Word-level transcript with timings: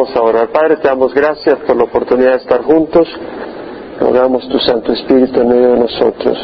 Vamos 0.00 0.16
a 0.16 0.22
orar. 0.22 0.48
Padre, 0.48 0.76
te 0.76 0.88
damos 0.88 1.12
gracias 1.12 1.58
por 1.66 1.76
la 1.76 1.84
oportunidad 1.84 2.30
de 2.30 2.36
estar 2.38 2.62
juntos. 2.62 3.06
Rogamos 4.00 4.48
tu 4.48 4.58
Santo 4.58 4.94
Espíritu 4.94 5.42
en 5.42 5.48
medio 5.48 5.72
de 5.72 5.80
nosotros. 5.80 6.38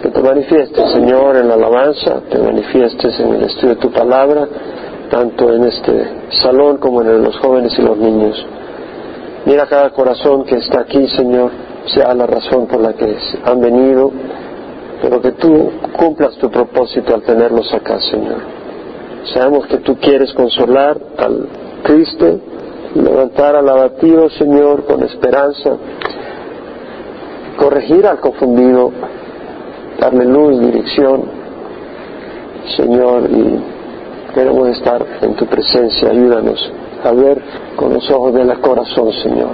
Que 0.00 0.10
te 0.10 0.22
manifiestes, 0.22 0.92
Señor, 0.92 1.36
en 1.38 1.48
la 1.48 1.54
alabanza, 1.54 2.20
te 2.30 2.38
manifiestes 2.38 3.18
en 3.18 3.34
el 3.34 3.42
estudio 3.42 3.70
de 3.70 3.80
tu 3.80 3.90
palabra, 3.90 4.46
tanto 5.10 5.52
en 5.52 5.64
este 5.64 6.06
salón 6.40 6.76
como 6.76 7.02
en 7.02 7.20
los 7.20 7.36
jóvenes 7.38 7.76
y 7.76 7.82
los 7.82 7.98
niños. 7.98 8.46
Mira 9.46 9.66
cada 9.66 9.90
corazón 9.90 10.44
que 10.44 10.58
está 10.58 10.82
aquí, 10.82 11.08
Señor, 11.08 11.50
sea 11.86 12.14
la 12.14 12.26
razón 12.26 12.68
por 12.68 12.80
la 12.80 12.92
que 12.92 13.12
han 13.44 13.60
venido, 13.60 14.12
pero 15.02 15.20
que 15.20 15.32
tú 15.32 15.68
cumplas 15.98 16.36
tu 16.36 16.48
propósito 16.48 17.12
al 17.12 17.22
tenerlos 17.22 17.74
acá, 17.74 17.98
Señor. 17.98 18.38
Sabemos 19.34 19.66
que 19.66 19.78
tú 19.78 19.96
quieres 19.96 20.32
consolar 20.32 20.96
al 21.18 21.63
triste, 21.84 22.40
levantar 22.94 23.56
al 23.56 23.68
abatido, 23.68 24.28
Señor, 24.30 24.84
con 24.84 25.02
esperanza, 25.04 25.76
corregir 27.58 28.06
al 28.06 28.18
confundido, 28.20 28.90
darle 30.00 30.24
luz, 30.24 30.60
dirección, 30.60 31.22
Señor, 32.76 33.30
y 33.30 33.60
queremos 34.34 34.68
estar 34.70 35.04
en 35.20 35.34
tu 35.34 35.46
presencia, 35.46 36.10
ayúdanos 36.10 36.72
a 37.04 37.12
ver 37.12 37.40
con 37.76 37.92
los 37.92 38.10
ojos 38.10 38.32
del 38.34 38.58
corazón, 38.60 39.12
Señor, 39.22 39.52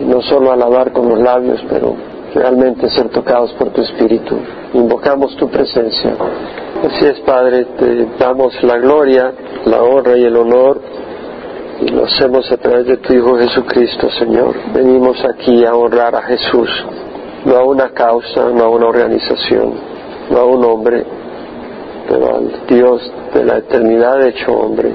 y 0.00 0.04
no 0.04 0.20
solo 0.22 0.52
alabar 0.52 0.92
con 0.92 1.08
los 1.08 1.20
labios, 1.20 1.64
pero 1.68 1.94
realmente 2.34 2.90
ser 2.90 3.08
tocados 3.08 3.52
por 3.52 3.70
tu 3.70 3.82
Espíritu. 3.82 4.36
Invocamos 4.74 5.36
tu 5.36 5.48
presencia. 5.48 6.14
Así 6.84 7.06
es, 7.06 7.20
Padre, 7.20 7.66
te 7.78 8.06
damos 8.18 8.52
la 8.62 8.78
gloria, 8.78 9.32
la 9.64 9.82
honra 9.82 10.16
y 10.16 10.24
el 10.24 10.36
honor 10.36 10.80
y 11.80 11.88
lo 11.88 12.04
hacemos 12.04 12.50
a 12.52 12.58
través 12.58 12.86
de 12.86 12.98
tu 12.98 13.14
Hijo 13.14 13.38
Jesucristo, 13.38 14.10
Señor. 14.10 14.54
Venimos 14.74 15.16
aquí 15.24 15.64
a 15.64 15.74
honrar 15.74 16.14
a 16.14 16.22
Jesús, 16.22 16.68
no 17.46 17.56
a 17.56 17.64
una 17.64 17.90
causa, 17.90 18.50
no 18.50 18.64
a 18.64 18.68
una 18.68 18.86
organización, 18.86 19.72
no 20.30 20.38
a 20.38 20.44
un 20.44 20.64
hombre, 20.64 21.04
pero 22.06 22.36
al 22.36 22.66
Dios 22.68 23.10
de 23.32 23.44
la 23.44 23.58
eternidad 23.58 24.26
hecho 24.26 24.52
hombre, 24.52 24.92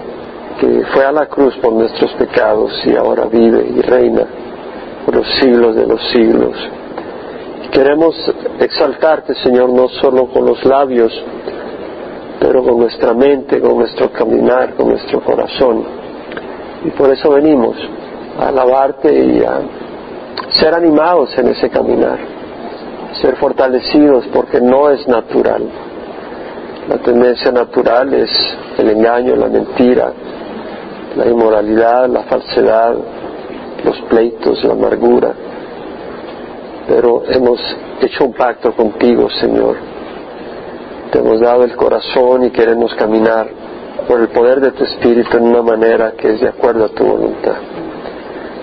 que 0.60 0.84
fue 0.94 1.06
a 1.06 1.12
la 1.12 1.26
cruz 1.26 1.56
por 1.58 1.74
nuestros 1.74 2.12
pecados 2.14 2.72
y 2.86 2.96
ahora 2.96 3.26
vive 3.26 3.66
y 3.76 3.82
reina 3.82 4.28
por 5.06 5.16
los 5.16 5.28
siglos 5.40 5.76
de 5.76 5.88
los 5.88 6.02
siglos. 6.12 6.56
Queremos 7.72 8.16
exaltarte, 8.60 9.34
Señor, 9.36 9.70
no 9.70 9.90
solo 9.90 10.28
con 10.28 10.46
los 10.46 10.64
labios, 10.64 11.12
pero 12.40 12.64
con 12.64 12.78
nuestra 12.78 13.14
mente, 13.14 13.60
con 13.60 13.78
nuestro 13.80 14.12
caminar, 14.12 14.76
con 14.76 14.90
nuestro 14.90 15.20
corazón 15.22 16.05
y 16.86 16.92
por 16.92 17.12
eso 17.12 17.32
venimos 17.32 17.76
a 18.40 18.50
alabarte 18.50 19.12
y 19.12 19.44
a 19.44 19.60
ser 20.52 20.74
animados 20.76 21.36
en 21.38 21.48
ese 21.48 21.70
caminar, 21.70 22.20
ser 23.22 23.36
fortalecidos 23.38 24.28
porque 24.28 24.62
no 24.62 24.92
es 24.92 25.08
natural. 25.08 25.64
La 26.88 26.98
tendencia 26.98 27.52
natural 27.52 28.14
es 28.14 28.30
el 28.78 28.92
engaño, 28.92 29.36
la 29.36 29.48
mentira, 29.48 30.14
la 31.16 31.26
inmoralidad, 31.26 32.08
la 32.08 32.24
falsedad, 32.24 32.96
los 33.84 34.00
pleitos, 34.02 34.64
la 34.64 34.74
amargura. 34.74 35.34
Pero 36.88 37.24
hemos 37.28 37.60
hecho 38.02 38.26
un 38.26 38.34
pacto 38.34 38.74
contigo, 38.74 39.28
Señor. 39.32 39.78
Te 41.12 41.18
hemos 41.18 41.40
dado 41.40 41.64
el 41.64 41.76
corazón 41.76 42.44
y 42.44 42.52
queremos 42.52 42.94
caminar 42.94 43.65
por 44.08 44.20
el 44.20 44.28
poder 44.30 44.60
de 44.60 44.72
tu 44.72 44.84
Espíritu 44.84 45.38
en 45.38 45.44
una 45.44 45.62
manera 45.62 46.12
que 46.12 46.34
es 46.34 46.42
de 46.42 46.50
acuerdo 46.50 46.86
a 46.86 46.90
tu 46.90 47.04
voluntad. 47.04 47.56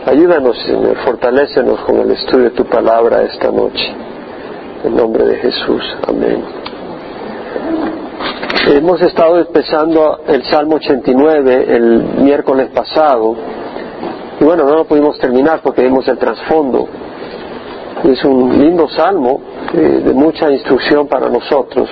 Ayúdanos, 0.07 0.57
Señor, 0.67 0.97
fortalécenos 1.05 1.81
con 1.81 2.01
el 2.01 2.11
estudio 2.11 2.45
de 2.45 2.51
tu 2.51 2.65
palabra 2.65 3.23
esta 3.23 3.51
noche. 3.51 3.95
En 4.85 4.97
nombre 4.97 5.25
de 5.25 5.37
Jesús. 5.37 5.83
Amén. 6.09 6.43
Hemos 8.69 9.01
estado 9.03 9.39
empezando 9.39 10.21
el 10.27 10.45
Salmo 10.45 10.77
89 10.77 11.67
el 11.69 12.03
miércoles 12.19 12.69
pasado. 12.75 13.37
Y 14.41 14.45
bueno, 14.45 14.65
no 14.65 14.75
lo 14.75 14.85
pudimos 14.85 15.19
terminar 15.19 15.61
porque 15.63 15.83
vimos 15.83 16.07
el 16.09 16.19
trasfondo. 16.19 16.89
Es 18.05 18.25
un 18.25 18.59
lindo 18.59 18.89
salmo 18.89 19.41
eh, 19.73 20.03
de 20.05 20.13
mucha 20.13 20.51
instrucción 20.51 21.07
para 21.07 21.29
nosotros 21.29 21.89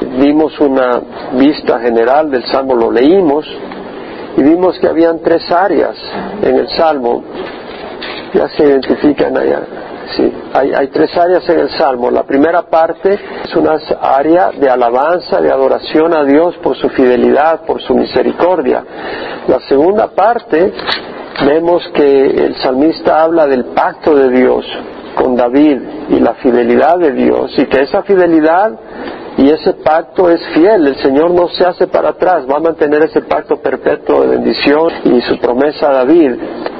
dimos 0.00 0.58
una 0.60 1.00
vista 1.32 1.78
general 1.80 2.30
del 2.30 2.44
Salmo, 2.46 2.74
lo 2.74 2.90
leímos 2.90 3.46
y 4.36 4.42
vimos 4.42 4.78
que 4.78 4.88
habían 4.88 5.20
tres 5.20 5.50
áreas 5.50 5.96
en 6.42 6.56
el 6.56 6.68
Salmo, 6.68 7.22
ya 8.32 8.48
se 8.48 8.64
identifican 8.64 9.36
allá. 9.36 9.60
Sí, 10.16 10.32
hay, 10.52 10.72
hay, 10.74 10.88
tres 10.88 11.16
áreas 11.16 11.48
en 11.48 11.60
el 11.60 11.70
Salmo. 11.70 12.10
La 12.10 12.24
primera 12.24 12.62
parte 12.62 13.18
es 13.42 13.56
una 13.56 13.78
área 14.00 14.50
de 14.50 14.68
alabanza, 14.68 15.40
de 15.40 15.50
adoración 15.50 16.14
a 16.14 16.24
Dios 16.24 16.56
por 16.62 16.76
su 16.76 16.90
fidelidad, 16.90 17.62
por 17.64 17.80
su 17.80 17.94
misericordia. 17.94 18.84
La 19.48 19.60
segunda 19.60 20.08
parte 20.08 20.72
vemos 21.46 21.88
que 21.94 22.26
el 22.26 22.56
salmista 22.56 23.22
habla 23.22 23.46
del 23.46 23.66
pacto 23.66 24.14
de 24.14 24.30
Dios 24.30 24.64
con 25.14 25.36
David 25.36 25.80
y 26.10 26.20
la 26.20 26.34
fidelidad 26.34 26.98
de 26.98 27.12
Dios 27.12 27.52
y 27.58 27.66
que 27.66 27.82
esa 27.82 28.02
fidelidad 28.02 28.72
y 29.44 29.50
ese 29.50 29.74
pacto 29.74 30.30
es 30.30 30.40
fiel, 30.54 30.86
el 30.86 30.96
Señor 31.02 31.30
no 31.32 31.48
se 31.48 31.66
hace 31.66 31.86
para 31.86 32.10
atrás, 32.10 32.46
va 32.50 32.56
a 32.56 32.60
mantener 32.60 33.02
ese 33.02 33.20
pacto 33.20 33.56
perpetuo 33.56 34.22
de 34.22 34.38
bendición 34.38 34.90
y 35.04 35.20
su 35.20 35.38
promesa 35.38 35.90
a 35.90 35.92
David. 35.96 36.32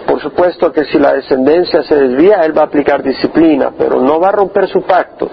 Por 0.07 0.19
supuesto 0.23 0.73
que 0.73 0.85
si 0.87 0.99
la 0.99 1.13
descendencia 1.13 1.83
se 1.83 1.95
desvía, 1.95 2.41
Él 2.41 2.57
va 2.57 2.63
a 2.63 2.65
aplicar 2.65 3.03
disciplina, 3.03 3.73
pero 3.77 4.01
no 4.01 4.19
va 4.19 4.29
a 4.29 4.33
romper 4.33 4.67
su 4.69 4.81
pacto. 4.81 5.29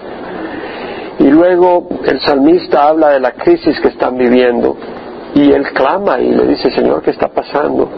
Y 1.20 1.30
luego 1.30 1.88
el 2.04 2.20
salmista 2.20 2.88
habla 2.88 3.08
de 3.08 3.20
la 3.20 3.32
crisis 3.32 3.80
que 3.80 3.88
están 3.88 4.18
viviendo 4.18 4.76
y 5.34 5.52
él 5.52 5.64
clama 5.72 6.20
y 6.20 6.32
le 6.32 6.46
dice, 6.48 6.70
Señor, 6.70 7.00
¿qué 7.00 7.12
está 7.12 7.28
pasando? 7.28 7.88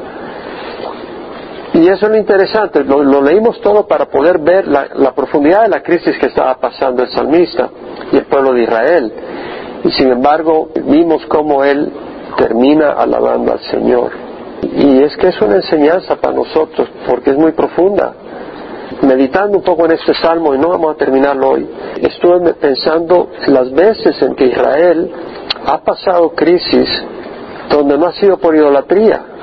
Y 1.85 1.89
eso 1.89 2.07
es 2.07 2.13
lo 2.13 2.17
interesante, 2.17 2.83
lo, 2.83 3.21
leímos 3.21 3.61
todo 3.61 3.87
para 3.87 4.07
poder 4.07 4.39
ver 4.39 4.67
la, 4.67 5.13
profundidad 5.15 5.65
de 5.65 5.69
la 5.69 5.83
crisis 5.83 6.17
que 6.19 6.29
estaba 6.29 6.55
pasando 6.55 7.03
el 7.03 7.11
salmista 7.11 7.69
y 8.11 8.17
el 8.17 8.25
pueblo 8.25 8.55
de 8.55 8.63
Israel. 8.63 9.13
Y 9.85 9.91
sin 9.91 10.09
embargo, 10.09 10.71
vimos 10.87 11.27
cómo 11.27 11.63
él 11.63 11.93
termina 12.39 12.93
alabando 12.93 13.53
al 13.53 13.61
Señor. 13.71 14.13
Y 14.63 15.03
es 15.03 15.15
que 15.19 15.29
es 15.29 15.39
una 15.43 15.57
enseñanza 15.57 16.17
para 16.17 16.33
nosotros, 16.33 16.89
porque 17.07 17.33
es 17.33 17.37
muy 17.37 17.53
profunda. 17.53 18.15
Meditando 19.03 19.59
un 19.59 19.63
poco 19.63 19.85
en 19.85 19.93
este 19.93 20.15
salmo, 20.15 20.55
y 20.55 20.59
no 20.59 20.71
vamos 20.71 20.95
a 20.95 20.97
terminarlo 20.97 21.51
hoy, 21.51 21.69
estuve 22.01 22.55
pensando 22.55 23.29
las 23.49 23.71
veces 23.73 24.23
en 24.23 24.35
que 24.35 24.47
Israel 24.47 25.13
ha 25.67 25.83
pasado 25.83 26.31
crisis 26.31 26.89
donde 27.69 27.99
no 27.99 28.07
ha 28.07 28.13
sido 28.13 28.39
por 28.39 28.57
idolatría, 28.57 29.34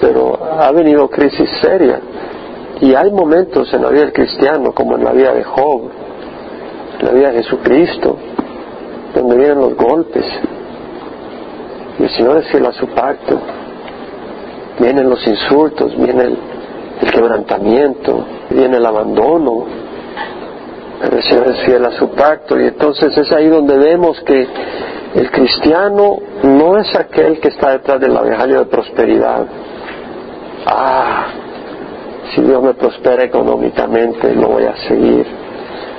pero 0.00 0.38
ha 0.58 0.70
venido 0.72 1.08
crisis 1.08 1.48
seria. 1.60 2.00
Y 2.80 2.94
hay 2.94 3.10
momentos 3.10 3.72
en 3.72 3.82
la 3.82 3.88
vida 3.88 4.02
del 4.02 4.12
cristiano, 4.12 4.72
como 4.72 4.96
en 4.96 5.04
la 5.04 5.12
vida 5.12 5.32
de 5.32 5.44
Job, 5.44 5.90
en 7.00 7.06
la 7.06 7.12
vida 7.12 7.30
de 7.30 7.42
Jesucristo, 7.42 8.16
donde 9.14 9.36
vienen 9.36 9.58
los 9.58 9.74
golpes. 9.76 10.24
Y 11.98 12.02
el 12.02 12.10
Señor 12.10 12.38
es 12.38 12.48
fiel 12.48 12.66
a 12.66 12.72
su 12.72 12.86
pacto. 12.88 13.40
Vienen 14.78 15.08
los 15.08 15.26
insultos, 15.26 15.96
viene 15.96 16.24
el, 16.24 16.38
quebrantamiento, 17.10 18.24
viene 18.50 18.76
el 18.76 18.84
abandono. 18.84 19.64
Pero 21.00 21.16
el 21.16 21.22
Señor 21.22 21.48
es 21.48 21.60
fiel 21.64 21.84
a 21.86 21.92
su 21.92 22.10
pacto. 22.10 22.60
Y 22.60 22.64
entonces 22.64 23.16
es 23.16 23.32
ahí 23.32 23.48
donde 23.48 23.78
vemos 23.78 24.20
que 24.20 24.46
el 25.14 25.30
cristiano 25.30 26.18
no 26.42 26.76
es 26.76 26.94
aquel 26.94 27.40
que 27.40 27.48
está 27.48 27.70
detrás 27.70 27.98
del 28.00 28.12
evangelio 28.12 28.58
de 28.58 28.66
prosperidad 28.66 29.46
ah, 30.66 31.26
si 32.34 32.42
Dios 32.42 32.62
me 32.62 32.74
prospera 32.74 33.24
económicamente, 33.24 34.34
lo 34.34 34.48
voy 34.48 34.64
a 34.64 34.76
seguir. 34.88 35.26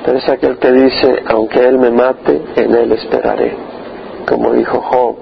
Pero 0.06 0.18
es 0.18 0.30
aquel 0.30 0.58
que 0.58 0.72
dice, 0.72 1.24
aunque 1.28 1.66
Él 1.68 1.80
me 1.80 1.92
mate, 1.92 2.42
en 2.56 2.76
Él 2.76 2.92
esperaré, 2.92 3.56
como 4.28 4.54
dijo 4.54 4.80
Job. 4.80 5.16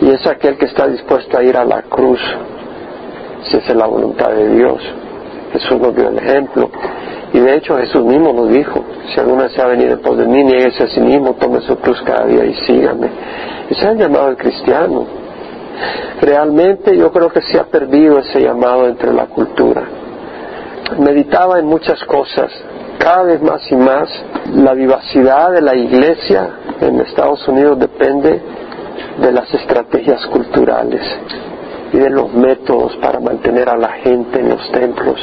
Y 0.00 0.10
es 0.10 0.26
aquel 0.26 0.56
que 0.56 0.66
está 0.66 0.86
dispuesto 0.86 1.38
a 1.38 1.42
ir 1.42 1.56
a 1.56 1.64
la 1.64 1.82
cruz, 1.82 2.20
si 3.42 3.56
es 3.56 3.74
la 3.74 3.86
voluntad 3.86 4.30
de 4.30 4.48
Dios. 4.50 4.80
Jesús 5.52 5.80
nos 5.80 5.94
dio 5.94 6.08
el 6.08 6.18
ejemplo. 6.18 6.70
Y 7.32 7.40
de 7.40 7.56
hecho 7.56 7.76
Jesús 7.76 8.04
mismo 8.04 8.32
nos 8.32 8.48
dijo, 8.50 8.84
si 9.12 9.20
alguna 9.20 9.48
se 9.48 9.60
ha 9.60 9.66
venido 9.66 9.96
después 9.96 10.18
de 10.18 10.26
mí, 10.26 10.44
nieguese 10.44 10.84
a 10.84 10.88
sí 10.88 11.00
mismo, 11.00 11.34
tome 11.34 11.60
su 11.60 11.76
cruz 11.76 12.00
cada 12.04 12.26
día 12.26 12.44
y 12.44 12.54
sígame. 12.66 13.08
Ese 13.68 13.80
es 13.80 13.86
el 13.90 13.98
llamado 13.98 14.28
al 14.28 14.36
cristiano. 14.36 15.06
Realmente 16.20 16.96
yo 16.96 17.12
creo 17.12 17.30
que 17.30 17.42
se 17.42 17.58
ha 17.58 17.64
perdido 17.64 18.18
ese 18.18 18.40
llamado 18.40 18.88
entre 18.88 19.12
la 19.12 19.26
cultura. 19.26 19.82
Meditaba 20.98 21.58
en 21.58 21.66
muchas 21.66 22.02
cosas, 22.04 22.50
cada 22.98 23.22
vez 23.24 23.40
más 23.42 23.60
y 23.70 23.76
más 23.76 24.08
la 24.54 24.74
vivacidad 24.74 25.52
de 25.52 25.60
la 25.60 25.76
iglesia 25.76 26.50
en 26.80 27.00
Estados 27.00 27.46
Unidos 27.46 27.78
depende 27.78 28.42
de 29.20 29.32
las 29.32 29.52
estrategias 29.54 30.26
culturales. 30.26 31.02
y 31.90 31.96
de 31.96 32.10
los 32.10 32.30
métodos 32.34 32.94
para 32.96 33.18
mantener 33.18 33.66
a 33.70 33.76
la 33.78 33.88
gente 33.88 34.40
en 34.40 34.50
los 34.50 34.70
templos. 34.72 35.18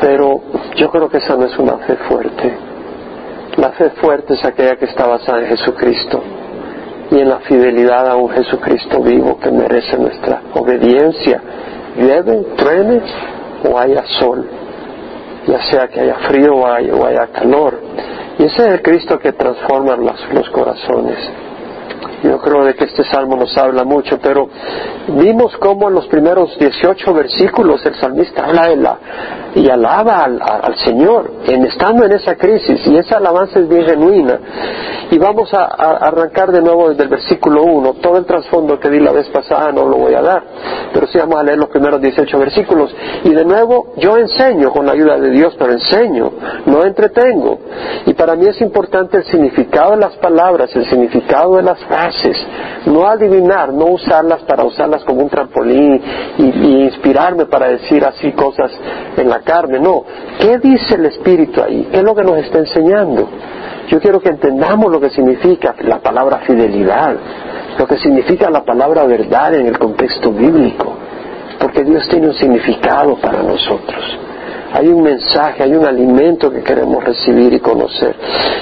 Pero 0.00 0.40
yo 0.76 0.88
creo 0.92 1.08
que 1.08 1.16
esa 1.16 1.34
no 1.34 1.46
es 1.46 1.58
una 1.58 1.76
fe 1.78 1.96
fuerte. 2.08 2.52
La 3.56 3.70
fe 3.70 3.90
fuerte 4.00 4.34
es 4.34 4.44
aquella 4.44 4.76
que 4.76 4.84
está 4.84 5.08
basada 5.08 5.40
en 5.40 5.46
Jesucristo 5.46 6.22
y 7.12 7.20
en 7.20 7.28
la 7.28 7.40
fidelidad 7.40 8.08
a 8.08 8.16
un 8.16 8.30
Jesucristo 8.30 9.02
vivo 9.02 9.38
que 9.38 9.50
merece 9.50 9.98
nuestra 9.98 10.40
obediencia. 10.54 11.42
Llueve, 11.94 12.46
truene 12.56 13.02
o 13.70 13.78
haya 13.78 14.02
sol, 14.18 14.48
ya 15.46 15.62
sea 15.70 15.88
que 15.88 16.00
haya 16.00 16.14
frío 16.26 16.54
o 16.56 16.66
haya, 16.66 17.26
calor. 17.26 17.78
Y 18.38 18.44
ese 18.44 18.66
es 18.66 18.72
el 18.72 18.82
Cristo 18.82 19.18
que 19.18 19.32
transforma 19.32 19.94
los 19.96 20.48
corazones. 20.50 21.18
Yo 22.22 22.38
creo 22.38 22.64
de 22.64 22.74
que 22.74 22.84
este 22.84 23.02
salmo 23.04 23.36
nos 23.36 23.56
habla 23.58 23.82
mucho, 23.82 24.18
pero 24.22 24.48
vimos 25.08 25.56
cómo 25.56 25.88
en 25.88 25.94
los 25.94 26.06
primeros 26.06 26.56
18 26.56 27.12
versículos 27.12 27.84
el 27.84 27.96
salmista 27.96 28.44
habla 28.44 28.68
de 28.68 28.76
la, 28.76 28.98
y 29.56 29.68
alaba 29.68 30.22
al, 30.22 30.76
Señor, 30.84 31.32
en, 31.46 31.64
estando 31.64 32.04
en 32.04 32.12
esa 32.12 32.36
crisis, 32.36 32.86
y 32.86 32.96
esa 32.96 33.16
alabanza 33.16 33.58
es 33.58 33.68
bien 33.68 33.84
genuina. 33.84 34.38
Y 35.10 35.18
vamos 35.18 35.52
a, 35.52 35.64
arrancar 35.64 36.52
de 36.52 36.62
nuevo 36.62 36.90
desde 36.90 37.02
el 37.02 37.08
versículo 37.08 37.64
1. 37.64 37.94
Todo 37.94 38.18
el 38.18 38.24
trasfondo 38.24 38.78
que 38.78 38.88
di 38.88 39.00
la 39.00 39.12
vez 39.12 39.28
pasada 39.28 39.72
no 39.72 39.86
lo 39.86 39.96
voy 39.96 40.14
a 40.14 40.22
dar, 40.22 40.42
pero 40.94 41.06
sí 41.08 41.18
vamos 41.18 41.40
a 41.40 41.42
leer 41.42 41.58
los 41.58 41.68
primeros 41.68 42.00
18 42.00 42.38
versículos. 42.38 42.94
Y 43.24 43.30
de 43.30 43.44
nuevo, 43.44 43.94
yo 43.96 44.16
enseño 44.16 44.70
con 44.70 44.86
la 44.86 44.92
ayuda 44.92 45.18
de 45.18 45.30
Dios, 45.30 45.54
pero 45.58 45.72
enseño, 45.72 46.30
no 46.66 46.84
entretengo. 46.84 47.58
Y 48.06 48.14
para 48.14 48.36
mí 48.36 48.46
es 48.46 48.60
importante 48.60 49.18
el 49.18 49.24
significado 49.24 49.90
de 49.90 49.98
las 49.98 50.16
palabras, 50.16 50.74
el 50.74 50.88
significado 50.88 51.56
de 51.56 51.62
las 51.64 51.78
frases 51.84 52.11
no 52.86 53.06
adivinar, 53.06 53.72
no 53.72 53.86
usarlas 53.86 54.42
para 54.42 54.64
usarlas 54.64 55.04
como 55.04 55.22
un 55.22 55.28
trampolín 55.28 56.00
y, 56.38 56.82
inspirarme 56.84 57.46
para 57.46 57.68
decir 57.68 58.04
así 58.04 58.32
cosas 58.32 58.70
en 59.16 59.28
la 59.28 59.40
carne, 59.40 59.78
no. 59.78 60.04
¿Qué 60.38 60.58
dice 60.58 60.94
el 60.96 61.06
Espíritu 61.06 61.62
ahí? 61.62 61.88
¿Qué 61.90 61.98
es 61.98 62.02
lo 62.02 62.14
que 62.14 62.22
nos 62.22 62.38
está 62.38 62.58
enseñando? 62.58 63.28
Yo 63.88 64.00
quiero 64.00 64.20
que 64.20 64.28
entendamos 64.28 64.90
lo 64.90 65.00
que 65.00 65.10
significa 65.10 65.74
la 65.80 65.98
palabra 65.98 66.38
fidelidad, 66.46 67.14
lo 67.78 67.86
que 67.86 67.98
significa 67.98 68.50
la 68.50 68.64
palabra 68.64 69.04
verdad 69.04 69.54
en 69.54 69.66
el 69.66 69.78
contexto 69.78 70.30
bíblico, 70.32 70.94
porque 71.58 71.84
Dios 71.84 72.08
tiene 72.08 72.28
un 72.28 72.34
significado 72.34 73.16
para 73.16 73.42
nosotros 73.42 74.18
hay 74.72 74.88
un 74.88 75.02
mensaje, 75.02 75.62
hay 75.62 75.74
un 75.74 75.84
alimento 75.84 76.50
que 76.50 76.62
queremos 76.62 77.04
recibir 77.04 77.52
y 77.52 77.60
conocer. 77.60 78.14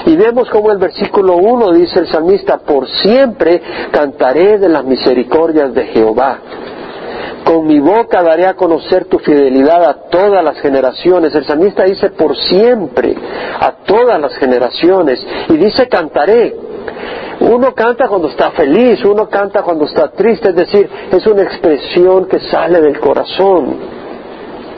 Y 0.05 0.15
vemos 0.15 0.49
como 0.49 0.71
el 0.71 0.77
versículo 0.77 1.37
1 1.37 1.71
dice 1.73 1.99
el 1.99 2.07
salmista, 2.07 2.57
por 2.59 2.87
siempre 2.87 3.61
cantaré 3.91 4.57
de 4.57 4.69
las 4.69 4.83
misericordias 4.83 5.73
de 5.73 5.85
Jehová. 5.85 6.39
Con 7.45 7.65
mi 7.65 7.79
boca 7.79 8.21
daré 8.21 8.45
a 8.45 8.53
conocer 8.53 9.05
tu 9.05 9.19
fidelidad 9.19 9.83
a 9.83 9.93
todas 10.09 10.43
las 10.43 10.59
generaciones. 10.59 11.33
El 11.33 11.45
salmista 11.45 11.83
dice 11.83 12.11
por 12.11 12.35
siempre, 12.35 13.15
a 13.59 13.71
todas 13.85 14.19
las 14.19 14.35
generaciones. 14.35 15.25
Y 15.49 15.57
dice 15.57 15.87
cantaré. 15.87 16.55
Uno 17.39 17.73
canta 17.73 18.07
cuando 18.07 18.27
está 18.27 18.51
feliz, 18.51 19.03
uno 19.03 19.27
canta 19.27 19.63
cuando 19.63 19.85
está 19.85 20.11
triste, 20.11 20.49
es 20.49 20.55
decir, 20.55 20.87
es 21.11 21.25
una 21.25 21.41
expresión 21.41 22.27
que 22.27 22.39
sale 22.39 22.79
del 22.79 22.99
corazón. 22.99 23.77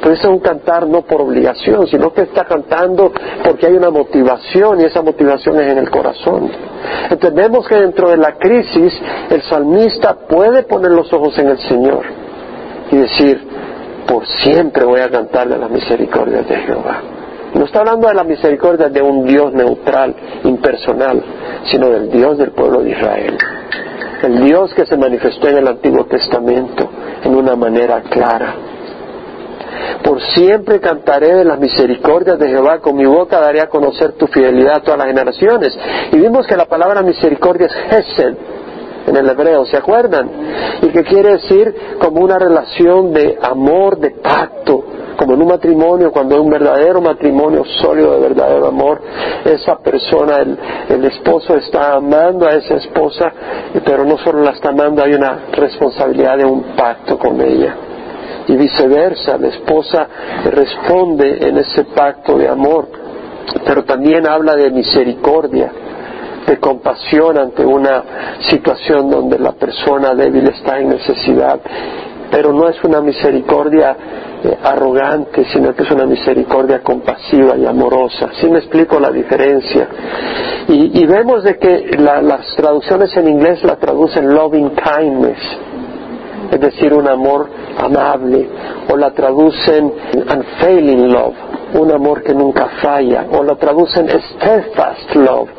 Entonces 0.03 0.25
es 0.25 0.29
un 0.29 0.39
cantar 0.39 0.85
no 0.85 1.03
por 1.03 1.21
obligación, 1.21 1.87
sino 1.87 2.11
que 2.11 2.23
está 2.23 2.43
cantando 2.43 3.13
porque 3.41 3.67
hay 3.67 3.73
una 3.75 3.89
motivación 3.89 4.81
y 4.81 4.83
esa 4.83 5.01
motivación 5.01 5.61
es 5.61 5.71
en 5.71 5.77
el 5.77 5.89
corazón. 5.89 6.51
Entendemos 7.09 7.65
que 7.69 7.75
dentro 7.75 8.09
de 8.09 8.17
la 8.17 8.33
crisis 8.33 8.93
el 9.29 9.41
salmista 9.43 10.13
puede 10.27 10.63
poner 10.63 10.91
los 10.91 11.11
ojos 11.13 11.37
en 11.39 11.47
el 11.47 11.57
Señor 11.57 12.03
y 12.91 12.97
decir, 12.97 13.47
por 14.05 14.27
siempre 14.27 14.83
voy 14.83 14.99
a 14.99 15.09
cantar 15.09 15.47
de 15.47 15.57
las 15.57 15.71
misericordias 15.71 16.49
de 16.49 16.55
Jehová. 16.57 17.01
No 17.53 17.63
está 17.63 17.79
hablando 17.79 18.09
de 18.09 18.13
la 18.13 18.25
misericordia 18.25 18.89
de 18.89 19.01
un 19.01 19.25
Dios 19.25 19.53
neutral, 19.53 20.13
impersonal, 20.43 21.23
sino 21.71 21.89
del 21.89 22.11
Dios 22.11 22.37
del 22.37 22.51
pueblo 22.51 22.81
de 22.81 22.89
Israel. 22.89 23.37
El 24.21 24.43
Dios 24.43 24.73
que 24.73 24.85
se 24.85 24.97
manifestó 24.97 25.47
en 25.47 25.59
el 25.59 25.67
Antiguo 25.69 26.03
Testamento 26.07 26.89
en 27.23 27.33
una 27.33 27.55
manera 27.55 28.01
clara 28.01 28.55
por 30.03 30.21
siempre 30.33 30.79
cantaré 30.79 31.33
de 31.33 31.45
las 31.45 31.59
misericordias 31.59 32.39
de 32.39 32.49
Jehová, 32.49 32.79
con 32.79 32.95
mi 32.95 33.05
boca 33.05 33.39
daré 33.39 33.61
a 33.61 33.67
conocer 33.67 34.13
tu 34.13 34.27
fidelidad 34.27 34.75
a 34.75 34.81
todas 34.81 34.97
las 34.97 35.07
generaciones. 35.07 35.77
Y 36.11 36.17
vimos 36.17 36.45
que 36.47 36.55
la 36.55 36.65
palabra 36.65 37.01
misericordia 37.01 37.67
es 37.67 37.73
Hesed 37.91 38.35
en 39.07 39.15
el 39.15 39.29
hebreo, 39.29 39.65
¿se 39.65 39.77
acuerdan? 39.77 40.29
Y 40.81 40.87
que 40.87 41.03
quiere 41.03 41.33
decir 41.33 41.75
como 41.99 42.21
una 42.21 42.39
relación 42.39 43.13
de 43.13 43.37
amor, 43.41 43.97
de 43.97 44.11
pacto, 44.11 44.83
como 45.17 45.33
en 45.33 45.41
un 45.41 45.47
matrimonio, 45.49 46.11
cuando 46.11 46.35
hay 46.35 46.41
un 46.41 46.49
verdadero 46.49 47.01
matrimonio 47.01 47.63
sólido 47.81 48.13
de 48.13 48.19
verdadero 48.29 48.67
amor, 48.67 49.01
esa 49.45 49.77
persona, 49.77 50.37
el, 50.37 50.57
el, 50.89 51.05
esposo 51.05 51.55
está 51.55 51.93
amando 51.93 52.47
a 52.47 52.55
esa 52.55 52.75
esposa, 52.75 53.31
pero 53.85 54.05
no 54.05 54.17
solo 54.17 54.41
la 54.41 54.51
está 54.51 54.69
amando, 54.69 55.03
hay 55.03 55.13
una 55.13 55.47
responsabilidad 55.51 56.37
de 56.37 56.45
un 56.45 56.63
pacto 56.75 57.17
con 57.17 57.39
ella 57.41 57.75
y 58.47 58.55
viceversa, 58.55 59.37
la 59.37 59.47
esposa 59.47 60.07
responde 60.45 61.47
en 61.47 61.57
ese 61.57 61.85
pacto 61.85 62.37
de 62.37 62.47
amor, 62.47 62.87
pero 63.65 63.83
también 63.83 64.27
habla 64.27 64.55
de 64.55 64.71
misericordia, 64.71 65.71
de 66.45 66.59
compasión 66.59 67.37
ante 67.37 67.65
una 67.65 68.03
situación 68.49 69.09
donde 69.09 69.39
la 69.39 69.53
persona 69.53 70.13
débil 70.13 70.47
está 70.47 70.79
en 70.79 70.89
necesidad, 70.89 71.59
pero 72.29 72.51
no 72.51 72.67
es 72.67 72.83
una 72.83 72.99
misericordia 72.99 73.95
eh, 74.43 74.57
arrogante, 74.61 75.45
sino 75.53 75.73
que 75.73 75.83
es 75.83 75.91
una 75.91 76.05
misericordia 76.05 76.81
compasiva 76.81 77.55
y 77.55 77.65
amorosa. 77.65 78.29
¿Sí 78.41 78.49
me 78.49 78.57
explico 78.57 78.99
la 78.99 79.09
diferencia? 79.09 79.87
Y, 80.67 81.05
vemos 81.05 81.43
de 81.43 81.57
que 81.57 81.95
las 81.97 82.55
traducciones 82.55 83.15
en 83.15 83.27
inglés 83.27 83.63
la 83.63 83.75
traducen 83.75 84.33
loving 84.33 84.71
kindness, 84.71 85.37
es 86.51 86.59
decir, 86.59 86.93
un 86.93 87.07
amor 87.07 87.49
amable, 87.77 88.47
o 88.91 88.95
la 88.95 89.11
traducen 89.11 89.91
unfailing 90.13 91.11
love, 91.11 91.35
un 91.73 91.91
amor 91.91 92.23
que 92.23 92.33
nunca 92.33 92.67
falla, 92.81 93.25
o 93.31 93.43
la 93.43 93.55
traducen 93.55 94.07
steadfast 94.07 95.15
love, 95.15 95.49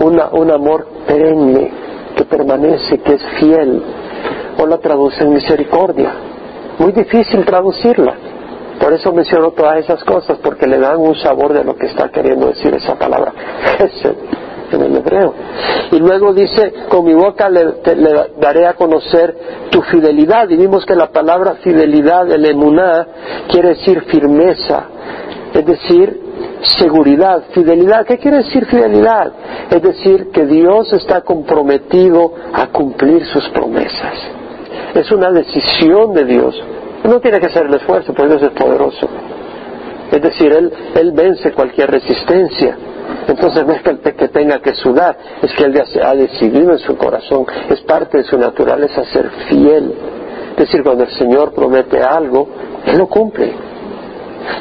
un 0.00 0.50
amor 0.50 0.86
perenne, 1.06 1.70
que 2.16 2.24
permanece, 2.24 2.98
que 2.98 3.14
es 3.14 3.24
fiel, 3.38 3.82
o 4.58 4.66
la 4.66 4.78
traducen 4.78 5.32
misericordia. 5.32 6.12
Muy 6.78 6.92
difícil 6.92 7.44
traducirla. 7.44 8.14
Por 8.80 8.92
eso 8.92 9.12
menciono 9.12 9.52
todas 9.52 9.78
esas 9.78 10.02
cosas, 10.04 10.38
porque 10.38 10.66
le 10.66 10.78
dan 10.78 10.98
un 10.98 11.14
sabor 11.14 11.52
de 11.52 11.64
lo 11.64 11.76
que 11.76 11.86
está 11.86 12.08
queriendo 12.10 12.48
decir 12.48 12.74
esa 12.74 12.96
palabra 12.96 13.32
en 14.72 14.82
el 14.82 14.96
hebreo. 14.96 15.34
Y 15.92 15.98
luego 15.98 16.32
dice, 16.32 16.72
con 16.88 17.04
mi 17.04 17.14
boca 17.14 17.48
le, 17.48 17.74
daré 18.40 18.66
a 18.66 18.74
conocer 18.74 19.36
tu 19.70 19.82
fidelidad. 19.82 20.48
Y 20.50 20.56
vimos 20.56 20.84
que 20.84 20.94
la 20.94 21.10
palabra 21.10 21.56
fidelidad, 21.62 22.30
el 22.30 22.44
emuná, 22.44 23.06
quiere 23.48 23.70
decir 23.70 24.02
firmeza, 24.02 24.84
es 25.52 25.64
decir, 25.64 26.20
seguridad, 26.78 27.44
fidelidad. 27.52 28.06
¿Qué 28.06 28.18
quiere 28.18 28.38
decir 28.38 28.66
fidelidad? 28.66 29.32
Es 29.70 29.82
decir, 29.82 30.30
que 30.30 30.46
Dios 30.46 30.92
está 30.92 31.20
comprometido 31.20 32.34
a 32.52 32.66
cumplir 32.68 33.24
sus 33.26 33.48
promesas. 33.50 34.14
Es 34.94 35.10
una 35.12 35.30
decisión 35.30 36.14
de 36.14 36.24
Dios. 36.24 36.62
No 37.04 37.20
tiene 37.20 37.38
que 37.38 37.46
hacer 37.46 37.66
el 37.66 37.74
esfuerzo, 37.74 38.14
porque 38.14 38.36
Dios 38.36 38.42
es 38.42 38.50
poderoso. 38.50 39.08
Es 40.10 40.22
decir, 40.22 40.52
Él, 40.52 40.72
él 40.94 41.12
vence 41.12 41.52
cualquier 41.52 41.90
resistencia. 41.90 42.76
Entonces 43.26 43.66
no 43.66 43.72
es 43.72 43.82
que, 43.82 44.28
tenga 44.28 44.60
que 44.60 44.74
sudar, 44.74 45.16
es 45.42 45.52
que 45.54 45.64
él 45.64 45.82
ha 46.02 46.14
decidido 46.14 46.72
en 46.72 46.78
su 46.78 46.96
corazón, 46.96 47.46
es 47.70 47.80
parte 47.82 48.18
de 48.18 48.24
su 48.24 48.38
naturaleza 48.38 49.04
ser 49.06 49.30
fiel. 49.48 49.94
Es 50.52 50.56
decir, 50.56 50.84
cuando 50.84 51.04
el 51.04 51.10
Señor 51.10 51.52
promete 51.52 52.00
algo, 52.00 52.48
Él 52.86 52.98
lo 52.98 53.08
cumple. 53.08 53.52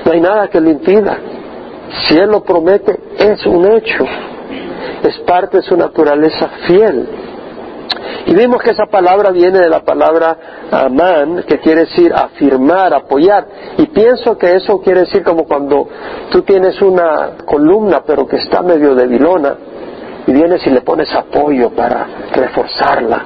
No 0.05 0.11
hay 0.11 0.21
nada 0.21 0.47
que 0.47 0.59
lo 0.59 0.69
impida. 0.69 1.17
Si 2.07 2.17
Él 2.17 2.31
lo 2.31 2.43
promete, 2.43 2.99
es 3.19 3.45
un 3.45 3.71
hecho. 3.71 4.03
Es 5.03 5.19
parte 5.19 5.57
de 5.57 5.63
su 5.63 5.77
naturaleza 5.77 6.47
fiel. 6.65 7.07
Y 8.25 8.33
vimos 8.35 8.61
que 8.61 8.71
esa 8.71 8.85
palabra 8.85 9.31
viene 9.31 9.59
de 9.59 9.69
la 9.69 9.81
palabra 9.81 10.37
amán, 10.71 11.43
que 11.47 11.59
quiere 11.59 11.81
decir 11.81 12.13
afirmar, 12.13 12.93
apoyar. 12.93 13.45
Y 13.77 13.87
pienso 13.87 14.37
que 14.37 14.53
eso 14.53 14.79
quiere 14.81 15.01
decir 15.01 15.23
como 15.23 15.45
cuando 15.45 15.87
tú 16.31 16.41
tienes 16.43 16.81
una 16.81 17.31
columna 17.45 18.03
pero 18.05 18.25
que 18.25 18.37
está 18.37 18.61
medio 18.61 18.95
debilona 18.95 19.55
y 20.25 20.31
vienes 20.31 20.65
y 20.65 20.69
le 20.69 20.81
pones 20.81 21.13
apoyo 21.13 21.71
para 21.71 22.07
reforzarla. 22.33 23.25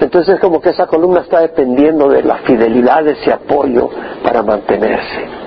Entonces 0.00 0.36
es 0.36 0.40
como 0.40 0.60
que 0.60 0.70
esa 0.70 0.86
columna 0.86 1.20
está 1.20 1.40
dependiendo 1.40 2.08
de 2.08 2.22
la 2.22 2.36
fidelidad 2.38 3.04
de 3.04 3.12
ese 3.12 3.32
apoyo 3.32 3.90
para 4.22 4.42
mantenerse. 4.42 5.46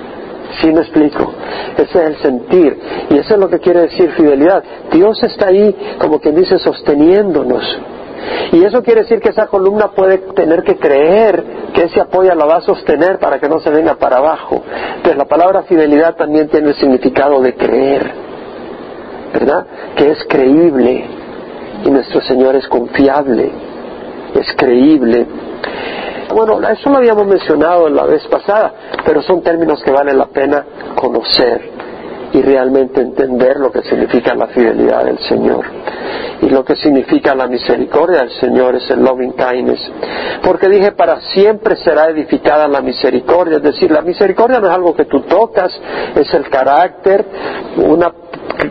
¿Sí 0.60 0.72
me 0.72 0.80
explico? 0.80 1.32
Ese 1.76 1.84
es 1.84 1.94
el 1.94 2.16
sentir. 2.16 2.78
Y 3.10 3.18
eso 3.18 3.34
es 3.34 3.40
lo 3.40 3.48
que 3.48 3.58
quiere 3.58 3.82
decir 3.82 4.10
fidelidad. 4.12 4.62
Dios 4.92 5.22
está 5.22 5.48
ahí, 5.48 5.74
como 5.98 6.20
quien 6.20 6.34
dice, 6.36 6.58
sosteniéndonos 6.58 7.78
y 8.52 8.64
eso 8.64 8.82
quiere 8.82 9.02
decir 9.02 9.20
que 9.20 9.30
esa 9.30 9.46
columna 9.46 9.88
puede 9.88 10.18
tener 10.34 10.62
que 10.62 10.76
creer 10.76 11.44
que 11.72 11.84
ese 11.84 12.00
apoya 12.00 12.34
la 12.34 12.46
va 12.46 12.56
a 12.56 12.60
sostener 12.60 13.18
para 13.18 13.38
que 13.38 13.48
no 13.48 13.60
se 13.60 13.70
venga 13.70 13.94
para 13.94 14.18
abajo. 14.18 14.62
Entonces 14.96 15.16
la 15.16 15.26
palabra 15.26 15.62
fidelidad 15.62 16.16
también 16.16 16.48
tiene 16.48 16.70
el 16.70 16.74
significado 16.74 17.40
de 17.40 17.54
creer, 17.54 18.10
¿verdad? 19.32 19.66
Que 19.96 20.10
es 20.10 20.24
creíble 20.28 21.04
y 21.84 21.90
nuestro 21.90 22.20
Señor 22.22 22.56
es 22.56 22.66
confiable, 22.68 23.50
es 24.34 24.52
creíble. 24.56 25.26
Bueno, 26.34 26.60
eso 26.68 26.90
lo 26.90 26.98
habíamos 26.98 27.26
mencionado 27.26 27.88
la 27.88 28.04
vez 28.04 28.26
pasada, 28.26 28.72
pero 29.04 29.22
son 29.22 29.42
términos 29.42 29.82
que 29.82 29.90
vale 29.90 30.12
la 30.12 30.26
pena 30.26 30.64
conocer 30.94 31.80
y 32.32 32.42
realmente 32.42 33.00
entender 33.00 33.56
lo 33.58 33.72
que 33.72 33.82
significa 33.82 34.34
la 34.34 34.46
fidelidad 34.48 35.04
del 35.04 35.18
Señor. 35.20 35.64
Y 36.42 36.48
lo 36.48 36.64
que 36.64 36.76
significa 36.76 37.34
la 37.34 37.46
misericordia 37.46 38.20
del 38.20 38.30
Señor 38.32 38.76
es 38.76 38.88
el 38.90 39.00
loving 39.00 39.32
kindness. 39.32 39.80
Porque 40.42 40.68
dije, 40.68 40.92
para 40.92 41.20
siempre 41.32 41.76
será 41.76 42.08
edificada 42.08 42.66
la 42.66 42.80
misericordia. 42.80 43.58
Es 43.58 43.62
decir, 43.62 43.90
la 43.90 44.00
misericordia 44.00 44.58
no 44.58 44.68
es 44.68 44.72
algo 44.72 44.94
que 44.94 45.04
tú 45.04 45.20
tocas, 45.22 45.78
es 46.14 46.32
el 46.32 46.48
carácter, 46.48 47.24
una 47.76 48.12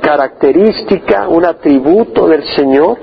característica, 0.02 1.28
un 1.28 1.46
atributo 1.46 2.28
del 2.28 2.44
Señor. 2.56 2.98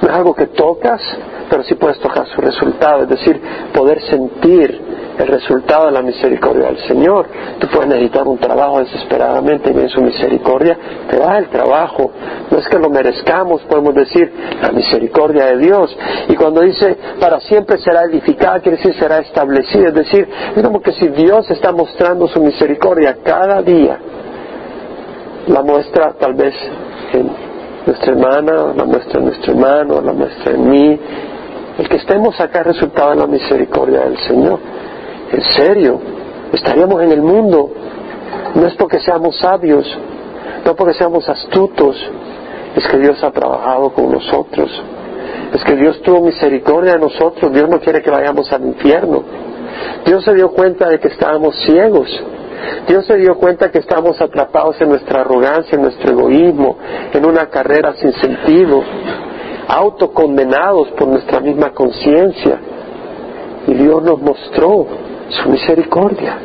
No 0.00 0.08
es 0.08 0.14
algo 0.14 0.34
que 0.34 0.46
tocas, 0.46 1.02
pero 1.50 1.62
sí 1.64 1.74
puedes 1.74 1.98
tocar 1.98 2.26
su 2.28 2.40
resultado, 2.40 3.02
es 3.02 3.08
decir, 3.08 3.40
poder 3.74 4.00
sentir 4.02 4.97
el 5.18 5.26
resultado 5.26 5.86
de 5.86 5.92
la 5.92 6.02
misericordia 6.02 6.66
del 6.66 6.78
Señor. 6.86 7.26
Tú 7.58 7.66
puedes 7.68 7.88
necesitar 7.88 8.26
un 8.26 8.38
trabajo 8.38 8.78
desesperadamente 8.78 9.72
y 9.74 9.78
en 9.78 9.88
su 9.88 10.00
misericordia 10.00 10.78
te 11.10 11.18
da 11.18 11.38
el 11.38 11.48
trabajo. 11.48 12.12
No 12.50 12.58
es 12.58 12.68
que 12.68 12.78
lo 12.78 12.88
merezcamos, 12.88 13.62
podemos 13.62 13.94
decir 13.94 14.32
la 14.62 14.70
misericordia 14.70 15.46
de 15.46 15.58
Dios. 15.58 15.96
Y 16.28 16.36
cuando 16.36 16.60
dice 16.60 16.96
para 17.20 17.40
siempre 17.40 17.78
será 17.78 18.02
edificada, 18.04 18.60
quiere 18.60 18.78
decir 18.78 18.94
será 18.94 19.18
establecida. 19.18 19.88
Es 19.88 19.94
decir, 19.94 20.28
es 20.56 20.62
como 20.62 20.80
que 20.80 20.92
si 20.92 21.08
Dios 21.08 21.50
está 21.50 21.72
mostrando 21.72 22.28
su 22.28 22.40
misericordia 22.40 23.16
cada 23.24 23.60
día, 23.62 23.98
la 25.48 25.62
muestra 25.62 26.12
tal 26.18 26.34
vez 26.34 26.54
en 27.12 27.30
nuestra 27.86 28.12
hermana, 28.12 28.72
la 28.76 28.84
muestra 28.84 29.18
en 29.18 29.24
nuestro 29.24 29.52
hermano, 29.52 30.00
la 30.00 30.12
muestra 30.12 30.52
en 30.52 30.70
mí. 30.70 31.00
El 31.78 31.88
que 31.88 31.96
estemos 31.96 32.38
acá 32.40 32.60
es 32.60 32.66
resultado 32.66 33.10
de 33.10 33.16
la 33.16 33.26
misericordia 33.26 34.00
del 34.00 34.18
Señor. 34.18 34.58
En 35.32 35.42
serio, 35.42 36.00
estaríamos 36.52 37.02
en 37.02 37.12
el 37.12 37.22
mundo. 37.22 37.70
No 38.54 38.66
es 38.66 38.74
porque 38.74 39.00
seamos 39.00 39.38
sabios, 39.38 39.86
no 40.64 40.74
porque 40.74 40.94
seamos 40.94 41.28
astutos, 41.28 41.96
es 42.76 42.86
que 42.86 42.98
Dios 42.98 43.22
ha 43.22 43.30
trabajado 43.30 43.90
con 43.90 44.12
nosotros. 44.12 44.70
Es 45.52 45.64
que 45.64 45.76
Dios 45.76 46.00
tuvo 46.02 46.20
misericordia 46.20 46.92
de 46.92 46.98
nosotros. 46.98 47.52
Dios 47.52 47.68
no 47.68 47.80
quiere 47.80 48.02
que 48.02 48.10
vayamos 48.10 48.52
al 48.52 48.66
infierno. 48.66 49.22
Dios 50.04 50.24
se 50.24 50.34
dio 50.34 50.50
cuenta 50.50 50.88
de 50.88 50.98
que 50.98 51.08
estábamos 51.08 51.56
ciegos. 51.64 52.08
Dios 52.86 53.06
se 53.06 53.16
dio 53.16 53.36
cuenta 53.36 53.70
que 53.70 53.78
estábamos 53.78 54.20
atrapados 54.20 54.80
en 54.80 54.88
nuestra 54.90 55.20
arrogancia, 55.20 55.76
en 55.76 55.82
nuestro 55.82 56.12
egoísmo, 56.12 56.76
en 57.12 57.24
una 57.24 57.46
carrera 57.46 57.94
sin 57.94 58.12
sentido, 58.14 58.82
autocondenados 59.68 60.88
por 60.90 61.08
nuestra 61.08 61.40
misma 61.40 61.70
conciencia. 61.70 62.58
Y 63.66 63.74
Dios 63.74 64.02
nos 64.02 64.20
mostró 64.20 64.86
su 65.30 65.48
misericordia. 65.48 66.38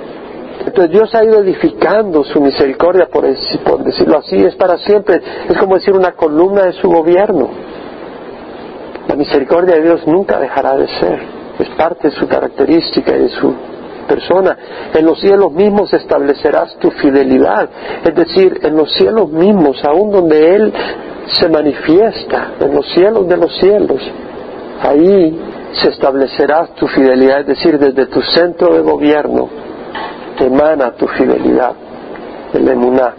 Entonces 0.65 0.91
Dios 0.91 1.13
ha 1.15 1.23
ido 1.23 1.39
edificando 1.39 2.23
su 2.23 2.39
misericordia, 2.39 3.07
por, 3.11 3.25
decirlo 3.25 4.17
así, 4.17 4.37
es 4.37 4.55
para 4.55 4.77
siempre. 4.77 5.21
Es 5.49 5.57
como 5.57 5.75
decir 5.75 5.93
una 5.93 6.13
columna 6.13 6.63
de 6.63 6.73
su 6.73 6.89
gobierno. 6.89 7.49
La 9.07 9.15
misericordia 9.15 9.75
de 9.75 9.81
Dios 9.81 10.07
nunca 10.07 10.39
dejará 10.39 10.77
de 10.77 10.87
ser. 10.87 11.19
Es 11.59 11.69
parte 11.69 12.09
de 12.09 12.15
su 12.15 12.27
característica 12.27 13.15
y 13.15 13.19
de 13.23 13.29
su 13.29 13.53
persona. 14.07 14.57
En 14.93 15.05
los 15.05 15.19
cielos 15.19 15.51
mismos 15.51 15.93
establecerás 15.93 16.77
tu 16.79 16.91
fidelidad. 16.91 17.69
Es 18.03 18.15
decir, 18.15 18.59
en 18.63 18.75
los 18.75 18.93
cielos 18.93 19.29
mismos, 19.29 19.83
aún 19.83 20.11
donde 20.11 20.55
Él 20.55 20.73
se 21.27 21.49
manifiesta, 21.49 22.53
en 22.59 22.73
los 22.73 22.85
cielos 22.93 23.27
de 23.27 23.37
los 23.37 23.57
cielos, 23.57 24.01
ahí 24.81 25.39
se 25.81 25.89
establecerá 25.89 26.67
tu 26.75 26.87
fidelidad, 26.87 27.41
es 27.41 27.47
decir, 27.47 27.79
desde 27.79 28.05
tu 28.07 28.21
centro 28.21 28.73
de 28.73 28.81
gobierno 28.81 29.49
emana 30.39 30.91
tu 30.91 31.07
fidelidad, 31.07 31.73
el 32.53 32.67
emuná, 32.67 33.13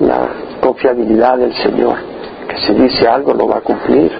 la 0.00 0.28
confiabilidad 0.60 1.38
del 1.38 1.54
Señor, 1.54 1.96
que 2.48 2.56
si 2.58 2.72
dice 2.74 3.06
algo 3.06 3.34
lo 3.34 3.48
va 3.48 3.58
a 3.58 3.60
cumplir. 3.60 4.10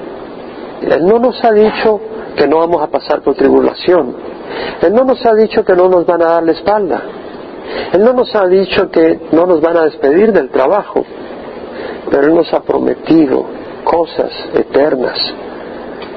Él 0.82 1.06
no 1.06 1.18
nos 1.18 1.42
ha 1.44 1.52
dicho 1.52 2.00
que 2.36 2.46
no 2.46 2.58
vamos 2.58 2.82
a 2.82 2.86
pasar 2.86 3.20
por 3.22 3.34
tribulación. 3.34 4.14
Él 4.80 4.94
no 4.94 5.04
nos 5.04 5.24
ha 5.26 5.34
dicho 5.34 5.64
que 5.64 5.74
no 5.74 5.88
nos 5.88 6.06
van 6.06 6.22
a 6.22 6.26
dar 6.26 6.42
la 6.42 6.52
espalda. 6.52 7.02
Él 7.92 8.02
no 8.02 8.12
nos 8.12 8.34
ha 8.34 8.46
dicho 8.46 8.90
que 8.90 9.20
no 9.32 9.46
nos 9.46 9.60
van 9.60 9.76
a 9.76 9.84
despedir 9.84 10.32
del 10.32 10.50
trabajo. 10.50 11.04
Pero 12.10 12.26
Él 12.28 12.34
nos 12.34 12.52
ha 12.54 12.60
prometido 12.60 13.44
cosas 13.84 14.30
eternas 14.54 15.18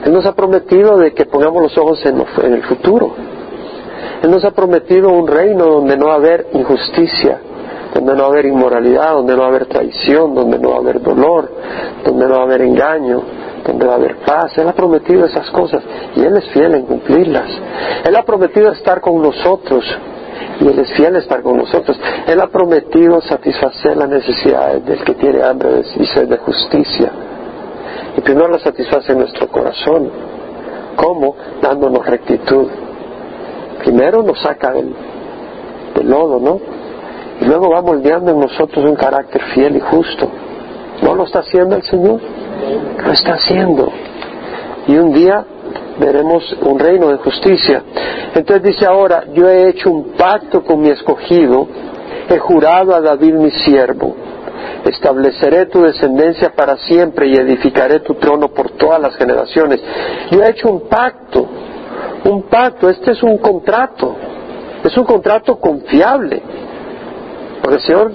él 0.04 0.14
nos 0.14 0.26
ha 0.26 0.34
prometido 0.34 0.98
de 0.98 1.14
que 1.14 1.26
pongamos 1.26 1.62
los 1.62 1.78
ojos 1.78 2.04
en, 2.06 2.54
el 2.54 2.64
futuro. 2.64 3.14
Él 4.24 4.32
nos 4.32 4.44
ha 4.44 4.52
prometido 4.52 5.10
un 5.10 5.28
reino 5.28 5.66
donde 5.66 5.96
no 5.96 6.08
va 6.08 6.14
a 6.14 6.18
haber 6.18 6.48
injusticia, 6.54 7.40
donde 7.94 8.16
no 8.16 8.24
va 8.24 8.30
a 8.30 8.32
haber 8.32 8.46
inmoralidad, 8.46 9.14
donde 9.14 9.34
no 9.36 9.42
va 9.42 9.46
a 9.46 9.50
haber 9.50 9.68
traición, 9.68 10.34
donde 10.34 10.58
no 10.58 10.72
va 10.72 10.76
a 10.78 10.80
haber 10.80 11.02
dolor, 11.02 11.52
donde 12.04 12.28
no 12.28 12.34
va 12.34 12.42
a 12.42 12.44
haber 12.46 12.62
engaño, 12.62 13.22
donde 13.66 13.86
va 13.86 13.94
a 13.94 13.96
haber 13.98 14.18
paz. 14.26 14.58
Él 14.58 14.68
ha 14.68 14.74
prometido 14.74 15.26
esas 15.26 15.50
cosas 15.52 15.84
y 16.16 16.22
Él 16.22 16.36
es 16.36 16.46
fiel 16.50 16.74
en 16.74 16.86
cumplirlas. 16.86 17.50
Él 18.04 18.16
ha 18.16 18.24
prometido 18.24 18.72
estar 18.72 19.02
con 19.02 19.22
nosotros 19.22 19.86
y 20.60 20.68
Él 20.68 20.80
es 20.80 20.92
fiel 20.94 21.16
estar 21.16 21.44
con 21.44 21.58
nosotros. 21.58 22.00
Él 22.26 22.42
ha 22.42 22.48
prometido 22.48 23.22
satisfacer 23.22 23.98
las 23.98 24.10
necesidades 24.10 24.84
del 24.84 25.04
que 25.04 25.14
tiene 25.14 25.44
hambre 25.44 25.84
y 25.96 26.06
sed 26.08 26.28
de 26.28 26.38
justicia 26.38 27.12
y 28.18 28.22
primero 28.22 28.50
la 28.50 28.60
satisface 28.60 29.16
nuestro 29.16 29.48
corazón. 29.48 30.10
¿Cómo? 30.96 31.36
Dándonos 31.62 32.06
rectitud. 32.06 32.68
Primero 33.80 34.22
nos 34.24 34.40
saca 34.42 34.72
del, 34.72 34.94
lodo, 36.04 36.40
¿no? 36.40 36.60
Y 37.40 37.46
luego 37.46 37.70
va 37.70 37.82
moldeando 37.82 38.32
en 38.32 38.40
nosotros 38.40 38.86
un 38.86 38.96
carácter 38.96 39.42
fiel 39.54 39.76
y 39.78 39.80
justo. 39.80 40.30
¿No 41.02 41.16
lo 41.16 41.24
está 41.24 41.40
haciendo 41.40 41.76
el 41.76 41.84
Señor? 41.84 42.20
Lo 43.04 43.12
está 43.12 43.34
haciendo. 43.34 43.92
Y 44.88 44.98
un 44.98 45.14
día 45.14 45.44
veremos 46.00 46.44
un 46.62 46.78
reino 46.78 47.10
de 47.10 47.18
justicia. 47.18 47.84
Entonces 48.36 48.64
dice 48.64 48.86
ahora, 48.86 49.26
yo 49.34 49.50
he 49.50 49.70
hecho 49.70 49.90
un 49.90 50.12
pacto 50.14 50.64
con 50.64 50.82
mi 50.82 50.90
escogido, 50.90 51.68
he 52.30 52.38
jurado 52.38 52.94
a 52.94 53.02
David 53.02 53.34
mi 53.36 53.52
siervo 53.52 54.16
estableceré 54.86 55.68
tu 55.68 55.82
descendencia 55.82 56.54
para 56.56 56.78
siempre 56.78 57.28
y 57.28 57.36
edificaré 57.36 58.00
tu 58.00 58.16
trono 58.16 58.50
por 58.50 58.72
todas 58.72 59.02
las 59.02 59.16
generaciones. 59.16 59.82
Yo 60.32 60.42
he 60.42 60.50
hecho 60.50 60.70
un 60.70 60.88
pacto, 60.88 61.48
un 62.26 62.44
pacto, 62.44 62.90
este 62.90 63.12
es 63.12 63.24
un 63.24 63.38
contrato, 63.38 64.16
es 64.84 64.96
un 64.98 65.06
contrato 65.06 65.60
confiable, 65.60 66.42
porque 67.62 67.76
el 67.76 67.82
Señor 67.82 68.12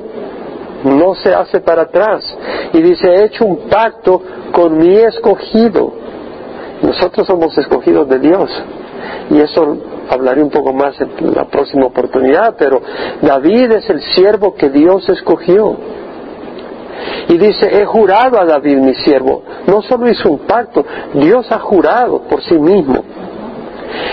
no 0.85 1.15
se 1.15 1.35
hace 1.35 1.61
para 1.61 1.83
atrás 1.83 2.37
y 2.73 2.83
dice, 2.83 3.09
he 3.09 3.25
hecho 3.25 3.45
un 3.45 3.69
pacto 3.69 4.23
con 4.53 4.79
mi 4.79 4.97
escogido. 4.97 5.93
Nosotros 6.83 7.27
somos 7.27 7.57
escogidos 7.57 8.09
de 8.09 8.19
Dios 8.19 8.51
y 9.31 9.41
eso 9.41 9.79
hablaré 10.11 10.43
un 10.43 10.51
poco 10.51 10.73
más 10.73 11.01
en 11.01 11.35
la 11.35 11.45
próxima 11.45 11.87
oportunidad, 11.87 12.55
pero 12.59 12.81
David 13.23 13.73
es 13.73 13.91
el 13.91 14.01
siervo 14.15 14.55
que 14.55 14.71
Dios 14.71 15.09
escogió. 15.09 15.77
Y 17.29 17.39
dice, 17.39 17.81
he 17.81 17.85
jurado 17.85 18.41
a 18.41 18.45
David 18.45 18.79
mi 18.79 18.95
siervo. 18.95 19.43
No 19.67 19.83
solo 19.83 20.09
hizo 20.09 20.31
un 20.31 20.41
pacto, 20.41 20.85
Dios 21.15 21.51
ha 21.51 21.59
jurado 21.59 22.23
por 22.23 22.43
sí 22.43 22.59
mismo. 22.59 23.05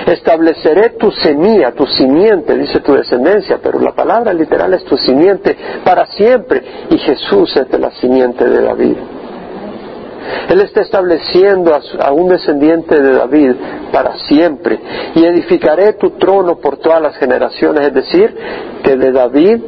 Estableceré 0.05 0.91
tu 0.91 1.11
semilla, 1.11 1.71
tu 1.71 1.85
simiente, 1.85 2.57
dice 2.57 2.79
tu 2.79 2.93
descendencia, 2.93 3.59
pero 3.61 3.79
la 3.79 3.93
palabra 3.93 4.33
literal 4.33 4.73
es 4.73 4.83
tu 4.83 4.97
simiente 4.97 5.55
para 5.83 6.05
siempre. 6.07 6.61
Y 6.89 6.97
Jesús 6.97 7.55
es 7.55 7.69
de 7.69 7.79
la 7.79 7.91
simiente 7.91 8.47
de 8.47 8.61
David. 8.61 8.97
Él 10.49 10.61
está 10.61 10.81
estableciendo 10.81 11.73
a, 11.99 12.11
un 12.11 12.29
descendiente 12.29 13.01
de 13.01 13.13
David 13.13 13.51
para 13.91 14.17
siempre. 14.19 14.79
Y 15.15 15.25
edificaré 15.25 15.93
tu 15.93 16.11
trono 16.11 16.57
por 16.59 16.77
todas 16.77 17.01
las 17.01 17.17
generaciones, 17.17 17.87
es 17.87 17.93
decir, 17.93 18.35
que 18.83 18.95
de 18.95 19.11
David 19.11 19.61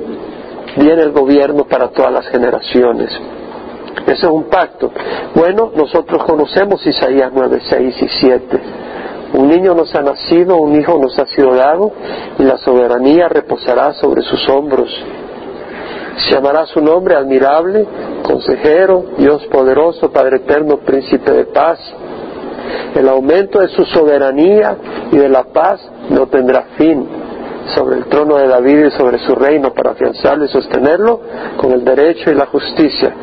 viene 0.76 1.04
el 1.04 1.12
gobierno 1.12 1.66
para 1.66 1.90
todas 1.90 2.12
las 2.12 2.28
generaciones. 2.28 3.12
Ese 4.06 4.14
es 4.14 4.32
un 4.32 4.44
pacto. 4.44 4.92
Bueno, 5.34 5.72
nosotros 5.76 6.24
conocemos 6.24 6.86
Isaías 6.86 7.32
9, 7.34 7.62
6 7.68 7.96
y 8.02 8.08
7. 8.08 8.60
Un 9.34 9.50
niño 9.50 9.74
nos 9.74 9.94
ha 9.96 10.02
nacido, 10.02 10.58
un 10.58 10.80
hijo 10.80 10.98
nos 11.00 11.18
ha 11.18 11.26
sido 11.28 11.56
dado, 11.56 11.92
y 12.38 12.44
la 12.44 12.58
soberanía 12.58 13.28
reposará 13.28 13.94
sobre 13.94 14.22
sus 14.22 14.48
hombros. 14.50 14.90
Se 16.18 16.36
llamará 16.36 16.66
su 16.66 16.82
nombre 16.82 17.16
admirable, 17.16 17.86
consejero, 18.24 19.06
Dios 19.18 19.46
poderoso, 19.48 20.12
Padre 20.12 20.38
eterno, 20.38 20.78
príncipe 20.78 21.32
de 21.32 21.46
paz. 21.46 21.80
el 22.96 23.08
aumento 23.10 23.60
de 23.60 23.68
su 23.68 23.86
soberanía 23.86 24.78
y 25.12 25.18
de 25.18 25.30
la 25.30 25.44
paz 25.44 25.80
no 26.10 26.28
tendrá 26.28 26.64
fin 26.78 27.25
sobre 27.74 27.98
el 27.98 28.06
trono 28.06 28.38
de 28.38 28.48
David 28.48 28.86
y 28.86 28.92
sobre 28.92 29.20
su 29.20 29.34
reino 29.36 29.74
para 29.74 29.92
afianzarlo 29.92 30.46
y 30.46 30.48
sostenerlo 30.50 31.22
con 31.58 31.72
el 31.72 31.84
derecho 31.84 32.32
y 32.32 32.36
la 32.36 32.46
justicia. 32.46 33.14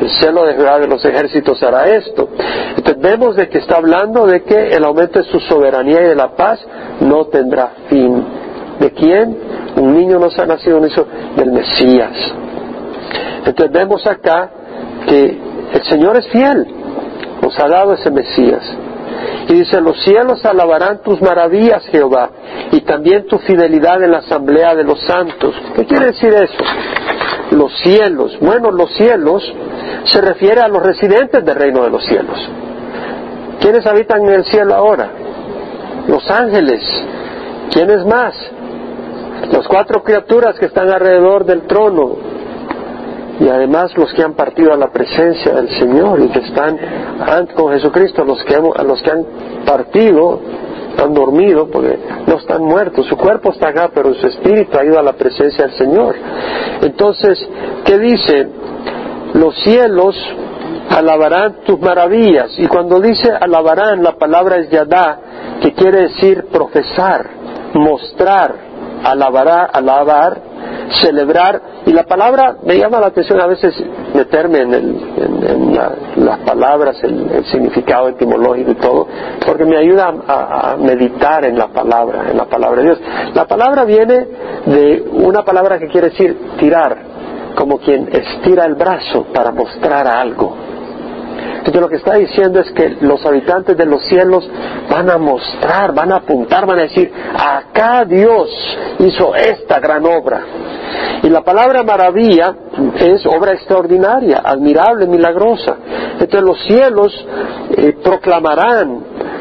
El 0.00 0.08
celo 0.10 0.44
de 0.46 0.54
de 0.54 0.86
los 0.86 1.04
ejércitos 1.04 1.62
hará 1.62 1.86
esto. 1.86 2.28
Entonces 2.76 3.02
vemos 3.02 3.36
de 3.36 3.48
que 3.48 3.58
está 3.58 3.76
hablando 3.76 4.26
de 4.26 4.42
que 4.42 4.68
el 4.68 4.84
aumento 4.84 5.18
de 5.18 5.24
su 5.26 5.40
soberanía 5.40 6.00
y 6.02 6.08
de 6.08 6.16
la 6.16 6.34
paz 6.34 6.60
no 7.00 7.26
tendrá 7.26 7.72
fin. 7.88 8.24
¿De 8.78 8.90
quién? 8.92 9.36
Un 9.76 9.96
niño 9.96 10.18
nos 10.18 10.38
ha 10.38 10.46
nacido 10.46 10.78
un 10.78 10.86
hijo 10.86 11.06
del 11.36 11.52
Mesías. 11.52 12.12
Entonces 13.44 13.72
vemos 13.72 14.06
acá 14.06 14.50
que 15.06 15.38
el 15.74 15.84
Señor 15.84 16.16
es 16.16 16.26
fiel, 16.28 16.66
nos 17.42 17.58
ha 17.58 17.68
dado 17.68 17.94
ese 17.94 18.10
Mesías. 18.10 18.62
Y 19.50 19.54
dice, 19.54 19.80
los 19.80 20.00
cielos 20.04 20.44
alabarán 20.44 21.02
tus 21.02 21.20
maravillas, 21.20 21.84
Jehová, 21.86 22.30
y 22.70 22.82
también 22.82 23.26
tu 23.26 23.36
fidelidad 23.38 24.00
en 24.00 24.12
la 24.12 24.18
asamblea 24.18 24.76
de 24.76 24.84
los 24.84 25.00
santos. 25.00 25.52
¿Qué 25.74 25.84
quiere 25.86 26.06
decir 26.06 26.32
eso? 26.32 26.64
Los 27.50 27.76
cielos. 27.80 28.38
Bueno, 28.40 28.70
los 28.70 28.94
cielos 28.94 29.42
se 30.04 30.20
refiere 30.20 30.60
a 30.60 30.68
los 30.68 30.80
residentes 30.80 31.44
del 31.44 31.56
reino 31.56 31.82
de 31.82 31.90
los 31.90 32.06
cielos. 32.06 32.38
¿Quiénes 33.60 33.84
habitan 33.86 34.22
en 34.22 34.34
el 34.34 34.44
cielo 34.44 34.72
ahora? 34.72 35.10
Los 36.06 36.30
ángeles. 36.30 36.80
¿Quiénes 37.72 38.06
más? 38.06 38.34
Las 39.50 39.66
cuatro 39.66 40.04
criaturas 40.04 40.60
que 40.60 40.66
están 40.66 40.90
alrededor 40.90 41.44
del 41.44 41.62
trono, 41.62 42.16
y 43.40 43.48
además 43.48 43.96
los 43.96 44.12
que 44.12 44.22
han 44.22 44.34
partido 44.34 44.72
a 44.72 44.76
la 44.76 44.92
presencia 44.92 45.54
del 45.54 45.70
Señor 45.78 46.20
y 46.20 46.28
que 46.28 46.40
están 46.40 46.78
con 47.56 47.72
Jesucristo, 47.72 48.22
los 48.24 48.44
que, 48.44 48.56
los 48.56 49.02
que 49.02 49.10
han 49.10 49.24
partido, 49.64 50.40
han 51.02 51.14
dormido 51.14 51.66
porque 51.68 51.98
no 52.26 52.34
están 52.36 52.62
muertos, 52.62 53.06
su 53.06 53.16
cuerpo 53.16 53.52
está 53.52 53.68
acá, 53.68 53.90
pero 53.94 54.12
su 54.14 54.26
espíritu 54.26 54.76
ha 54.78 54.84
ido 54.84 54.98
a 54.98 55.02
la 55.02 55.14
presencia 55.14 55.66
del 55.66 55.76
Señor. 55.76 56.16
Entonces, 56.82 57.38
¿qué 57.84 57.98
dice? 57.98 58.46
Los 59.32 59.54
cielos 59.62 60.16
alabarán 60.90 61.62
tus 61.64 61.80
maravillas. 61.80 62.58
Y 62.58 62.66
cuando 62.66 63.00
dice 63.00 63.32
alabarán, 63.32 64.02
la 64.02 64.16
palabra 64.18 64.56
es 64.56 64.68
yadá, 64.70 65.20
que 65.62 65.72
quiere 65.72 66.08
decir 66.08 66.46
profesar, 66.52 67.30
mostrar, 67.74 68.54
alabará, 69.04 69.64
alabar, 69.64 70.42
celebrar, 71.00 71.62
y 71.90 71.92
la 71.92 72.04
palabra 72.04 72.54
me 72.62 72.78
llama 72.78 73.00
la 73.00 73.08
atención 73.08 73.40
a 73.40 73.48
veces 73.48 73.74
meterme 74.14 74.60
en, 74.60 75.74
las 76.18 76.38
palabras, 76.46 77.02
el, 77.02 77.44
significado 77.46 78.10
etimológico 78.10 78.70
y 78.70 78.74
todo, 78.76 79.08
porque 79.44 79.64
me 79.64 79.76
ayuda 79.76 80.14
a, 80.28 80.76
meditar 80.78 81.44
en 81.44 81.58
la 81.58 81.66
palabra, 81.66 82.30
en 82.30 82.36
la 82.36 82.44
palabra 82.44 82.80
de 82.80 82.86
Dios. 82.86 83.00
La 83.34 83.44
palabra 83.44 83.84
viene 83.84 84.24
de 84.66 85.04
una 85.10 85.44
palabra 85.44 85.80
que 85.80 85.88
quiere 85.88 86.10
decir 86.10 86.38
tirar, 86.60 86.96
como 87.56 87.78
quien 87.78 88.08
estira 88.12 88.66
el 88.66 88.76
brazo 88.76 89.26
para 89.34 89.50
mostrar 89.50 90.06
algo. 90.06 90.54
Entonces 91.56 91.80
lo 91.80 91.88
que 91.88 91.96
está 91.96 92.14
diciendo 92.14 92.60
es 92.60 92.70
que 92.70 92.98
los 93.00 93.26
habitantes 93.26 93.76
de 93.76 93.84
los 93.84 94.04
cielos 94.04 94.48
van 94.88 95.10
a 95.10 95.18
mostrar, 95.18 95.92
van 95.92 96.12
a 96.12 96.18
apuntar, 96.18 96.66
van 96.66 96.78
a 96.78 96.82
decir, 96.82 97.12
acá 97.36 98.04
Dios 98.04 98.48
hizo 99.00 99.34
esta 99.34 99.80
gran 99.80 100.06
obra. 100.06 100.40
Y 101.22 101.28
la 101.28 101.42
palabra 101.42 101.82
maravilla 101.82 102.54
es 102.98 103.26
obra 103.26 103.52
extraordinaria, 103.52 104.42
admirable, 104.44 105.06
milagrosa. 105.06 105.76
Entonces 106.12 106.42
los 106.42 106.64
cielos 106.64 107.26
eh, 107.76 107.96
proclamarán, 108.02 109.00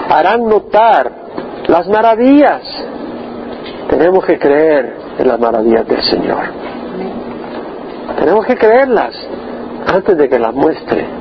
harán 0.10 0.48
notar 0.48 1.12
las 1.68 1.88
maravillas. 1.88 2.62
Tenemos 3.90 4.26
que 4.26 4.38
creer 4.38 4.94
en 5.18 5.28
las 5.28 5.40
maravillas 5.40 5.88
del 5.88 6.04
Señor. 6.04 6.44
Tenemos 8.20 8.46
que 8.46 8.56
creerlas 8.58 9.16
antes 9.88 10.18
de 10.18 10.30
que 10.30 10.38
las 10.38 10.54
muestre 10.54 11.20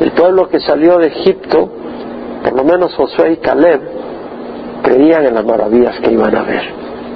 el 0.00 0.12
pueblo 0.12 0.48
que 0.48 0.60
salió 0.60 0.98
de 0.98 1.08
Egipto, 1.08 1.70
por 2.42 2.54
lo 2.54 2.64
menos 2.64 2.94
Josué 2.94 3.32
y 3.32 3.36
Caleb, 3.38 3.80
creían 4.82 5.26
en 5.26 5.34
las 5.34 5.44
maravillas 5.44 5.98
que 6.00 6.12
iban 6.12 6.36
a 6.36 6.42
ver. 6.42 6.64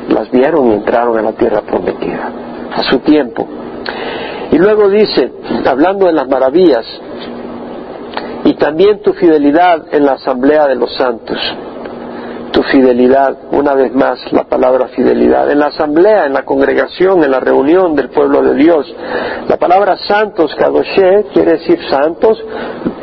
Las 0.08 0.30
vieron 0.30 0.70
y 0.70 0.74
entraron 0.74 1.18
en 1.18 1.24
la 1.24 1.32
tierra 1.32 1.60
prometida, 1.62 2.30
a 2.72 2.82
su 2.82 2.98
tiempo. 3.00 3.46
Y 4.50 4.58
luego 4.58 4.88
dice, 4.88 5.30
hablando 5.64 6.06
de 6.06 6.12
las 6.12 6.28
maravillas, 6.28 6.84
y 8.44 8.54
también 8.54 9.02
tu 9.02 9.12
fidelidad 9.12 9.92
en 9.92 10.04
la 10.04 10.12
asamblea 10.12 10.66
de 10.66 10.74
los 10.74 10.94
santos 10.96 11.38
tu 12.52 12.62
fidelidad, 12.64 13.36
una 13.52 13.74
vez 13.74 13.94
más 13.94 14.20
la 14.32 14.44
palabra 14.44 14.88
fidelidad, 14.88 15.50
en 15.50 15.58
la 15.58 15.66
asamblea, 15.66 16.26
en 16.26 16.32
la 16.32 16.44
congregación, 16.44 17.22
en 17.22 17.30
la 17.30 17.40
reunión 17.40 17.94
del 17.94 18.10
pueblo 18.10 18.42
de 18.42 18.54
Dios. 18.54 18.92
La 19.48 19.56
palabra 19.56 19.96
santos, 20.08 20.54
kadoshé, 20.56 21.26
quiere 21.32 21.52
decir 21.52 21.78
santos, 21.88 22.42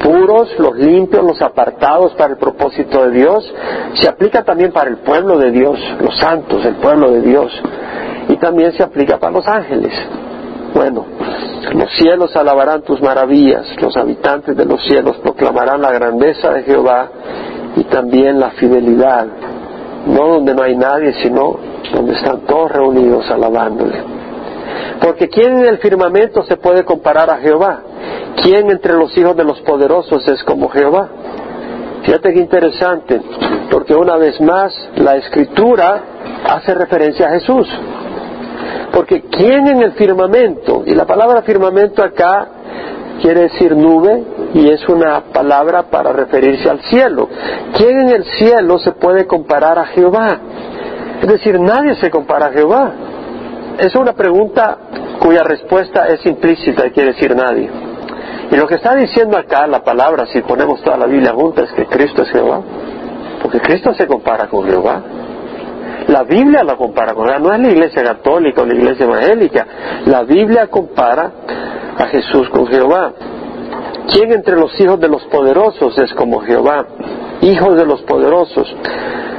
puros, 0.03 0.49
los 0.59 0.75
limpios, 0.75 1.23
los 1.23 1.41
apartados 1.41 2.13
para 2.13 2.33
el 2.33 2.39
propósito 2.39 3.05
de 3.05 3.11
Dios. 3.11 3.53
Se 3.95 4.07
aplica 4.07 4.43
también 4.43 4.71
para 4.71 4.89
el 4.89 4.97
pueblo 4.97 5.37
de 5.37 5.51
Dios, 5.51 5.79
los 6.01 6.17
santos, 6.17 6.65
el 6.65 6.75
pueblo 6.75 7.11
de 7.11 7.21
Dios. 7.21 7.51
Y 8.29 8.37
también 8.37 8.73
se 8.73 8.83
aplica 8.83 9.17
para 9.17 9.33
los 9.33 9.47
ángeles. 9.47 9.93
Bueno, 10.73 11.05
los 11.73 11.91
cielos 11.97 12.35
alabarán 12.35 12.83
tus 12.83 13.01
maravillas, 13.01 13.65
los 13.81 13.95
habitantes 13.97 14.55
de 14.55 14.65
los 14.65 14.83
cielos 14.85 15.17
proclamarán 15.17 15.81
la 15.81 15.91
grandeza 15.91 16.51
de 16.51 16.63
Jehová 16.63 17.09
y 17.77 17.83
también 17.83 18.39
la 18.39 18.51
fidelidad, 18.51 19.27
no 20.07 20.27
donde 20.27 20.55
no 20.55 20.63
hay 20.63 20.75
nadie, 20.75 21.13
sino 21.21 21.59
donde 21.93 22.13
están 22.13 22.41
todos 22.41 22.71
reunidos 22.71 23.29
alabándole. 23.29 24.03
Porque 24.99 25.29
¿quién 25.29 25.59
en 25.59 25.65
el 25.65 25.77
firmamento 25.77 26.43
se 26.43 26.57
puede 26.57 26.83
comparar 26.83 27.29
a 27.29 27.37
Jehová? 27.37 27.81
¿Quién 28.41 28.71
entre 28.71 28.93
los 28.93 29.15
hijos 29.17 29.35
de 29.35 29.43
los 29.43 29.59
poderosos 29.61 30.27
es 30.27 30.43
como 30.43 30.69
Jehová? 30.69 31.07
Fíjate 32.03 32.33
qué 32.33 32.39
interesante, 32.39 33.21
porque 33.69 33.93
una 33.93 34.17
vez 34.17 34.39
más 34.41 34.73
la 34.95 35.15
escritura 35.17 36.01
hace 36.45 36.73
referencia 36.73 37.27
a 37.27 37.31
Jesús. 37.31 37.67
Porque 38.91 39.21
¿quién 39.21 39.67
en 39.67 39.83
el 39.83 39.91
firmamento? 39.93 40.83
Y 40.85 40.95
la 40.95 41.05
palabra 41.05 41.43
firmamento 41.43 42.01
acá 42.01 42.47
quiere 43.21 43.41
decir 43.41 43.75
nube 43.75 44.23
y 44.53 44.69
es 44.69 44.87
una 44.87 45.21
palabra 45.33 45.83
para 45.83 46.13
referirse 46.13 46.69
al 46.69 46.81
cielo. 46.81 47.27
¿Quién 47.75 47.99
en 48.01 48.09
el 48.09 48.23
cielo 48.37 48.79
se 48.79 48.91
puede 48.93 49.25
comparar 49.25 49.77
a 49.79 49.85
Jehová? 49.87 50.39
Es 51.21 51.27
decir, 51.27 51.59
nadie 51.59 51.95
se 51.95 52.09
compara 52.09 52.47
a 52.47 52.51
Jehová. 52.51 52.93
Es 53.79 53.95
una 53.95 54.13
pregunta 54.13 54.77
cuya 55.19 55.43
respuesta 55.43 56.07
es 56.07 56.25
implícita 56.25 56.87
y 56.87 56.91
quiere 56.91 57.13
decir 57.13 57.35
nadie. 57.35 57.69
Y 58.51 58.55
lo 58.55 58.67
que 58.67 58.75
está 58.75 58.95
diciendo 58.95 59.37
acá 59.37 59.67
la 59.67 59.83
palabra, 59.83 60.25
si 60.27 60.41
ponemos 60.41 60.81
toda 60.81 60.97
la 60.97 61.05
Biblia 61.05 61.33
junta, 61.33 61.63
es 61.63 61.71
que 61.73 61.85
Cristo 61.85 62.21
es 62.21 62.29
Jehová. 62.29 62.61
Porque 63.41 63.59
Cristo 63.59 63.93
se 63.93 64.07
compara 64.07 64.47
con 64.47 64.65
Jehová. 64.65 65.01
La 66.07 66.23
Biblia 66.23 66.63
la 66.63 66.75
compara 66.75 67.13
con 67.13 67.25
Jehová. 67.25 67.39
No 67.39 67.53
es 67.53 67.59
la 67.59 67.69
iglesia 67.69 68.03
católica 68.03 68.61
o 68.61 68.65
la 68.65 68.75
iglesia 68.75 69.05
evangélica. 69.05 69.67
La 70.05 70.23
Biblia 70.23 70.67
compara 70.67 71.31
a 71.97 72.05
Jesús 72.07 72.49
con 72.49 72.67
Jehová. 72.67 73.13
¿Quién 74.13 74.31
entre 74.31 74.55
los 74.55 74.79
hijos 74.79 74.99
de 74.99 75.09
los 75.09 75.23
poderosos 75.25 75.97
es 75.97 76.13
como 76.13 76.39
Jehová? 76.39 76.85
Hijos 77.41 77.75
de 77.75 77.85
los 77.85 78.01
poderosos. 78.03 78.73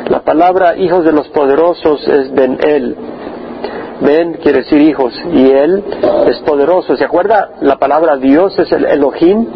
La 0.08 0.20
palabra 0.20 0.76
hijos 0.76 1.04
de 1.04 1.12
los 1.12 1.28
poderosos 1.28 2.06
es 2.06 2.32
Ben-El. 2.32 2.96
Ben 4.00 4.34
quiere 4.34 4.58
decir 4.58 4.80
hijos 4.80 5.12
y 5.32 5.50
él 5.50 5.82
es 6.28 6.38
poderoso. 6.40 6.96
¿Se 6.96 7.04
acuerda? 7.04 7.50
La 7.60 7.76
palabra 7.76 8.16
Dios 8.16 8.58
es 8.58 8.70
el 8.72 8.84
Elohim, 8.84 9.46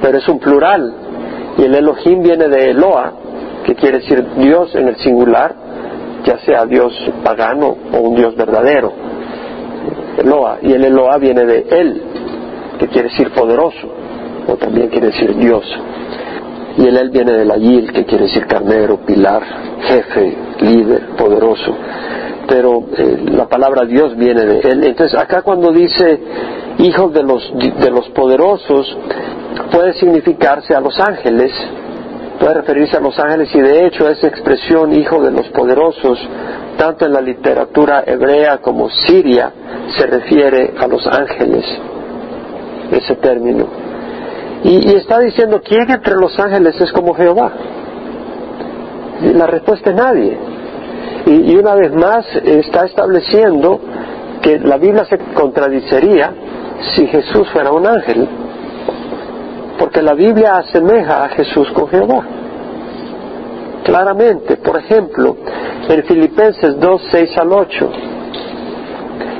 pero 0.00 0.18
es 0.18 0.28
un 0.28 0.38
plural. 0.38 0.92
Y 1.58 1.64
el 1.64 1.74
Elohim 1.74 2.22
viene 2.22 2.48
de 2.48 2.70
Eloa, 2.70 3.12
que 3.64 3.74
quiere 3.74 3.98
decir 3.98 4.24
Dios 4.36 4.74
en 4.74 4.88
el 4.88 4.96
singular, 4.96 5.54
ya 6.24 6.38
sea 6.38 6.66
Dios 6.66 6.92
pagano 7.24 7.76
o 7.92 7.98
un 7.98 8.16
Dios 8.16 8.34
verdadero. 8.36 8.92
Eloa. 10.18 10.58
Y 10.62 10.72
el 10.72 10.84
Eloa 10.84 11.18
viene 11.18 11.44
de 11.44 11.66
él, 11.70 12.02
que 12.78 12.88
quiere 12.88 13.08
decir 13.08 13.30
poderoso, 13.30 13.88
o 14.46 14.56
también 14.56 14.88
quiere 14.88 15.08
decir 15.08 15.34
Dios. 15.36 15.64
Y 16.78 16.86
el 16.86 16.96
él 16.96 17.10
viene 17.10 17.32
de 17.32 17.44
la 17.44 17.56
Yil, 17.56 17.92
que 17.92 18.04
quiere 18.04 18.24
decir 18.24 18.46
carnero, 18.46 18.98
pilar, 19.04 19.42
jefe, 19.82 20.36
líder, 20.60 21.10
poderoso. 21.16 21.76
Pero 22.48 22.84
eh, 22.96 23.24
la 23.30 23.46
palabra 23.46 23.84
Dios 23.84 24.16
viene 24.16 24.44
de 24.44 24.60
él. 24.60 24.84
Entonces 24.84 25.18
acá 25.18 25.42
cuando 25.42 25.70
dice 25.70 26.20
hijos 26.78 27.12
de 27.12 27.22
los, 27.22 27.52
de 27.58 27.90
los 27.90 28.08
poderosos, 28.10 28.96
puede 29.70 29.94
significarse 29.94 30.74
a 30.74 30.80
los 30.80 30.98
ángeles, 30.98 31.52
puede 32.38 32.54
referirse 32.54 32.96
a 32.96 33.00
los 33.00 33.18
ángeles 33.18 33.54
y 33.54 33.60
de 33.60 33.86
hecho 33.86 34.08
esa 34.08 34.26
expresión 34.26 34.92
hijo 34.92 35.22
de 35.22 35.30
los 35.30 35.48
poderosos, 35.48 36.18
tanto 36.76 37.06
en 37.06 37.12
la 37.12 37.20
literatura 37.20 38.04
hebrea 38.06 38.58
como 38.58 38.88
siria, 38.90 39.52
se 39.96 40.06
refiere 40.06 40.74
a 40.78 40.86
los 40.86 41.06
ángeles 41.06 41.64
ese 42.90 43.14
término. 43.16 43.66
Y, 44.64 44.94
está 44.94 45.18
diciendo, 45.18 45.60
¿quién 45.64 45.90
entre 45.90 46.14
los 46.14 46.38
ángeles 46.38 46.80
es 46.80 46.92
como 46.92 47.14
Jehová? 47.14 47.52
La 49.34 49.46
respuesta 49.46 49.90
es 49.90 49.96
nadie. 49.96 50.38
Y, 51.26 51.52
y 51.52 51.56
una 51.56 51.74
vez 51.74 51.92
más 51.92 52.24
está 52.44 52.84
estableciendo 52.84 53.80
que 54.40 54.58
la 54.58 54.76
Biblia 54.76 55.04
se 55.06 55.18
contradicería 55.34 56.32
si 56.94 57.06
Jesús 57.06 57.48
fuera 57.50 57.72
un 57.72 57.86
ángel, 57.86 58.28
porque 59.82 60.00
la 60.00 60.14
Biblia 60.14 60.58
asemeja 60.58 61.24
a 61.24 61.28
Jesús 61.30 61.68
con 61.72 61.88
Jehová. 61.88 62.24
Claramente, 63.82 64.56
por 64.58 64.76
ejemplo, 64.76 65.36
en 65.88 66.04
Filipenses 66.04 66.78
2, 66.78 67.02
6 67.10 67.38
al 67.38 67.52
8. 67.52 67.90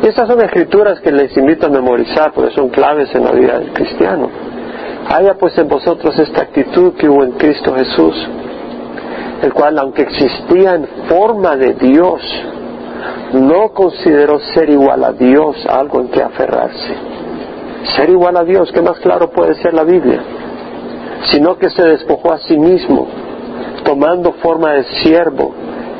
Estas 0.02 0.26
son 0.26 0.40
escrituras 0.40 0.98
que 0.98 1.12
les 1.12 1.36
invito 1.36 1.68
a 1.68 1.70
memorizar 1.70 2.32
porque 2.32 2.52
son 2.56 2.70
claves 2.70 3.14
en 3.14 3.22
la 3.22 3.30
vida 3.30 3.60
del 3.60 3.72
cristiano. 3.72 4.28
Haya 5.10 5.34
pues 5.34 5.56
en 5.58 5.68
vosotros 5.68 6.18
esta 6.18 6.42
actitud 6.42 6.94
que 6.94 7.08
hubo 7.08 7.22
en 7.22 7.34
Cristo 7.34 7.72
Jesús, 7.76 8.28
el 9.42 9.52
cual 9.52 9.78
aunque 9.78 10.02
existía 10.02 10.74
en 10.74 10.88
forma 11.08 11.54
de 11.54 11.74
Dios, 11.74 12.20
no 13.34 13.68
consideró 13.68 14.40
ser 14.40 14.70
igual 14.70 15.04
a 15.04 15.12
Dios 15.12 15.64
algo 15.68 16.00
en 16.00 16.08
que 16.08 16.20
aferrarse. 16.20 17.21
Ser 17.96 18.10
igual 18.10 18.36
a 18.36 18.44
Dios, 18.44 18.70
¿qué 18.72 18.80
más 18.80 18.98
claro 19.00 19.30
puede 19.30 19.54
ser 19.56 19.74
la 19.74 19.84
Biblia? 19.84 20.22
Sino 21.26 21.56
que 21.56 21.70
se 21.70 21.82
despojó 21.82 22.32
a 22.32 22.38
sí 22.38 22.56
mismo, 22.56 23.08
tomando 23.84 24.32
forma 24.34 24.72
de 24.72 24.84
siervo 25.02 25.52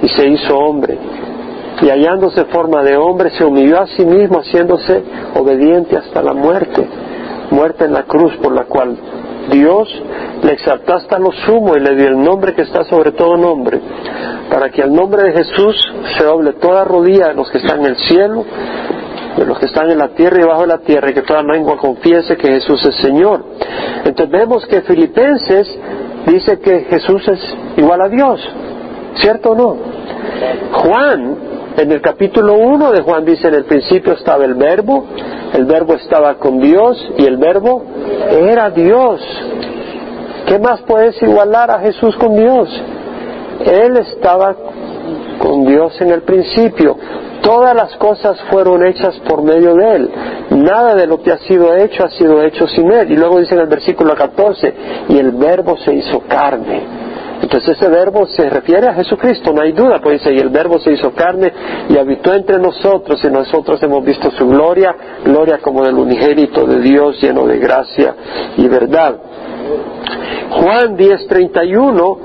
y 0.03 0.09
se 0.09 0.27
hizo 0.27 0.57
hombre. 0.57 0.99
Y 1.81 1.91
hallándose 1.91 2.45
forma 2.47 2.83
de 2.83 2.97
hombre, 2.97 3.31
se 3.31 3.45
humilló 3.45 3.81
a 3.81 3.87
sí 3.89 4.05
mismo, 4.05 4.39
haciéndose 4.39 5.03
obediente 5.35 5.97
hasta 5.97 6.23
la 6.23 6.33
muerte, 6.33 6.87
muerte 7.51 7.85
en 7.85 7.93
la 7.93 8.05
cruz 8.05 8.37
por 8.37 8.53
la 8.53 8.65
cual 8.65 8.97
Dios 9.51 9.89
le 10.43 10.53
exaltó 10.53 10.95
hasta 10.95 11.19
lo 11.19 11.33
sumo 11.33 11.77
y 11.77 11.81
le 11.81 11.97
dio 11.97 12.09
el 12.09 12.23
nombre 12.23 12.55
que 12.55 12.63
está 12.63 12.85
sobre 12.85 13.13
todo 13.13 13.37
nombre, 13.37 13.81
para 14.51 14.71
que 14.71 14.83
al 14.83 14.93
nombre 14.93 15.23
de 15.25 15.33
Jesús 15.33 15.77
se 16.17 16.25
doble 16.25 16.53
toda 16.55 16.85
rodilla 16.85 17.29
de 17.29 17.35
los 17.35 17.51
que 17.51 17.59
están 17.59 17.81
en 17.81 17.87
el 17.87 17.97
cielo, 17.97 18.45
de 19.37 19.47
los 19.47 19.59
que 19.59 19.67
están 19.67 19.91
en 19.91 19.99
la 19.99 20.09
tierra 20.09 20.41
y 20.41 20.45
bajo 20.45 20.67
la 20.67 20.79
tierra, 20.79 21.11
y 21.11 21.15
que 21.15 21.23
toda 21.23 21.43
lengua 21.43 21.77
confiese 21.79 22.37
que 22.37 22.49
Jesús 22.49 22.85
es 22.85 22.97
Señor. 22.97 23.45
Entonces 24.05 24.31
vemos 24.31 24.67
que 24.67 24.83
Filipenses 24.83 25.79
dice 26.27 26.59
que 26.61 26.81
Jesús 26.83 27.27
es 27.29 27.41
igual 27.77 28.03
a 28.03 28.09
Dios, 28.09 28.41
¿cierto 29.17 29.51
o 29.51 29.55
no? 29.55 29.77
Juan, 30.73 31.37
en 31.77 31.91
el 31.93 32.01
capítulo 32.01 32.55
1 32.55 32.93
de 32.93 33.03
Juan 33.03 33.25
dice, 33.25 33.49
en 33.49 33.55
el 33.55 33.65
principio 33.65 34.13
estaba 34.15 34.45
el 34.45 34.55
verbo, 34.55 35.07
el 35.55 35.65
verbo 35.65 35.95
estaba 35.95 36.35
con 36.35 36.61
Dios 36.61 37.13
y 37.17 37.25
el 37.25 37.37
verbo 37.37 37.85
era 38.31 38.71
Dios. 38.71 39.21
¿Qué 40.47 40.59
más 40.59 40.81
puedes 40.83 41.21
igualar 41.23 41.71
a 41.71 41.79
Jesús 41.81 42.17
con 42.17 42.37
Dios? 42.37 42.69
Él 43.65 43.97
estaba 43.97 44.55
con 45.39 45.65
Dios 45.65 46.01
en 46.01 46.11
el 46.11 46.23
principio. 46.23 46.97
Todas 47.43 47.75
las 47.75 47.97
cosas 47.97 48.41
fueron 48.51 48.87
hechas 48.87 49.19
por 49.29 49.43
medio 49.43 49.75
de 49.75 49.97
Él. 49.97 50.11
Nada 50.51 50.95
de 50.95 51.07
lo 51.07 51.21
que 51.21 51.33
ha 51.33 51.39
sido 51.39 51.75
hecho 51.77 52.05
ha 52.05 52.11
sido 52.11 52.43
hecho 52.43 52.67
sin 52.69 52.91
Él. 52.93 53.11
Y 53.11 53.17
luego 53.17 53.39
dice 53.41 53.55
en 53.55 53.61
el 53.61 53.67
versículo 53.67 54.15
14, 54.15 54.75
y 55.09 55.19
el 55.19 55.33
verbo 55.33 55.77
se 55.79 55.95
hizo 55.95 56.21
carne. 56.21 57.03
Entonces 57.43 57.77
ese 57.77 57.89
verbo 57.89 58.25
se 58.27 58.49
refiere 58.49 58.87
a 58.87 58.95
Jesucristo, 58.95 59.53
no 59.53 59.63
hay 59.63 59.73
duda, 59.73 60.01
pues 60.01 60.21
dice, 60.21 60.33
y 60.33 60.39
el 60.39 60.49
verbo 60.49 60.79
se 60.79 60.93
hizo 60.93 61.13
carne 61.13 61.53
y 61.89 61.99
habitó 61.99 62.33
entre 62.33 62.59
nosotros 62.59 63.21
y 63.25 63.27
nosotros 63.27 63.83
hemos 63.83 64.05
visto 64.05 64.31
su 64.31 64.47
gloria, 64.47 64.95
gloria 65.25 65.59
como 65.59 65.85
del 65.85 65.97
unigénito 65.97 66.65
de 66.65 66.81
Dios 66.81 67.21
lleno 67.21 67.45
de 67.45 67.59
gracia 67.59 68.15
y 68.57 68.69
verdad. 68.69 69.17
Juan 70.51 70.97
10:31 70.97 72.19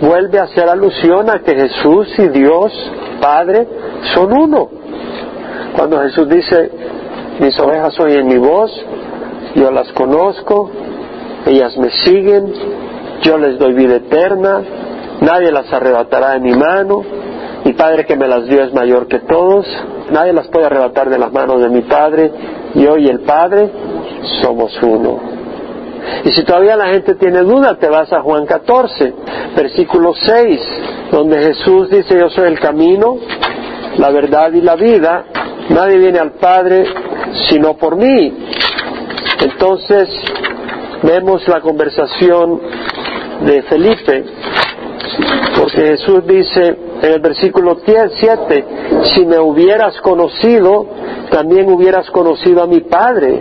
vuelve 0.00 0.38
a 0.38 0.44
hacer 0.44 0.68
alusión 0.68 1.30
a 1.30 1.40
que 1.40 1.54
Jesús 1.54 2.08
y 2.18 2.28
Dios 2.28 2.72
Padre 3.20 3.66
son 4.14 4.32
uno. 4.32 4.68
Cuando 5.76 6.00
Jesús 6.00 6.28
dice, 6.28 6.70
mis 7.38 7.58
ovejas 7.60 7.98
oyen 8.00 8.26
mi 8.26 8.38
voz, 8.38 8.70
yo 9.54 9.70
las 9.70 9.92
conozco, 9.92 10.70
ellas 11.46 11.76
me 11.76 11.90
siguen, 12.04 12.52
yo 13.22 13.38
les 13.38 13.58
doy 13.58 13.74
vida 13.74 13.96
eterna, 13.96 14.62
nadie 15.20 15.52
las 15.52 15.72
arrebatará 15.72 16.32
de 16.32 16.40
mi 16.40 16.52
mano, 16.52 17.02
mi 17.64 17.72
Padre 17.74 18.06
que 18.06 18.16
me 18.16 18.26
las 18.26 18.46
dio 18.46 18.62
es 18.64 18.72
mayor 18.72 19.06
que 19.06 19.20
todos, 19.20 19.66
nadie 20.10 20.32
las 20.32 20.48
puede 20.48 20.66
arrebatar 20.66 21.10
de 21.10 21.18
las 21.18 21.32
manos 21.32 21.60
de 21.60 21.68
mi 21.68 21.82
Padre, 21.82 22.32
yo 22.74 22.96
y 22.96 23.06
el 23.06 23.20
Padre 23.20 23.70
somos 24.42 24.72
uno. 24.82 25.39
Y 26.24 26.30
si 26.30 26.44
todavía 26.44 26.76
la 26.76 26.88
gente 26.88 27.14
tiene 27.14 27.40
duda, 27.40 27.78
te 27.78 27.88
vas 27.88 28.12
a 28.12 28.20
Juan 28.20 28.46
14, 28.46 29.14
versículo 29.56 30.14
6, 30.14 30.60
donde 31.10 31.38
Jesús 31.40 31.90
dice, 31.90 32.18
yo 32.18 32.28
soy 32.30 32.48
el 32.48 32.60
camino, 32.60 33.18
la 33.96 34.10
verdad 34.10 34.52
y 34.52 34.60
la 34.60 34.76
vida, 34.76 35.24
nadie 35.70 35.98
viene 35.98 36.18
al 36.18 36.32
Padre 36.32 36.84
sino 37.48 37.74
por 37.74 37.96
mí. 37.96 38.32
Entonces, 39.40 40.08
vemos 41.02 41.46
la 41.48 41.60
conversación 41.60 42.60
de 43.44 43.62
Felipe, 43.62 44.24
porque 45.58 45.80
Jesús 45.80 46.26
dice 46.26 46.76
en 47.02 47.12
el 47.12 47.20
versículo 47.20 47.78
7, 47.84 48.64
si 49.14 49.24
me 49.24 49.38
hubieras 49.38 49.98
conocido, 50.02 50.86
también 51.30 51.70
hubieras 51.70 52.10
conocido 52.10 52.62
a 52.62 52.66
mi 52.66 52.80
Padre. 52.80 53.40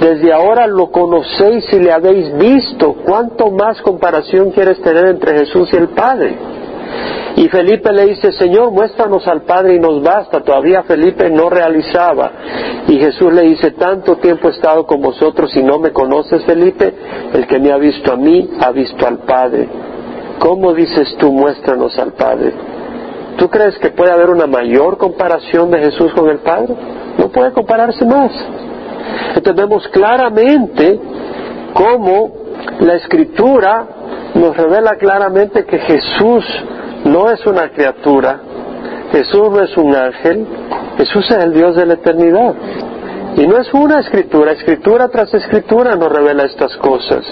Desde 0.00 0.32
ahora 0.32 0.66
lo 0.66 0.90
conocéis 0.90 1.64
y 1.72 1.80
le 1.80 1.92
habéis 1.92 2.36
visto. 2.36 2.94
¿Cuánto 3.04 3.50
más 3.50 3.80
comparación 3.82 4.52
quieres 4.52 4.80
tener 4.80 5.06
entre 5.06 5.38
Jesús 5.38 5.68
y 5.72 5.76
el 5.76 5.88
Padre? 5.88 6.36
Y 7.36 7.48
Felipe 7.48 7.92
le 7.92 8.06
dice, 8.06 8.32
Señor, 8.32 8.72
muéstranos 8.72 9.26
al 9.28 9.42
Padre 9.42 9.76
y 9.76 9.80
nos 9.80 10.02
basta. 10.02 10.42
Todavía 10.42 10.82
Felipe 10.84 11.30
no 11.30 11.48
realizaba. 11.50 12.32
Y 12.88 12.98
Jesús 12.98 13.32
le 13.32 13.42
dice, 13.42 13.72
tanto 13.72 14.16
tiempo 14.16 14.48
he 14.48 14.52
estado 14.52 14.86
con 14.86 15.00
vosotros 15.00 15.54
y 15.56 15.62
no 15.62 15.78
me 15.78 15.92
conoces, 15.92 16.44
Felipe. 16.44 16.94
El 17.32 17.46
que 17.46 17.58
me 17.58 17.72
ha 17.72 17.76
visto 17.76 18.12
a 18.12 18.16
mí, 18.16 18.50
ha 18.60 18.70
visto 18.70 19.06
al 19.06 19.18
Padre. 19.18 19.68
¿Cómo 20.38 20.74
dices 20.74 21.16
tú, 21.18 21.32
muéstranos 21.32 21.98
al 21.98 22.12
Padre? 22.12 22.52
¿Tú 23.36 23.48
crees 23.48 23.78
que 23.78 23.90
puede 23.90 24.10
haber 24.10 24.30
una 24.30 24.46
mayor 24.46 24.96
comparación 24.98 25.70
de 25.70 25.78
Jesús 25.78 26.12
con 26.14 26.28
el 26.28 26.38
Padre? 26.38 26.74
No 27.18 27.28
puede 27.28 27.52
compararse 27.52 28.04
más. 28.04 28.32
Entonces 29.34 29.54
vemos 29.54 29.88
claramente 29.88 30.98
cómo 31.72 32.32
la 32.80 32.94
Escritura 32.94 33.86
nos 34.34 34.56
revela 34.56 34.96
claramente 34.96 35.64
que 35.64 35.78
Jesús 35.78 36.44
no 37.04 37.30
es 37.30 37.44
una 37.46 37.70
criatura, 37.70 38.40
Jesús 39.12 39.50
no 39.50 39.60
es 39.62 39.76
un 39.76 39.94
ángel, 39.94 40.46
Jesús 40.98 41.30
es 41.30 41.44
el 41.44 41.52
Dios 41.52 41.76
de 41.76 41.86
la 41.86 41.94
eternidad. 41.94 42.54
Y 43.36 43.46
no 43.46 43.58
es 43.58 43.72
una 43.72 44.00
escritura, 44.00 44.52
escritura 44.52 45.08
tras 45.08 45.32
escritura 45.32 45.94
nos 45.94 46.10
revela 46.10 46.44
estas 46.44 46.76
cosas. 46.78 47.24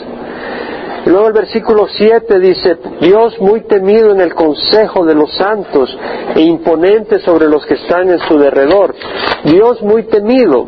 Y 1.07 1.11
luego 1.11 1.29
el 1.29 1.35
versículo 1.35 1.87
7 1.87 2.41
dice, 2.41 2.79
Dios 3.01 3.41
muy 3.41 3.61
temido 3.61 4.11
en 4.11 4.21
el 4.21 4.35
consejo 4.35 5.05
de 5.05 5.15
los 5.15 5.33
santos 5.37 5.97
e 6.35 6.41
imponente 6.41 7.21
sobre 7.21 7.47
los 7.47 7.65
que 7.65 7.75
están 7.75 8.11
en 8.11 8.19
su 8.19 8.37
derredor. 8.37 8.93
Dios 9.45 9.81
muy 9.83 10.09
temido. 10.09 10.67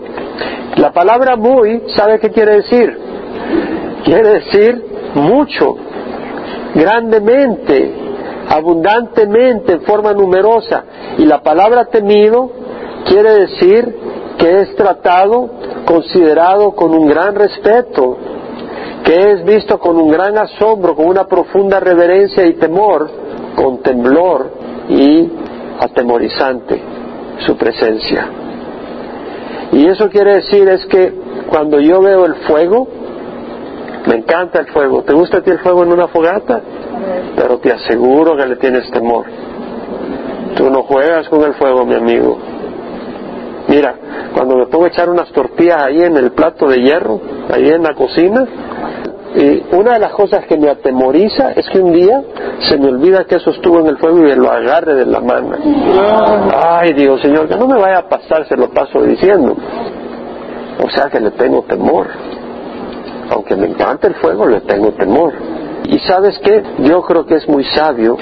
La 0.76 0.92
palabra 0.92 1.34
muy, 1.34 1.82
¿sabe 1.96 2.20
qué 2.20 2.30
quiere 2.30 2.58
decir? 2.58 2.96
Quiere 4.04 4.28
decir 4.28 4.84
mucho, 5.14 5.74
grandemente, 6.72 7.92
abundantemente, 8.48 9.72
en 9.72 9.80
forma 9.80 10.12
numerosa. 10.12 10.84
Y 11.18 11.24
la 11.24 11.42
palabra 11.42 11.86
temido 11.86 12.48
quiere 13.06 13.40
decir 13.40 13.92
que 14.38 14.60
es 14.60 14.76
tratado, 14.76 15.50
considerado 15.84 16.76
con 16.76 16.94
un 16.94 17.08
gran 17.08 17.34
respeto, 17.34 18.16
que 19.04 19.32
es 19.32 19.44
visto 19.44 19.78
con 19.78 19.96
un 19.96 20.10
gran 20.10 20.36
asombro, 20.38 20.94
con 20.94 21.06
una 21.06 21.26
profunda 21.26 21.80
reverencia 21.80 22.46
y 22.46 22.54
temor, 22.54 23.08
con 23.56 23.78
temblor 23.78 24.50
y 24.88 25.30
atemorizante 25.80 26.80
su 27.46 27.56
presencia. 27.56 28.28
Y 29.72 29.86
eso 29.86 30.08
quiere 30.08 30.36
decir 30.36 30.68
es 30.68 30.84
que 30.86 31.12
cuando 31.48 31.78
yo 31.80 32.00
veo 32.00 32.24
el 32.24 32.34
fuego, 32.46 32.88
me 34.06 34.16
encanta 34.16 34.60
el 34.60 34.66
fuego. 34.68 35.02
¿Te 35.02 35.12
gusta 35.12 35.38
a 35.38 35.42
ti 35.42 35.50
el 35.50 35.58
fuego 35.58 35.82
en 35.82 35.92
una 35.92 36.08
fogata? 36.08 36.60
Pero 37.36 37.58
te 37.58 37.72
aseguro 37.72 38.36
que 38.36 38.46
le 38.46 38.56
tienes 38.56 38.90
temor. 38.90 39.26
Tú 40.56 40.70
no 40.70 40.82
juegas 40.82 41.28
con 41.28 41.42
el 41.42 41.54
fuego, 41.54 41.84
mi 41.84 41.94
amigo. 41.94 42.38
Mira, 43.68 43.94
cuando 44.34 44.56
me 44.56 44.66
pongo 44.66 44.86
a 44.86 44.88
echar 44.88 45.10
unas 45.10 45.30
tortillas 45.30 45.82
ahí 45.82 46.02
en 46.02 46.16
el 46.16 46.32
plato 46.32 46.66
de 46.68 46.80
hierro, 46.80 47.20
ahí 47.52 47.68
en 47.68 47.82
la 47.82 47.94
cocina, 47.94 48.46
y 49.34 49.62
una 49.72 49.94
de 49.94 49.98
las 49.98 50.12
cosas 50.12 50.46
que 50.46 50.56
me 50.56 50.70
atemoriza 50.70 51.52
es 51.52 51.68
que 51.68 51.80
un 51.80 51.92
día 51.92 52.22
se 52.68 52.78
me 52.78 52.88
olvida 52.88 53.24
que 53.24 53.36
eso 53.36 53.50
estuvo 53.50 53.80
en 53.80 53.88
el 53.88 53.98
fuego 53.98 54.18
y 54.18 54.22
me 54.22 54.36
lo 54.36 54.50
agarre 54.50 54.94
de 54.94 55.06
la 55.06 55.20
mano. 55.20 55.56
Ay, 56.54 56.94
Dios, 56.94 57.20
Señor, 57.20 57.48
que 57.48 57.56
no 57.56 57.66
me 57.66 57.78
vaya 57.78 57.98
a 57.98 58.08
pasar, 58.08 58.46
se 58.48 58.56
lo 58.56 58.70
paso 58.70 59.02
diciendo. 59.02 59.54
O 60.82 60.90
sea 60.90 61.10
que 61.10 61.20
le 61.20 61.30
tengo 61.32 61.62
temor. 61.62 62.06
Aunque 63.30 63.54
me 63.54 63.66
encanta 63.66 64.08
el 64.08 64.14
fuego, 64.14 64.46
le 64.46 64.62
tengo 64.62 64.92
temor. 64.92 65.34
Y 65.84 65.98
sabes 66.00 66.38
qué? 66.42 66.62
Yo 66.78 67.02
creo 67.02 67.26
que 67.26 67.36
es 67.36 67.48
muy 67.48 67.64
sabio, 67.64 68.16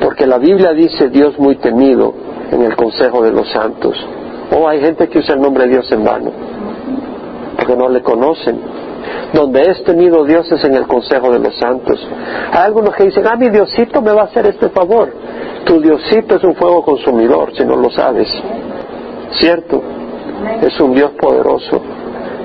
porque 0.00 0.26
la 0.26 0.38
Biblia 0.38 0.72
dice 0.72 1.08
Dios 1.08 1.38
muy 1.38 1.56
temido 1.56 2.14
en 2.50 2.62
el 2.62 2.74
consejo 2.76 3.22
de 3.22 3.32
los 3.32 3.48
santos. 3.50 3.96
O 4.50 4.56
oh, 4.56 4.68
hay 4.68 4.80
gente 4.80 5.08
que 5.08 5.18
usa 5.18 5.34
el 5.34 5.40
nombre 5.40 5.64
de 5.64 5.70
Dios 5.70 5.92
en 5.92 6.04
vano, 6.04 6.30
porque 7.56 7.76
no 7.76 7.88
le 7.88 8.02
conocen. 8.02 8.77
Donde 9.32 9.60
es 9.62 9.82
temido 9.84 10.24
Dios 10.24 10.50
es 10.50 10.64
en 10.64 10.74
el 10.74 10.86
consejo 10.86 11.30
de 11.30 11.38
los 11.38 11.54
santos. 11.58 12.06
Hay 12.52 12.62
algunos 12.62 12.94
que 12.94 13.04
dicen, 13.04 13.26
ah, 13.26 13.36
mi 13.36 13.50
Diosito 13.50 14.00
me 14.00 14.12
va 14.12 14.22
a 14.22 14.24
hacer 14.24 14.46
este 14.46 14.70
favor. 14.70 15.12
Tu 15.64 15.80
Diosito 15.80 16.36
es 16.36 16.44
un 16.44 16.54
fuego 16.54 16.82
consumidor, 16.82 17.52
si 17.54 17.64
no 17.64 17.76
lo 17.76 17.90
sabes. 17.90 18.28
¿Cierto? 19.32 19.82
Es 20.62 20.80
un 20.80 20.94
Dios 20.94 21.12
poderoso. 21.20 21.80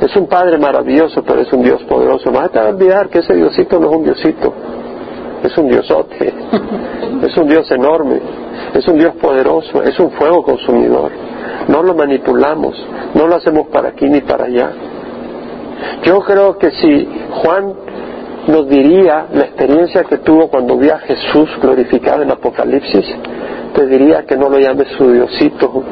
Es 0.02 0.14
un 0.18 0.28
Padre 0.28 0.58
maravilloso, 0.58 1.24
pero 1.24 1.42
es 1.42 1.54
un 1.54 1.64
Dios 1.64 1.82
poderoso. 1.84 2.32
Vas 2.32 2.54
a 2.56 2.68
olvidar 2.68 3.08
que 3.10 3.20
ese 3.20 3.34
Diosito 3.34 3.80
no 3.80 3.90
es 3.90 3.96
un 3.96 4.04
Diosito. 4.04 4.54
Es 5.44 5.58
un 5.58 5.68
Diosote. 5.70 6.34
Es 7.24 7.38
un 7.38 7.48
Dios 7.48 7.70
enorme. 7.72 8.20
Es 8.74 8.86
un 8.88 8.98
Dios 8.98 9.16
poderoso. 9.16 9.82
Es 9.84 9.98
un 10.00 10.12
fuego 10.12 10.44
consumidor. 10.44 11.12
No 11.70 11.82
lo 11.82 11.94
manipulamos. 11.94 12.76
No 13.14 13.28
lo 13.28 13.36
hacemos 13.36 13.68
para 13.68 13.90
aquí 13.90 14.10
ni 14.10 14.20
para 14.22 14.46
allá. 14.46 14.72
Yo 16.04 16.20
creo 16.22 16.58
que 16.58 16.72
si 16.72 17.08
Juan 17.32 17.74
nos 18.48 18.68
diría 18.68 19.28
la 19.34 19.46
experiencia 19.46 20.04
que 20.04 20.18
tuvo 20.18 20.50
cuando 20.50 20.78
vio 20.78 20.96
a 20.96 21.00
Jesús 21.00 21.50
glorificado 21.62 22.24
en 22.24 22.32
Apocalipsis, 22.32 23.06
te 23.74 23.88
diría 23.88 24.26
que 24.26 24.36
no 24.36 24.50
lo 24.50 24.60
llames 24.60 24.88
su 24.98 25.12
Diosito, 25.12 25.84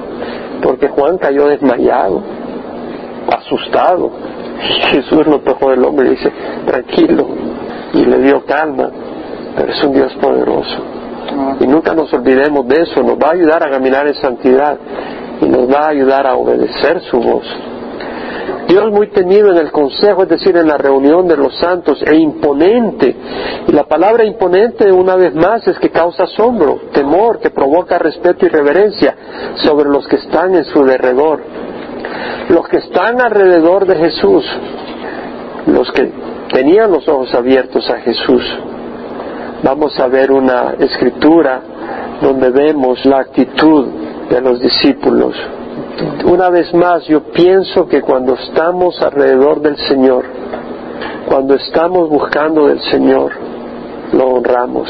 porque 0.62 0.90
Juan 0.90 1.18
cayó 1.18 1.48
desmayado, 1.48 2.22
asustado. 3.32 4.12
Jesús 4.92 5.26
lo 5.26 5.40
tocó 5.40 5.72
del 5.72 5.84
hombre 5.84 6.08
y 6.08 6.10
dice, 6.12 6.32
tranquilo, 6.66 7.28
y 7.94 8.06
le 8.06 8.20
dio 8.20 8.46
calma, 8.46 8.90
pero 9.56 9.72
es 9.72 9.84
un 9.84 9.94
Dios 9.94 10.14
poderoso. 10.22 10.78
Y 11.60 11.68
nunca 11.68 11.94
nos 11.94 12.14
olvidemos 12.14 12.68
de 12.68 12.84
eso, 12.84 13.02
nos 13.02 13.18
va 13.18 13.30
a 13.30 13.34
ayudar 13.34 13.66
a 13.66 13.72
caminar 13.72 14.08
en 14.08 14.16
santidad 14.16 14.78
y 15.42 15.46
nos 15.46 15.72
va 15.72 15.86
a 15.86 15.90
ayudar 15.90 16.28
a 16.28 16.36
obedecer 16.36 17.02
su 17.10 17.20
voz. 17.20 17.46
Dios 18.68 18.90
muy 18.90 19.08
temido 19.08 19.52
en 19.52 19.58
el 19.58 19.72
consejo, 19.72 20.24
es 20.24 20.30
decir, 20.30 20.56
en 20.56 20.68
la 20.68 20.78
reunión 20.78 21.28
de 21.28 21.36
los 21.36 21.58
santos, 21.58 22.02
e 22.02 22.16
imponente. 22.16 23.16
Y 23.68 23.72
la 23.74 23.84
palabra 23.84 24.24
imponente, 24.24 24.90
una 24.92 25.16
vez 25.18 25.36
más, 25.36 25.68
es 25.68 25.78
que 25.78 25.90
causa 25.90 26.24
asombro, 26.24 26.80
temor, 26.94 27.40
que 27.40 27.50
provoca 27.50 28.00
respeto 28.00 28.46
y 28.46 28.50
reverencia 28.50 29.16
sobre 29.56 29.90
los 29.90 30.08
que 30.08 30.16
están 30.16 30.56
en 30.56 30.64
su 30.66 30.86
derredor. 30.86 31.42
Los 32.50 32.68
que 32.70 32.78
están 32.78 33.20
alrededor 33.20 33.86
de 33.86 33.96
Jesús, 33.96 34.46
los 35.68 35.92
que 35.92 36.10
tenían 36.54 36.92
los 36.92 37.08
ojos 37.10 37.34
abiertos 37.34 37.90
a 37.90 38.00
Jesús. 38.00 38.44
Vamos 39.64 40.00
a 40.00 40.08
ver 40.08 40.32
una 40.32 40.76
escritura 40.80 41.62
donde 42.22 42.50
vemos 42.52 43.06
la 43.06 43.20
actitud 43.20 43.88
de 44.30 44.40
los 44.40 44.62
discípulos 44.62 45.36
una 46.26 46.50
vez 46.50 46.74
más, 46.74 47.06
yo 47.06 47.24
pienso 47.24 47.88
que 47.88 48.02
cuando 48.02 48.36
estamos 48.36 49.02
alrededor 49.02 49.62
del 49.62 49.78
Señor, 49.88 50.26
cuando 51.28 51.56
estamos 51.56 52.10
buscando 52.10 52.68
del 52.68 52.82
Señor, 52.82 53.32
lo 54.14 54.28
honramos. 54.28 54.90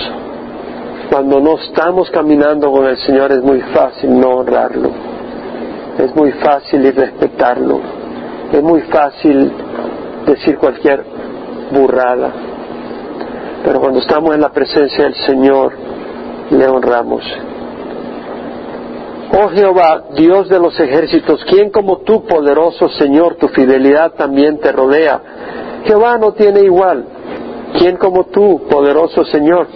Cuando 1.09 1.39
no 1.39 1.57
estamos 1.57 2.09
caminando 2.09 2.71
con 2.71 2.85
el 2.85 2.97
Señor 2.97 3.31
es 3.31 3.43
muy 3.43 3.59
fácil 3.61 4.19
no 4.19 4.37
honrarlo. 4.37 4.89
Es 5.97 6.15
muy 6.15 6.31
fácil 6.31 6.85
irrespetarlo. 6.85 7.79
Es 8.51 8.63
muy 8.63 8.81
fácil 8.81 9.51
decir 10.25 10.57
cualquier 10.57 11.03
burrada. 11.71 12.31
Pero 13.63 13.79
cuando 13.79 13.99
estamos 13.99 14.33
en 14.33 14.41
la 14.41 14.49
presencia 14.49 15.03
del 15.03 15.15
Señor, 15.15 15.73
le 16.49 16.67
honramos. 16.67 17.23
Oh 19.33 19.49
Jehová, 19.49 20.03
Dios 20.15 20.49
de 20.49 20.59
los 20.59 20.77
ejércitos, 20.77 21.43
¿quién 21.45 21.71
como 21.71 21.99
tú, 21.99 22.25
poderoso 22.25 22.89
Señor, 22.89 23.35
tu 23.35 23.47
fidelidad 23.47 24.11
también 24.11 24.59
te 24.59 24.71
rodea? 24.73 25.21
Jehová 25.85 26.17
no 26.17 26.33
tiene 26.33 26.61
igual. 26.61 27.05
¿Quién 27.77 27.95
como 27.95 28.25
tú, 28.25 28.67
poderoso 28.69 29.23
Señor? 29.23 29.67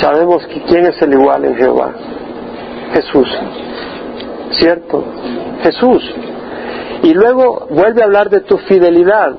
Sabemos 0.00 0.46
que 0.46 0.62
quién 0.62 0.86
es 0.86 1.00
el 1.02 1.12
igual 1.12 1.44
en 1.44 1.56
Jehová. 1.56 1.92
Jesús. 2.94 3.28
¿Cierto? 4.52 5.04
Jesús. 5.62 6.02
Y 7.02 7.12
luego 7.12 7.66
vuelve 7.70 8.00
a 8.00 8.04
hablar 8.06 8.30
de 8.30 8.40
tu 8.40 8.56
fidelidad. 8.58 9.32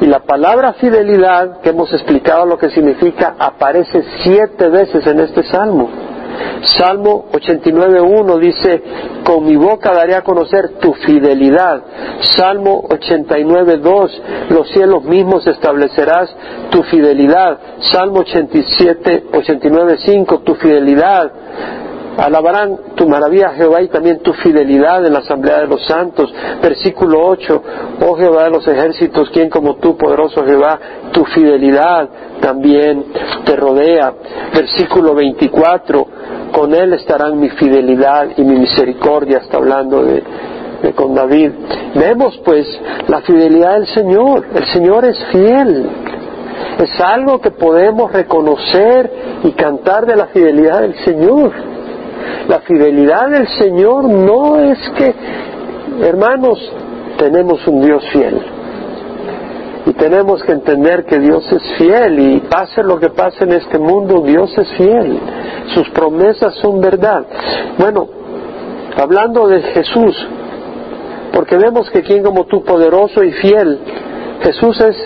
Y 0.00 0.06
la 0.06 0.20
palabra 0.20 0.74
fidelidad, 0.74 1.60
que 1.60 1.70
hemos 1.70 1.92
explicado 1.92 2.46
lo 2.46 2.56
que 2.56 2.70
significa, 2.70 3.34
aparece 3.38 4.02
siete 4.22 4.68
veces 4.70 5.06
en 5.06 5.20
este 5.20 5.42
salmo. 5.44 6.03
Salmo 6.64 7.26
89.1 7.32 8.38
dice, 8.38 8.82
con 9.24 9.44
mi 9.44 9.56
boca 9.56 9.92
daré 9.92 10.14
a 10.14 10.22
conocer 10.22 10.78
tu 10.80 10.92
fidelidad. 10.94 11.82
Salmo 12.36 12.82
89.2, 12.88 14.10
los 14.50 14.68
cielos 14.70 15.04
mismos 15.04 15.46
establecerás 15.46 16.34
tu 16.70 16.82
fidelidad. 16.84 17.58
Salmo 17.80 18.20
87, 18.20 19.24
89.5, 19.32 20.42
tu 20.44 20.54
fidelidad. 20.54 21.32
Alabarán 22.16 22.78
tu 22.94 23.08
maravilla, 23.08 23.50
Jehová, 23.50 23.82
y 23.82 23.88
también 23.88 24.20
tu 24.20 24.32
fidelidad 24.34 25.04
en 25.04 25.12
la 25.12 25.18
asamblea 25.18 25.60
de 25.60 25.66
los 25.66 25.84
santos. 25.84 26.32
Versículo 26.62 27.26
8, 27.26 27.62
oh 28.06 28.14
Jehová 28.14 28.44
de 28.44 28.50
los 28.50 28.66
ejércitos, 28.68 29.30
quien 29.30 29.50
como 29.50 29.76
tú, 29.76 29.96
poderoso 29.96 30.44
Jehová, 30.44 30.78
tu 31.12 31.24
fidelidad 31.24 32.08
también 32.40 33.04
te 33.44 33.56
rodea. 33.56 34.14
Versículo 34.54 35.14
24, 35.14 36.06
con 36.52 36.74
él 36.74 36.92
estarán 36.92 37.38
mi 37.38 37.50
fidelidad 37.50 38.28
y 38.36 38.42
mi 38.42 38.56
misericordia, 38.56 39.38
está 39.38 39.56
hablando 39.56 40.04
de, 40.04 40.22
de 40.82 40.92
con 40.92 41.14
David. 41.14 41.50
Vemos 41.96 42.40
pues 42.44 42.66
la 43.08 43.22
fidelidad 43.22 43.74
del 43.74 43.86
Señor, 43.88 44.46
el 44.54 44.66
Señor 44.72 45.04
es 45.04 45.18
fiel. 45.32 45.90
Es 46.78 47.00
algo 47.00 47.40
que 47.40 47.50
podemos 47.50 48.12
reconocer 48.12 49.10
y 49.44 49.52
cantar 49.52 50.06
de 50.06 50.16
la 50.16 50.26
fidelidad 50.26 50.80
del 50.80 50.94
Señor. 51.04 51.52
La 52.48 52.60
fidelidad 52.60 53.30
del 53.30 53.48
Señor 53.58 54.04
no 54.04 54.58
es 54.60 54.78
que, 54.96 55.14
hermanos, 56.02 56.58
tenemos 57.18 57.66
un 57.66 57.80
Dios 57.80 58.04
fiel. 58.12 58.40
Y 59.86 59.92
tenemos 59.92 60.42
que 60.42 60.52
entender 60.52 61.04
que 61.04 61.18
Dios 61.18 61.44
es 61.52 61.62
fiel 61.76 62.18
y 62.18 62.40
pase 62.40 62.82
lo 62.82 62.98
que 62.98 63.10
pase 63.10 63.44
en 63.44 63.52
este 63.52 63.78
mundo, 63.78 64.22
Dios 64.22 64.56
es 64.56 64.68
fiel. 64.76 65.18
Sus 65.74 65.88
promesas 65.90 66.54
son 66.56 66.80
verdad. 66.80 67.24
Bueno, 67.78 68.08
hablando 68.96 69.46
de 69.46 69.60
Jesús, 69.60 70.26
porque 71.32 71.56
vemos 71.56 71.90
que 71.90 72.02
quien 72.02 72.22
como 72.22 72.44
tú, 72.44 72.62
poderoso 72.64 73.22
y 73.22 73.32
fiel, 73.32 73.78
Jesús 74.42 74.80
es 74.80 74.96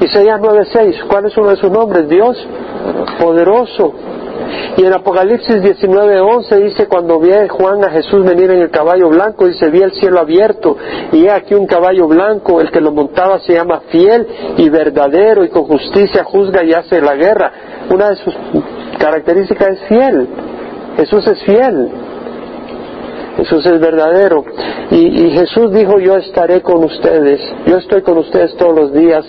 Isaías 0.00 0.40
9:6. 0.40 1.04
¿Cuál 1.08 1.26
es 1.26 1.36
uno 1.36 1.50
de 1.50 1.56
sus 1.56 1.70
nombres? 1.70 2.08
Dios 2.08 2.36
poderoso 3.20 3.94
y 4.76 4.84
en 4.84 4.92
Apocalipsis 4.92 5.62
19:11 5.62 6.56
dice, 6.62 6.88
cuando 6.88 7.20
vi 7.20 7.30
Juan 7.48 7.84
a 7.84 7.90
Jesús 7.90 8.24
venir 8.24 8.50
en 8.50 8.62
el 8.62 8.70
caballo 8.70 9.08
blanco, 9.08 9.46
dice, 9.46 9.70
vi 9.70 9.82
el 9.82 9.92
cielo 9.92 10.18
abierto 10.18 10.76
y 11.12 11.24
he 11.24 11.30
aquí 11.30 11.54
un 11.54 11.66
caballo 11.66 12.08
blanco, 12.08 12.60
el 12.60 12.70
que 12.70 12.80
lo 12.80 12.92
montaba 12.92 13.38
se 13.40 13.54
llama 13.54 13.82
fiel 13.88 14.26
y 14.56 14.68
verdadero 14.68 15.44
y 15.44 15.48
con 15.48 15.64
justicia 15.64 16.24
juzga 16.24 16.64
y 16.64 16.72
hace 16.72 17.00
la 17.00 17.14
guerra. 17.14 17.52
Una 17.90 18.10
de 18.10 18.16
sus 18.16 18.34
características 18.98 19.68
es 19.68 19.80
fiel. 19.88 20.28
Jesús 20.96 21.26
es 21.26 21.42
fiel. 21.44 21.90
Jesús 23.36 23.66
es 23.66 23.80
verdadero. 23.80 24.44
Y, 24.90 25.30
Jesús 25.30 25.72
dijo, 25.72 25.98
yo 25.98 26.16
estaré 26.16 26.60
con 26.62 26.84
ustedes, 26.84 27.40
yo 27.66 27.78
estoy 27.78 28.02
con 28.02 28.18
ustedes 28.18 28.56
todos 28.56 28.74
los 28.74 28.92
días 28.92 29.24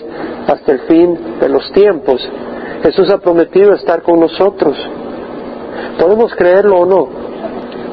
hasta 0.46 0.72
el 0.72 0.80
fin 0.80 1.18
de 1.40 1.48
los 1.48 1.70
tiempos. 1.72 2.26
Jesús 2.82 3.10
ha 3.10 3.18
prometido 3.18 3.72
estar 3.74 4.02
con 4.02 4.20
nosotros. 4.20 4.76
Podemos 5.98 6.34
creerlo 6.34 6.80
o 6.80 6.86
no, 6.86 7.08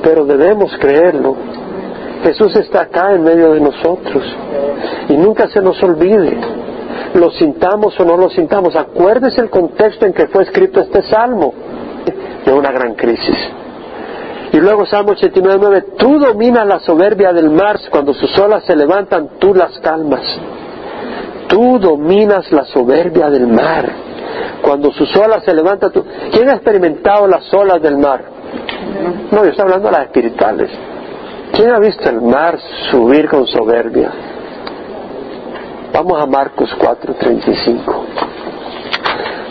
pero 0.03 0.25
debemos 0.25 0.71
creerlo. 0.79 1.35
Jesús 2.23 2.55
está 2.55 2.81
acá 2.81 3.13
en 3.13 3.23
medio 3.23 3.53
de 3.53 3.59
nosotros 3.59 4.23
y 5.09 5.13
nunca 5.13 5.47
se 5.47 5.61
nos 5.61 5.81
olvide. 5.81 6.37
Lo 7.15 7.31
sintamos 7.31 7.99
o 7.99 8.05
no 8.05 8.17
lo 8.17 8.29
sintamos. 8.29 8.75
Acuérdese 8.75 9.41
el 9.41 9.49
contexto 9.49 10.05
en 10.05 10.13
que 10.13 10.27
fue 10.27 10.43
escrito 10.43 10.79
este 10.79 11.01
salmo 11.03 11.53
de 12.45 12.53
una 12.53 12.71
gran 12.71 12.93
crisis. 12.95 13.62
Y 14.53 14.57
luego 14.57 14.85
Salmo 14.85 15.15
89.9, 15.15 15.97
tú 15.97 16.19
dominas 16.19 16.67
la 16.67 16.79
soberbia 16.79 17.33
del 17.33 17.49
mar, 17.49 17.79
cuando 17.89 18.13
sus 18.13 18.37
olas 18.37 18.63
se 18.65 18.75
levantan, 18.75 19.39
tú 19.39 19.55
las 19.55 19.79
calmas. 19.79 20.21
Tú 21.47 21.79
dominas 21.79 22.51
la 22.51 22.63
soberbia 22.65 23.31
del 23.31 23.47
mar. 23.47 23.91
Cuando 24.61 24.91
sus 24.91 25.13
olas 25.17 25.43
se 25.43 25.55
levantan, 25.55 25.91
tú... 25.91 26.05
¿quién 26.31 26.49
ha 26.49 26.53
experimentado 26.53 27.27
las 27.27 27.51
olas 27.51 27.81
del 27.81 27.97
mar? 27.97 28.25
No, 29.31 29.43
yo 29.43 29.49
estoy 29.49 29.63
hablando 29.63 29.87
de 29.87 29.91
las 29.91 30.05
espirituales. 30.05 30.69
¿Quién 31.51 31.71
ha 31.71 31.79
visto 31.79 32.07
el 32.07 32.21
mar 32.21 32.59
subir 32.91 33.27
con 33.29 33.47
soberbia? 33.47 34.11
Vamos 35.93 36.21
a 36.21 36.27
Marcos 36.27 36.69
4:35. 36.77 37.85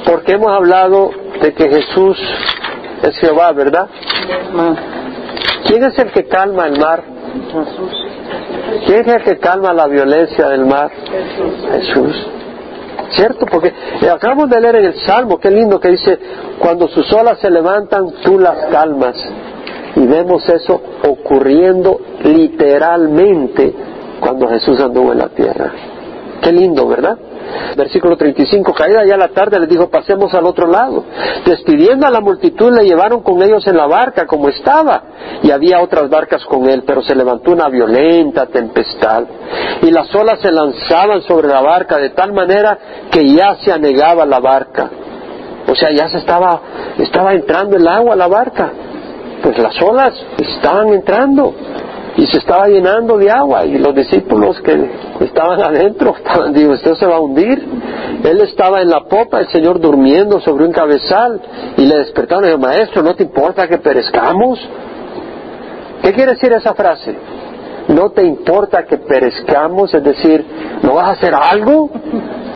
¿Por 0.05 0.13
porque 0.13 0.33
hemos 0.33 0.53
hablado 0.53 1.11
de 1.41 1.55
que 1.55 1.69
Jesús 1.69 2.19
es 3.03 3.19
Jehová, 3.19 3.53
¿verdad? 3.53 3.89
¿Quién 5.67 5.85
es 5.85 5.99
el 5.99 6.13
que 6.13 6.27
calma 6.27 6.67
el 6.67 6.79
mar? 6.79 7.03
¿Quién 8.87 9.01
es 9.01 9.15
el 9.15 9.23
que 9.23 9.39
calma 9.39 9.73
la 9.73 9.87
violencia 9.87 10.49
del 10.49 10.67
mar? 10.67 10.91
Jesús. 11.73 12.27
¿Cierto? 13.11 13.47
Porque 13.47 13.73
acabamos 14.11 14.49
de 14.49 14.61
leer 14.61 14.77
en 14.77 14.85
el 14.87 15.01
Salmo, 15.01 15.39
qué 15.39 15.51
lindo 15.51 15.79
que 15.79 15.91
dice, 15.91 16.19
cuando 16.59 16.89
sus 16.89 17.13
olas 17.13 17.39
se 17.41 17.51
levantan, 17.51 18.11
tú 18.23 18.39
las 18.39 18.67
calmas. 18.67 19.17
Y 19.97 20.07
vemos 20.07 20.49
eso 20.49 20.81
ocurriendo 21.07 22.01
literalmente 22.23 23.75
cuando 24.21 24.49
Jesús 24.49 24.81
anduvo 24.81 25.13
en 25.13 25.19
la 25.19 25.29
tierra. 25.29 25.73
Qué 26.43 26.51
lindo, 26.51 26.89
¿verdad? 26.89 27.17
Versículo 27.77 28.17
35, 28.17 28.75
caída 28.75 29.05
ya 29.07 29.17
la 29.17 29.29
tarde 29.29 29.61
les 29.61 29.69
dijo, 29.69 29.89
pasemos 29.89 30.35
al 30.35 30.45
otro 30.45 30.67
lado. 30.67 31.05
Despidiendo 31.47 32.05
a 32.05 32.11
la 32.11 32.21
multitud 32.21 32.75
le 32.75 32.85
llevaron 32.85 33.23
con 33.23 33.41
ellos 33.43 33.65
en 33.69 33.77
la 33.77 33.87
barca 33.87 34.27
como 34.27 34.49
estaba. 34.49 35.05
Y 35.45 35.53
había 35.53 35.81
otras 35.81 36.11
barcas 36.11 36.45
con 36.47 36.69
él, 36.69 36.83
pero 36.85 37.01
se 37.01 37.15
levantó 37.15 37.53
una 37.53 37.69
violenta 37.69 38.47
tempestad. 38.47 39.23
Y 39.83 39.93
las 39.93 40.13
olas 40.17 40.41
se 40.41 40.51
lanzaban 40.51 41.23
sobre 41.23 41.47
la 41.47 41.61
barca 41.61 41.97
de 41.99 42.11
tal 42.11 42.33
manera 42.33 42.77
que 43.09 43.25
ya 43.33 43.57
se 43.65 43.73
anegaba 43.73 44.27
la 44.27 44.41
barca. 44.41 44.91
O 45.69 45.77
sea, 45.77 45.93
ya 45.93 46.09
se 46.09 46.19
estaba, 46.19 46.61
estaba 46.99 47.35
entrando 47.35 47.77
el 47.77 47.87
agua 47.87 48.15
a 48.15 48.17
la 48.17 48.27
barca. 48.27 48.73
Pues 49.45 49.57
las 49.59 49.81
olas 49.81 50.13
estaban 50.39 50.89
entrando 50.89 51.55
y 52.17 52.27
se 52.27 52.39
estaba 52.39 52.69
llenando 52.69 53.17
de 53.17 53.31
agua 53.31 53.65
y 53.65 53.79
los 53.79 53.95
discípulos 53.95 54.61
que 54.61 54.91
estaban 55.21 55.61
adentro 55.61 56.15
estaban, 56.17 56.53
digo, 56.53 56.73
usted 56.73 56.95
se 56.95 57.07
va 57.07 57.17
a 57.17 57.21
hundir. 57.21 57.63
Él 58.23 58.41
estaba 58.43 58.83
en 58.83 58.91
la 58.91 59.05
popa, 59.05 59.41
el 59.41 59.49
Señor 59.49 59.81
durmiendo 59.81 60.41
sobre 60.41 60.65
un 60.65 60.73
cabezal 60.73 61.41
y 61.77 61.87
le 61.87 61.99
despertaron 61.99 62.45
y 62.45 62.47
dijo, 62.49 62.59
maestro, 62.59 63.03
¿no 63.03 63.15
te 63.15 63.23
importa 63.23 63.67
que 63.67 63.79
perezcamos? 63.79 64.61
¿Qué 66.03 66.13
quiere 66.13 66.33
decir 66.33 66.53
esa 66.53 66.75
frase? 66.75 67.17
¿No 67.95 68.11
te 68.11 68.25
importa 68.25 68.85
que 68.85 68.99
perezcamos? 68.99 69.93
Es 69.93 70.03
decir, 70.03 70.45
¿no 70.83 70.95
vas 70.95 71.09
a 71.09 71.13
hacer 71.13 71.35
algo? 71.35 71.91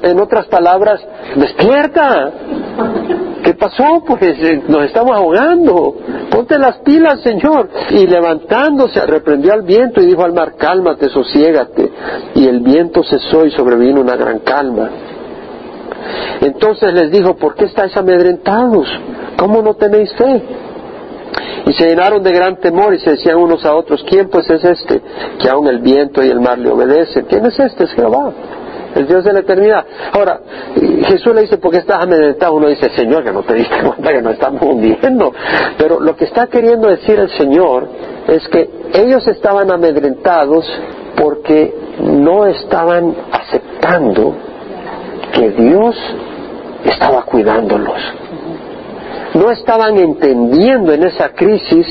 En 0.03 0.21
otras 0.21 0.47
palabras, 0.47 1.01
despierta. 1.37 2.33
¿Qué 3.43 3.55
pasó? 3.55 4.03
Pues 4.07 4.21
eh, 4.23 4.63
nos 4.67 4.85
estamos 4.85 5.17
ahogando. 5.17 5.95
Ponte 6.31 6.59
las 6.59 6.79
pilas, 6.79 7.21
Señor. 7.23 7.69
Y 7.91 8.07
levantándose, 8.07 9.05
reprendió 9.07 9.53
al 9.53 9.63
viento 9.63 10.01
y 10.01 10.07
dijo 10.07 10.25
al 10.25 10.33
mar, 10.33 10.55
cálmate, 10.57 11.09
sosiégate. 11.09 11.91
Y 12.35 12.47
el 12.47 12.61
viento 12.61 13.03
cesó 13.05 13.45
y 13.45 13.51
sobrevino 13.51 14.01
una 14.01 14.17
gran 14.17 14.39
calma. 14.41 14.91
Entonces 16.41 16.93
les 16.95 17.11
dijo, 17.11 17.37
¿por 17.37 17.55
qué 17.55 17.65
estáis 17.67 17.97
amedrentados? 17.97 18.87
¿Cómo 19.39 19.61
no 19.63 19.75
tenéis 19.75 20.13
fe? 20.15 20.43
Y 21.67 21.73
se 21.73 21.89
llenaron 21.89 22.23
de 22.23 22.33
gran 22.33 22.57
temor 22.57 22.95
y 22.95 23.01
se 23.01 23.11
decían 23.11 23.37
unos 23.39 23.65
a 23.65 23.75
otros, 23.75 24.05
¿quién 24.09 24.29
pues 24.29 24.49
es 24.51 24.65
este? 24.65 25.03
Que 25.41 25.49
aun 25.49 25.67
el 25.67 25.81
viento 25.81 26.23
y 26.23 26.29
el 26.29 26.41
mar 26.41 26.59
le 26.59 26.71
obedecen. 26.71 27.27
¿Quién 27.27 27.47
es 27.47 27.59
este? 27.59 27.85
Es 27.85 27.93
Jehová 27.93 28.33
el 28.97 29.07
Dios 29.07 29.25
de 29.25 29.33
la 29.33 29.41
eternidad. 29.41 29.85
Ahora, 30.13 30.41
Jesús 31.07 31.35
le 31.35 31.43
dice, 31.43 31.59
¿por 31.59 31.71
qué 31.71 31.79
estás 31.79 32.03
amedrentado? 32.03 32.55
Uno 32.55 32.69
dice, 32.69 32.91
Señor, 32.97 33.25
que 33.25 33.33
no 33.33 33.43
te 33.43 33.55
diste 33.55 33.77
cuenta 33.83 34.13
que 34.13 34.23
nos 34.23 34.33
estamos 34.35 34.63
hundiendo. 34.63 35.33
Pero 35.77 36.01
lo 36.01 36.17
que 36.17 36.25
está 36.25 36.47
queriendo 36.47 36.89
decir 36.89 37.19
el 37.19 37.31
Señor 37.31 37.89
es 38.27 38.49
que 38.49 38.71
ellos 38.95 39.27
estaban 39.29 39.71
amedrentados 39.71 40.67
porque 41.17 41.75
no 42.01 42.47
estaban 42.47 43.15
aceptando 43.33 44.35
que 45.33 45.51
Dios 45.51 45.97
estaba 46.85 47.23
cuidándolos. 47.23 48.01
No 49.37 49.51
estaban 49.51 49.99
entendiendo 49.99 50.93
en 50.93 51.05
esa 51.05 51.31
crisis 51.31 51.87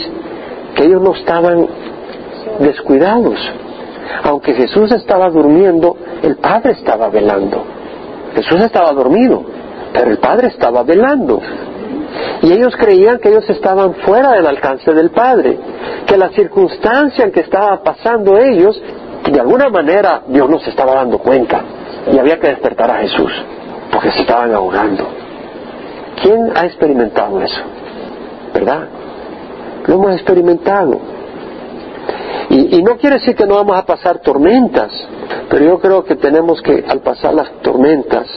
que 0.75 0.83
ellos 0.83 1.01
no 1.01 1.13
estaban 1.15 1.67
descuidados. 2.59 3.37
Aunque 4.23 4.53
Jesús 4.53 4.91
estaba 4.91 5.29
durmiendo, 5.29 5.95
el 6.23 6.37
Padre 6.37 6.71
estaba 6.73 7.09
velando. 7.09 7.63
Jesús 8.35 8.61
estaba 8.61 8.91
dormido, 8.93 9.43
pero 9.93 10.11
el 10.11 10.17
Padre 10.17 10.47
estaba 10.47 10.83
velando. 10.83 11.39
Y 12.41 12.51
ellos 12.51 12.75
creían 12.77 13.19
que 13.19 13.29
ellos 13.29 13.49
estaban 13.49 13.93
fuera 13.95 14.31
del 14.31 14.47
alcance 14.47 14.93
del 14.93 15.11
Padre, 15.11 15.57
que 16.05 16.17
la 16.17 16.29
circunstancia 16.29 17.25
en 17.25 17.31
que 17.31 17.41
estaba 17.41 17.81
pasando 17.83 18.37
ellos, 18.37 18.81
de 19.31 19.39
alguna 19.39 19.69
manera 19.69 20.23
Dios 20.27 20.49
no 20.49 20.59
se 20.59 20.69
estaba 20.69 20.95
dando 20.95 21.17
cuenta 21.19 21.61
y 22.11 22.17
había 22.17 22.39
que 22.39 22.47
despertar 22.47 22.91
a 22.91 22.97
Jesús, 22.99 23.31
porque 23.91 24.11
se 24.11 24.21
estaban 24.21 24.53
ahogando. 24.53 25.24
¿Quién 26.21 26.51
ha 26.55 26.65
experimentado 26.65 27.41
eso? 27.41 27.61
¿Verdad? 28.53 28.87
Lo 29.87 29.95
hemos 29.95 30.13
experimentado. 30.13 30.99
Y, 32.49 32.81
no 32.83 32.97
quiere 32.97 33.17
decir 33.17 33.35
que 33.35 33.45
no 33.45 33.55
vamos 33.55 33.77
a 33.77 33.85
pasar 33.85 34.19
tormentas, 34.19 34.91
pero 35.49 35.65
yo 35.65 35.79
creo 35.79 36.03
que 36.03 36.15
tenemos 36.15 36.61
que, 36.61 36.85
al 36.87 37.01
pasar 37.01 37.33
las 37.33 37.51
tormentas, 37.61 38.27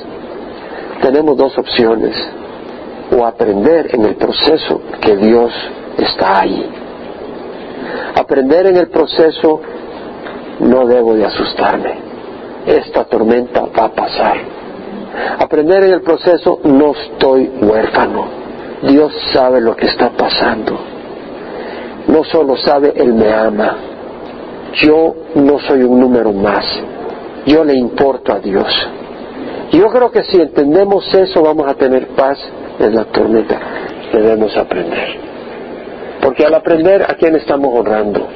tenemos 1.03 1.37
dos 1.37 1.57
opciones. 1.57 2.17
O 3.17 3.25
aprender 3.25 3.95
en 3.95 4.05
el 4.05 4.17
proceso 4.17 4.83
que 5.01 5.17
Dios 5.17 5.53
está 5.99 6.41
ahí. 6.41 6.71
Aprender 8.17 8.67
en 8.67 8.77
el 8.77 8.89
proceso, 8.89 9.61
no 10.61 10.87
debo 10.87 11.15
de 11.15 11.25
asustarme. 11.25 11.95
Esta 12.67 13.05
tormenta 13.05 13.65
va 13.67 13.85
a 13.85 13.93
pasar. 13.93 14.58
Aprender 15.39 15.85
en 15.85 15.93
el 15.95 16.03
proceso, 16.03 16.61
no 16.65 16.93
estoy 16.93 17.51
huérfano. 17.61 18.27
Dios 18.83 19.13
sabe 19.33 19.61
lo 19.61 19.75
que 19.77 19.87
está 19.87 20.11
pasando. 20.11 20.79
No 22.07 22.25
solo 22.25 22.57
sabe, 22.57 22.93
Él 22.97 23.13
me 23.13 23.33
ama 23.33 23.77
yo 24.75 25.15
no 25.35 25.59
soy 25.61 25.83
un 25.83 25.99
número 25.99 26.33
más, 26.33 26.65
yo 27.47 27.65
le 27.65 27.75
importo 27.75 28.33
a 28.33 28.39
Dios. 28.39 28.67
Yo 29.73 29.89
creo 29.89 30.11
que 30.11 30.23
si 30.25 30.41
entendemos 30.41 31.13
eso 31.15 31.43
vamos 31.43 31.67
a 31.69 31.75
tener 31.75 32.09
paz 32.09 32.39
en 32.79 32.95
la 32.95 33.05
tormenta. 33.05 33.59
Debemos 34.13 34.57
aprender. 34.57 35.19
Porque 36.23 36.45
al 36.45 36.55
aprender, 36.55 37.03
¿a 37.03 37.15
quién 37.15 37.37
estamos 37.37 37.71
honrando? 37.75 38.27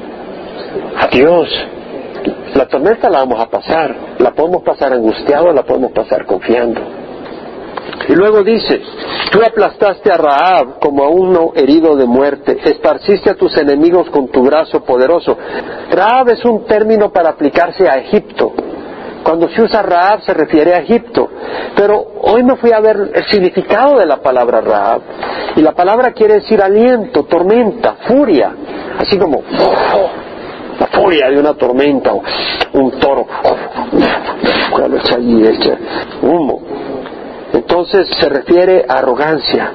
A 0.98 1.06
Dios. 1.08 1.48
La 2.54 2.66
tormenta 2.66 3.08
la 3.08 3.20
vamos 3.20 3.40
a 3.40 3.48
pasar. 3.48 3.94
La 4.18 4.32
podemos 4.32 4.62
pasar 4.62 4.92
angustiado, 4.92 5.52
la 5.52 5.62
podemos 5.62 5.92
pasar 5.92 6.26
confiando. 6.26 6.80
Y 8.08 8.14
luego 8.14 8.42
dice, 8.42 8.80
tú 9.30 9.40
aplastaste 9.42 10.10
a 10.10 10.16
Raab 10.16 10.80
como 10.80 11.04
a 11.04 11.08
uno 11.08 11.52
herido 11.54 11.94
de 11.96 12.06
muerte, 12.06 12.58
esparciste 12.64 13.30
a 13.30 13.34
tus 13.34 13.56
enemigos 13.56 14.10
con 14.10 14.28
tu 14.28 14.42
brazo 14.42 14.82
poderoso. 14.84 15.36
Raab 15.90 16.30
es 16.30 16.44
un 16.44 16.64
término 16.64 17.12
para 17.12 17.30
aplicarse 17.30 17.88
a 17.88 17.98
Egipto. 17.98 18.52
Cuando 19.22 19.48
se 19.50 19.62
usa 19.62 19.82
Raab 19.82 20.22
se 20.22 20.34
refiere 20.34 20.74
a 20.74 20.80
Egipto. 20.80 21.28
Pero 21.76 22.04
hoy 22.22 22.42
me 22.42 22.56
fui 22.56 22.72
a 22.72 22.80
ver 22.80 23.12
el 23.14 23.24
significado 23.30 23.98
de 23.98 24.06
la 24.06 24.16
palabra 24.16 24.60
Raab. 24.60 25.02
Y 25.56 25.60
la 25.60 25.72
palabra 25.72 26.12
quiere 26.12 26.34
decir 26.34 26.60
aliento, 26.60 27.24
tormenta, 27.24 27.96
furia. 28.06 28.52
Así 28.98 29.16
como 29.18 29.42
la 30.78 30.86
furia 30.86 31.28
de 31.30 31.38
una 31.38 31.54
tormenta, 31.54 32.12
o 32.12 32.22
un 32.72 32.90
toro, 32.98 33.26
cuando 34.70 34.96
echa 34.96 35.16
allí, 35.16 35.46
echa 35.46 35.76
humo. 36.22 36.60
Entonces 37.52 38.08
se 38.18 38.28
refiere 38.28 38.84
a 38.88 38.94
arrogancia, 38.94 39.72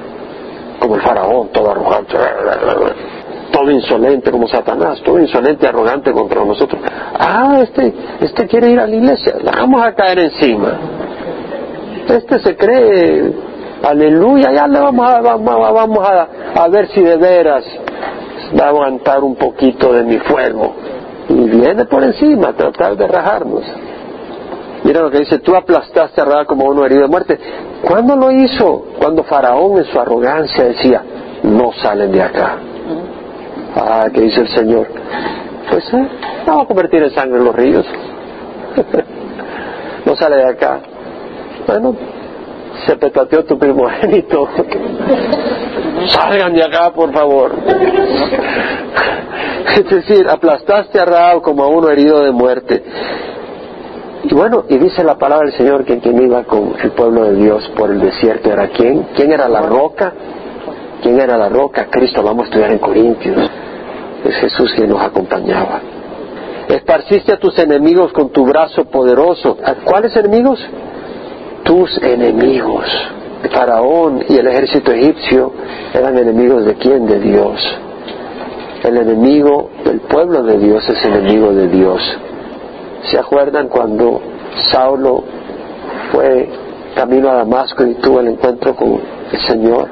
como 0.80 0.96
el 0.96 1.02
faraón, 1.02 1.48
todo 1.52 1.70
arrogante, 1.70 2.16
todo 3.52 3.70
insolente 3.70 4.30
como 4.30 4.48
Satanás, 4.48 5.00
todo 5.02 5.18
insolente 5.18 5.66
y 5.66 5.68
arrogante 5.68 6.12
contra 6.12 6.44
nosotros. 6.44 6.80
Ah, 7.18 7.60
este, 7.62 7.94
este 8.20 8.46
quiere 8.46 8.70
ir 8.70 8.80
a 8.80 8.86
la 8.86 8.94
iglesia, 8.94 9.36
la 9.42 9.52
vamos 9.52 9.82
a 9.82 9.94
caer 9.94 10.18
encima. 10.18 10.72
Este 12.08 12.38
se 12.40 12.56
cree, 12.56 13.32
aleluya, 13.82 14.50
ya 14.52 14.66
le 14.66 14.80
vamos 14.80 15.08
a, 15.08 15.20
vamos, 15.20 15.72
vamos 15.72 16.08
a 16.54 16.68
ver 16.68 16.88
si 16.88 17.02
de 17.02 17.16
veras 17.16 17.64
va 18.58 18.66
a 18.66 18.68
aguantar 18.68 19.22
un 19.22 19.36
poquito 19.36 19.92
de 19.92 20.04
mi 20.04 20.18
fuego. 20.18 20.74
Y 21.28 21.34
viene 21.34 21.84
por 21.84 22.02
encima 22.02 22.48
a 22.48 22.52
tratar 22.54 22.96
de 22.96 23.06
rajarnos. 23.06 23.64
Mira 24.84 25.02
lo 25.02 25.10
que 25.10 25.18
dice, 25.18 25.38
tú 25.40 25.54
aplastaste 25.54 26.20
a 26.20 26.24
Raab 26.24 26.46
como 26.46 26.66
uno 26.66 26.84
herido 26.84 27.02
de 27.02 27.08
muerte. 27.08 27.38
¿Cuándo 27.82 28.16
lo 28.16 28.30
hizo? 28.30 28.86
Cuando 28.98 29.24
Faraón 29.24 29.78
en 29.78 29.84
su 29.84 29.98
arrogancia 29.98 30.64
decía, 30.64 31.02
no 31.42 31.72
salen 31.72 32.12
de 32.12 32.22
acá. 32.22 32.56
Ah, 33.74 34.06
¿qué 34.12 34.22
dice 34.22 34.40
el 34.40 34.48
Señor? 34.48 34.86
Pues 35.70 35.84
eh, 35.92 36.08
va 36.48 36.62
a 36.62 36.66
convertir 36.66 37.02
en 37.02 37.10
sangre 37.10 37.40
los 37.40 37.54
ríos. 37.54 37.86
no 40.06 40.16
sale 40.16 40.36
de 40.36 40.48
acá. 40.48 40.80
Bueno, 41.66 41.94
se 42.86 42.96
petateó 42.96 43.44
tu 43.44 43.58
primogénito. 43.58 44.48
Salgan 46.06 46.54
de 46.54 46.62
acá, 46.62 46.92
por 46.92 47.12
favor. 47.12 47.52
es 49.76 49.90
decir, 49.90 50.28
aplastaste 50.28 51.00
a 51.00 51.04
Raab 51.04 51.42
como 51.42 51.64
a 51.64 51.68
uno 51.68 51.90
herido 51.90 52.22
de 52.22 52.30
muerte. 52.30 52.82
Y 54.24 54.34
bueno, 54.34 54.64
y 54.68 54.76
dice 54.78 55.04
la 55.04 55.16
palabra 55.16 55.46
del 55.46 55.56
Señor 55.56 55.84
que 55.84 55.98
quien 55.98 56.20
iba 56.22 56.44
con 56.44 56.74
el 56.82 56.90
pueblo 56.92 57.24
de 57.24 57.36
Dios 57.36 57.70
por 57.76 57.90
el 57.90 58.00
desierto 58.00 58.50
era 58.50 58.68
quién? 58.68 59.08
¿Quién 59.14 59.32
era 59.32 59.48
la 59.48 59.62
roca? 59.62 60.12
¿Quién 61.02 61.20
era 61.20 61.36
la 61.36 61.48
roca? 61.48 61.86
Cristo, 61.90 62.22
vamos 62.22 62.42
a 62.42 62.44
estudiar 62.46 62.72
en 62.72 62.78
Corintios. 62.78 63.50
Es 64.24 64.34
Jesús 64.36 64.72
quien 64.74 64.90
nos 64.90 65.00
acompañaba. 65.00 65.80
Esparciste 66.68 67.32
a 67.32 67.38
tus 67.38 67.58
enemigos 67.58 68.12
con 68.12 68.30
tu 68.30 68.44
brazo 68.44 68.84
poderoso. 68.86 69.56
¿A 69.64 69.74
cuáles 69.76 70.14
enemigos? 70.16 70.60
Tus 71.62 71.96
enemigos. 72.02 72.84
Faraón 73.52 74.24
y 74.28 74.36
el 74.36 74.46
ejército 74.46 74.92
egipcio 74.92 75.52
eran 75.94 76.16
enemigos 76.18 76.64
de 76.64 76.74
quién? 76.74 77.06
De 77.06 77.18
Dios. 77.20 77.60
El 78.84 78.96
enemigo 78.96 79.70
del 79.84 80.00
pueblo 80.00 80.42
de 80.42 80.58
Dios 80.58 80.88
es 80.88 81.04
enemigo 81.04 81.52
de 81.52 81.68
Dios. 81.68 82.00
¿Se 83.10 83.18
acuerdan 83.18 83.68
cuando 83.68 84.20
Saulo 84.70 85.24
fue 86.12 86.48
camino 86.94 87.30
a 87.30 87.34
Damasco 87.34 87.84
y 87.84 87.94
tuvo 87.94 88.20
el 88.20 88.28
encuentro 88.28 88.74
con 88.74 89.00
el 89.32 89.40
Señor? 89.46 89.88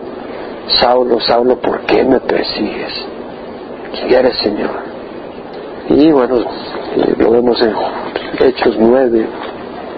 Saulo, 0.80 1.20
Saulo, 1.20 1.56
¿por 1.60 1.80
qué 1.80 2.04
me 2.04 2.20
persigues? 2.20 2.92
¿Quién 3.92 4.12
eres, 4.12 4.36
Señor? 4.38 4.70
Y 5.88 6.10
bueno, 6.10 6.44
lo 7.18 7.30
vemos 7.30 7.60
en 7.62 7.74
Hechos 8.46 8.76
9. 8.78 9.26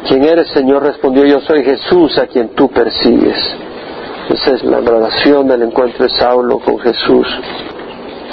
¿Quién 0.06 0.24
eres, 0.24 0.48
Señor? 0.48 0.82
Respondió, 0.82 1.24
yo 1.24 1.40
soy 1.40 1.64
Jesús 1.64 2.16
a 2.18 2.26
quien 2.26 2.50
tú 2.50 2.68
persigues. 2.68 3.36
Esa 4.30 4.52
es 4.52 4.64
la 4.64 4.80
relación 4.80 5.48
del 5.48 5.62
encuentro 5.62 6.04
de 6.06 6.10
Saulo 6.18 6.58
con 6.58 6.78
Jesús. 6.78 7.26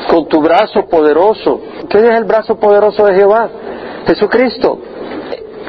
Con 0.10 0.28
tu 0.28 0.42
brazo 0.42 0.86
poderoso. 0.86 1.62
¿Quién 1.90 2.06
es 2.06 2.18
el 2.18 2.26
brazo 2.26 2.58
poderoso 2.58 3.06
de 3.06 3.16
Jehová? 3.16 3.50
Jesucristo. 4.06 4.80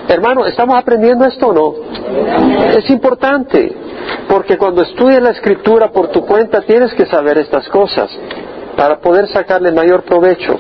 Hermano, 0.09 0.47
¿estamos 0.47 0.77
aprendiendo 0.77 1.25
esto 1.27 1.49
o 1.49 1.53
no? 1.53 1.75
Es 2.77 2.89
importante, 2.91 3.73
porque 4.29 4.57
cuando 4.57 4.83
estudias 4.83 5.23
la 5.23 5.31
escritura 5.31 5.91
por 5.91 6.09
tu 6.09 6.25
cuenta 6.25 6.61
tienes 6.63 6.93
que 6.95 7.07
saber 7.07 7.39
estas 7.39 7.69
cosas 7.69 8.09
para 8.77 9.01
poder 9.01 9.29
sacarle 9.29 9.73
mayor 9.73 10.05
provecho. 10.05 10.57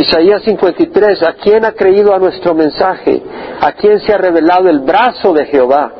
Isaías 0.00 0.42
53, 0.44 1.22
¿a 1.22 1.34
quién 1.34 1.62
ha 1.66 1.72
creído 1.72 2.14
a 2.14 2.18
nuestro 2.18 2.54
mensaje? 2.54 3.22
¿A 3.60 3.72
quién 3.72 4.00
se 4.00 4.14
ha 4.14 4.16
revelado 4.16 4.70
el 4.70 4.78
brazo 4.80 5.34
de 5.34 5.44
Jehová? 5.44 5.92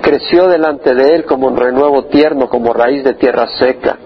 Creció 0.00 0.46
delante 0.46 0.94
de 0.94 1.16
él 1.16 1.24
como 1.24 1.48
un 1.48 1.56
renuevo 1.56 2.04
tierno, 2.04 2.48
como 2.48 2.72
raíz 2.72 3.02
de 3.02 3.14
tierra 3.14 3.48
seca 3.58 3.98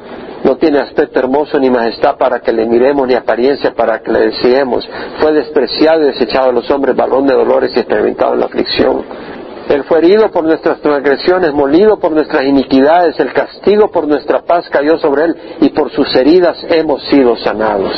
no 0.45 0.57
tiene 0.59 0.79
aspecto 0.79 1.19
hermoso 1.19 1.59
ni 1.59 1.69
majestad 1.71 2.17
para 2.19 2.39
que 2.39 2.53
le 2.53 2.67
miremos, 2.67 3.09
ni 3.09 3.15
apariencia 3.15 3.75
para 3.75 4.01
que 4.01 4.13
le 4.13 4.21
deseemos. 4.31 4.89
Fue 5.19 5.33
despreciado 5.33 6.03
y 6.03 6.07
desechado 6.07 6.49
de 6.49 6.53
los 6.53 6.71
hombres, 6.71 6.95
balón 6.95 7.27
de 7.27 7.35
dolores 7.35 7.73
y 7.75 7.81
experimentado 7.81 8.35
en 8.35 8.41
la 8.41 8.47
aflicción. 8.47 9.05
Él 9.69 9.83
fue 9.85 9.99
herido 9.99 10.31
por 10.31 10.45
nuestras 10.45 10.81
transgresiones, 10.81 11.53
molido 11.53 11.99
por 11.99 12.13
nuestras 12.13 12.45
iniquidades, 12.45 13.19
el 13.19 13.33
castigo 13.33 13.91
por 13.91 14.07
nuestra 14.07 14.43
paz 14.43 14.69
cayó 14.71 14.99
sobre 14.99 15.25
él 15.25 15.37
y 15.63 15.71
por 15.71 15.91
sus 15.91 16.15
heridas 16.15 16.65
hemos 16.71 17.03
sido 17.09 17.37
sanados 17.39 17.93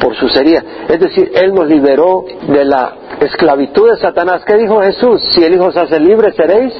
por 0.00 0.14
su 0.16 0.26
heridas. 0.38 0.64
Es 0.88 1.00
decir, 1.00 1.32
Él 1.34 1.54
nos 1.54 1.66
liberó 1.66 2.24
de 2.48 2.64
la 2.64 2.94
esclavitud 3.20 3.90
de 3.90 3.96
Satanás. 3.96 4.42
¿Qué 4.44 4.56
dijo 4.56 4.80
Jesús? 4.82 5.22
Si 5.32 5.42
el 5.42 5.54
Hijo 5.54 5.72
se 5.72 5.80
hace 5.80 5.98
libre, 6.00 6.32
seréis 6.32 6.72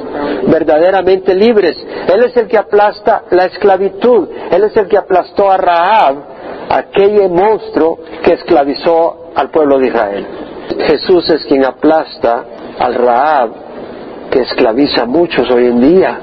verdaderamente 0.47 1.33
libres. 1.33 1.77
Él 2.13 2.23
es 2.25 2.37
el 2.37 2.47
que 2.47 2.57
aplasta 2.57 3.23
la 3.31 3.45
esclavitud. 3.45 4.29
Él 4.51 4.63
es 4.63 4.75
el 4.77 4.87
que 4.87 4.97
aplastó 4.97 5.51
a 5.51 5.57
Rahab, 5.57 6.15
aquel 6.69 7.29
monstruo 7.29 7.99
que 8.23 8.33
esclavizó 8.33 9.31
al 9.35 9.49
pueblo 9.49 9.79
de 9.79 9.87
Israel. 9.87 10.27
Jesús 10.85 11.29
es 11.29 11.45
quien 11.45 11.65
aplasta 11.65 12.45
al 12.79 12.93
Rahab 12.93 13.49
que 14.29 14.41
esclaviza 14.41 15.03
a 15.03 15.05
muchos 15.05 15.49
hoy 15.49 15.67
en 15.67 15.79
día 15.79 16.19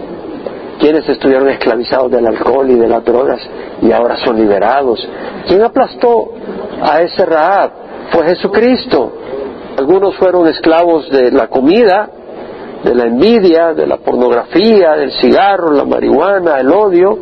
quienes 0.79 1.09
estuvieron 1.09 1.49
esclavizados 1.49 2.11
del 2.11 2.27
alcohol 2.27 2.71
y 2.71 2.75
de 2.75 2.89
las 2.89 3.05
drogas 3.05 3.41
y 3.81 3.93
ahora 3.93 4.17
son 4.25 4.37
liberados. 4.37 5.07
¿Quién 5.47 5.63
aplastó 5.63 6.33
a 6.83 7.03
ese 7.03 7.25
Raab? 7.25 7.71
Fue 8.11 8.25
Jesucristo. 8.27 9.13
Algunos 9.79 10.17
fueron 10.17 10.47
esclavos 10.47 11.11
de 11.11 11.31
la 11.31 11.49
comida, 11.49 12.09
de 12.85 12.95
la 12.95 13.05
envidia, 13.05 13.75
de 13.75 13.87
la 13.87 13.97
pornografía, 13.97 14.93
del 14.93 15.13
cigarro, 15.13 15.73
la 15.73 15.85
marihuana, 15.85 16.61
el 16.61 16.71
odio, 16.71 17.19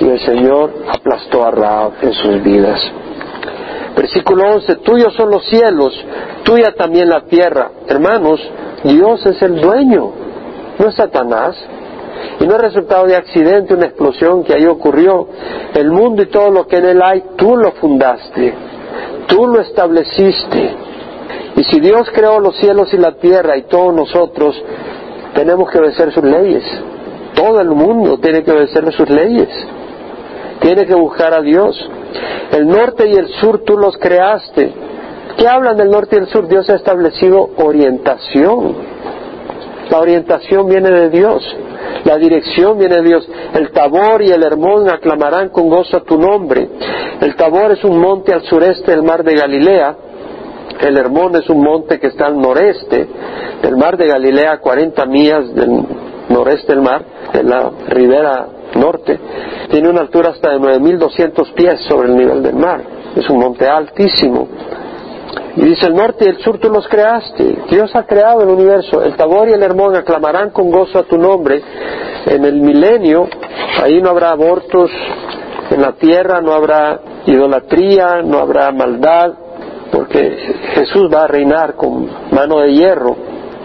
y 0.00 0.08
el 0.08 0.20
Señor 0.20 0.72
aplastó 0.88 1.44
a 1.44 1.50
Raab 1.50 1.92
en 2.02 2.12
sus 2.12 2.42
vidas. 2.42 2.80
Versículo 3.96 4.54
11, 4.54 4.76
tuyos 4.76 5.12
son 5.14 5.30
los 5.30 5.44
cielos, 5.48 5.92
tuya 6.44 6.72
también 6.76 7.08
la 7.08 7.22
tierra. 7.22 7.72
Hermanos, 7.88 8.40
Dios 8.84 9.26
es 9.26 9.42
el 9.42 9.60
dueño, 9.60 10.12
no 10.78 10.88
es 10.88 10.94
Satanás. 10.94 11.56
Y 12.40 12.46
no 12.46 12.54
es 12.56 12.60
resultado 12.60 13.06
de 13.06 13.16
accidente, 13.16 13.74
una 13.74 13.86
explosión 13.86 14.44
que 14.44 14.54
ahí 14.54 14.66
ocurrió. 14.66 15.28
El 15.74 15.90
mundo 15.90 16.22
y 16.22 16.26
todo 16.26 16.50
lo 16.50 16.66
que 16.66 16.76
en 16.76 16.86
él 16.86 17.02
hay, 17.02 17.22
tú 17.36 17.56
lo 17.56 17.72
fundaste, 17.72 18.54
tú 19.26 19.46
lo 19.46 19.60
estableciste. 19.60 20.76
Y 21.56 21.64
si 21.64 21.80
Dios 21.80 22.08
creó 22.14 22.38
los 22.38 22.56
cielos 22.56 22.92
y 22.94 22.98
la 22.98 23.12
tierra 23.16 23.56
y 23.56 23.62
todos 23.62 23.92
nosotros, 23.92 24.62
tenemos 25.34 25.70
que 25.70 25.78
obedecer 25.78 26.12
sus 26.12 26.24
leyes. 26.24 26.64
Todo 27.34 27.60
el 27.60 27.70
mundo 27.70 28.18
tiene 28.18 28.42
que 28.42 28.52
obedecer 28.52 28.92
sus 28.92 29.08
leyes. 29.08 29.48
Tiene 30.60 30.86
que 30.86 30.94
buscar 30.94 31.34
a 31.34 31.42
Dios. 31.42 31.76
El 32.52 32.66
norte 32.66 33.08
y 33.08 33.14
el 33.14 33.28
sur 33.28 33.62
tú 33.64 33.76
los 33.76 33.96
creaste. 33.96 34.72
¿Qué 35.36 35.46
hablan 35.46 35.76
del 35.76 35.90
norte 35.90 36.16
y 36.16 36.18
el 36.18 36.28
sur? 36.28 36.48
Dios 36.48 36.68
ha 36.68 36.74
establecido 36.74 37.50
orientación. 37.58 38.74
La 39.90 40.00
orientación 40.00 40.68
viene 40.68 40.90
de 40.90 41.10
Dios. 41.10 41.56
La 42.04 42.16
dirección 42.16 42.78
viene 42.78 42.96
de 42.96 43.02
Dios. 43.02 43.28
El 43.54 43.70
Tabor 43.70 44.22
y 44.22 44.30
el 44.30 44.42
Hermón 44.42 44.88
aclamarán 44.88 45.48
con 45.50 45.68
gozo 45.68 46.02
tu 46.02 46.18
nombre. 46.18 46.68
El 47.20 47.34
Tabor 47.36 47.72
es 47.72 47.84
un 47.84 47.98
monte 47.98 48.32
al 48.32 48.42
sureste 48.42 48.90
del 48.90 49.02
mar 49.02 49.24
de 49.24 49.34
Galilea. 49.34 49.96
El 50.80 50.96
Hermón 50.96 51.34
es 51.36 51.48
un 51.48 51.60
monte 51.60 51.98
que 51.98 52.08
está 52.08 52.26
al 52.26 52.40
noreste 52.40 53.08
del 53.62 53.76
mar 53.76 53.96
de 53.96 54.06
Galilea, 54.06 54.58
40 54.58 55.06
millas 55.06 55.54
del 55.54 55.84
noreste 56.28 56.72
del 56.72 56.82
mar, 56.82 57.04
en 57.32 57.48
la 57.48 57.70
ribera 57.88 58.46
norte. 58.74 59.18
Tiene 59.70 59.88
una 59.88 60.00
altura 60.00 60.30
hasta 60.30 60.50
de 60.50 60.58
9.200 60.58 61.52
pies 61.54 61.80
sobre 61.88 62.08
el 62.08 62.16
nivel 62.16 62.42
del 62.42 62.54
mar. 62.54 62.80
Es 63.16 63.28
un 63.28 63.38
monte 63.38 63.66
altísimo. 63.66 64.48
Y 65.56 65.62
dice, 65.62 65.86
el 65.86 65.94
norte 65.94 66.24
y 66.24 66.28
el 66.28 66.38
sur 66.38 66.58
tú 66.58 66.70
los 66.70 66.86
creaste. 66.88 67.58
Dios 67.70 67.94
ha 67.96 68.04
creado 68.04 68.42
el 68.42 68.48
universo. 68.48 69.02
El 69.02 69.16
Tabor 69.16 69.48
y 69.48 69.52
el 69.52 69.62
Hermón 69.62 69.96
aclamarán 69.96 70.50
con 70.50 70.70
gozo 70.70 70.98
a 70.98 71.02
tu 71.04 71.18
nombre. 71.18 71.62
En 72.26 72.44
el 72.44 72.60
milenio, 72.60 73.28
ahí 73.82 74.00
no 74.00 74.10
habrá 74.10 74.30
abortos 74.30 74.90
en 75.70 75.82
la 75.82 75.92
tierra, 75.92 76.40
no 76.40 76.52
habrá 76.52 77.00
idolatría, 77.26 78.22
no 78.22 78.38
habrá 78.38 78.70
maldad, 78.72 79.32
porque 79.90 80.36
Jesús 80.74 81.10
va 81.12 81.24
a 81.24 81.26
reinar 81.26 81.74
con 81.74 82.08
mano 82.30 82.60
de 82.60 82.72
hierro 82.72 83.16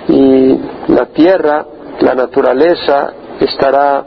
y 0.08 0.60
la 0.88 1.06
tierra, 1.08 1.66
la 2.02 2.16
naturaleza, 2.16 3.14
estará 3.40 4.04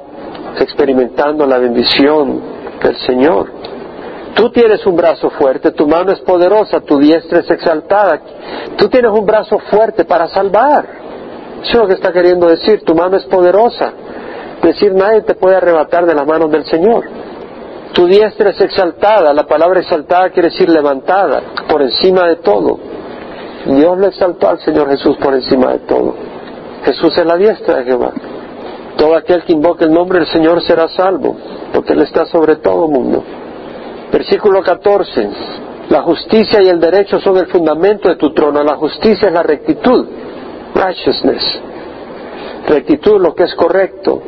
experimentando 0.59 1.47
la 1.47 1.59
bendición 1.59 2.41
del 2.83 2.97
Señor. 2.97 3.51
Tú 4.37 4.51
tienes 4.51 4.85
un 4.85 4.95
brazo 4.97 5.31
fuerte, 5.31 5.71
tu 5.71 5.89
mano 5.89 6.13
es 6.13 6.21
poderosa, 6.21 6.81
tu 6.83 6.99
diestra 6.99 7.41
es 7.41 7.51
exaltada. 7.51 8.21
Tú 8.77 8.87
tienes 8.89 9.11
un 9.11 9.25
brazo 9.25 9.59
fuerte 9.71 10.05
para 10.05 10.29
salvar. 10.29 10.87
Eso 11.63 11.71
es 11.71 11.75
lo 11.75 11.87
que 11.87 11.95
está 11.95 12.13
queriendo 12.13 12.47
decir, 12.47 12.85
tu 12.85 12.95
mano 12.95 13.17
es 13.17 13.25
poderosa. 13.25 13.95
Decir, 14.63 14.93
nadie 14.93 15.23
te 15.23 15.35
puede 15.37 15.57
arrebatar 15.57 16.05
de 16.05 16.15
las 16.15 16.27
manos 16.27 16.51
del 16.51 16.67
Señor. 16.67 17.05
Tu 17.95 18.07
diestra 18.07 18.51
es 18.51 18.61
exaltada, 18.61 19.33
la 19.33 19.47
palabra 19.47 19.81
exaltada 19.81 20.29
quiere 20.29 20.51
decir 20.51 20.69
levantada, 20.69 21.41
por 21.67 21.81
encima 21.81 22.29
de 22.29 22.37
todo. 22.37 22.79
Dios 23.65 23.99
lo 23.99 24.07
exaltó 24.07 24.51
al 24.51 24.59
Señor 24.61 24.91
Jesús 24.91 25.17
por 25.17 25.33
encima 25.33 25.73
de 25.73 25.79
todo. 25.79 26.15
Jesús 26.85 27.17
es 27.17 27.25
la 27.25 27.37
diestra 27.37 27.77
de 27.77 27.85
Jehová. 27.85 28.13
Todo 28.99 29.17
aquel 29.17 29.45
que 29.45 29.55
invoque 29.55 29.85
el 29.85 29.93
nombre 29.93 30.19
del 30.19 30.29
Señor 30.29 30.63
será 30.63 30.89
salvo, 30.89 31.37
porque 31.73 31.95
Él 31.95 32.03
está 32.03 32.27
sobre 32.27 32.57
todo 32.57 32.87
mundo. 32.87 33.25
Versículo 34.13 34.63
14. 34.63 35.31
La 35.89 36.03
justicia 36.03 36.63
y 36.63 36.69
el 36.69 36.81
derecho 36.81 37.21
son 37.21 37.37
el 37.39 37.47
fundamento 37.47 38.09
de 38.09 38.17
tu 38.17 38.33
trono. 38.33 38.63
La 38.63 38.77
justicia 38.77 39.29
es 39.29 39.35
la 39.35 39.43
rectitud. 39.43 40.07
Righteousness. 40.75 41.43
Rectitud, 42.69 43.21
lo 43.21 43.35
que 43.35 43.45
es 43.45 43.55
correcto, 43.55 44.21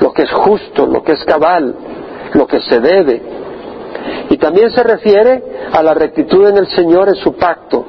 lo 0.00 0.12
que 0.12 0.22
es 0.22 0.30
justo, 0.30 0.86
lo 0.86 1.02
que 1.02 1.12
es 1.12 1.24
cabal, 1.24 1.74
lo 2.34 2.46
que 2.46 2.60
se 2.60 2.80
debe. 2.80 3.22
Y 4.30 4.36
también 4.36 4.70
se 4.70 4.82
refiere 4.82 5.42
a 5.72 5.82
la 5.82 5.94
rectitud 5.94 6.46
en 6.46 6.58
el 6.58 6.68
Señor 6.68 7.08
en 7.08 7.16
su 7.16 7.32
pacto. 7.34 7.86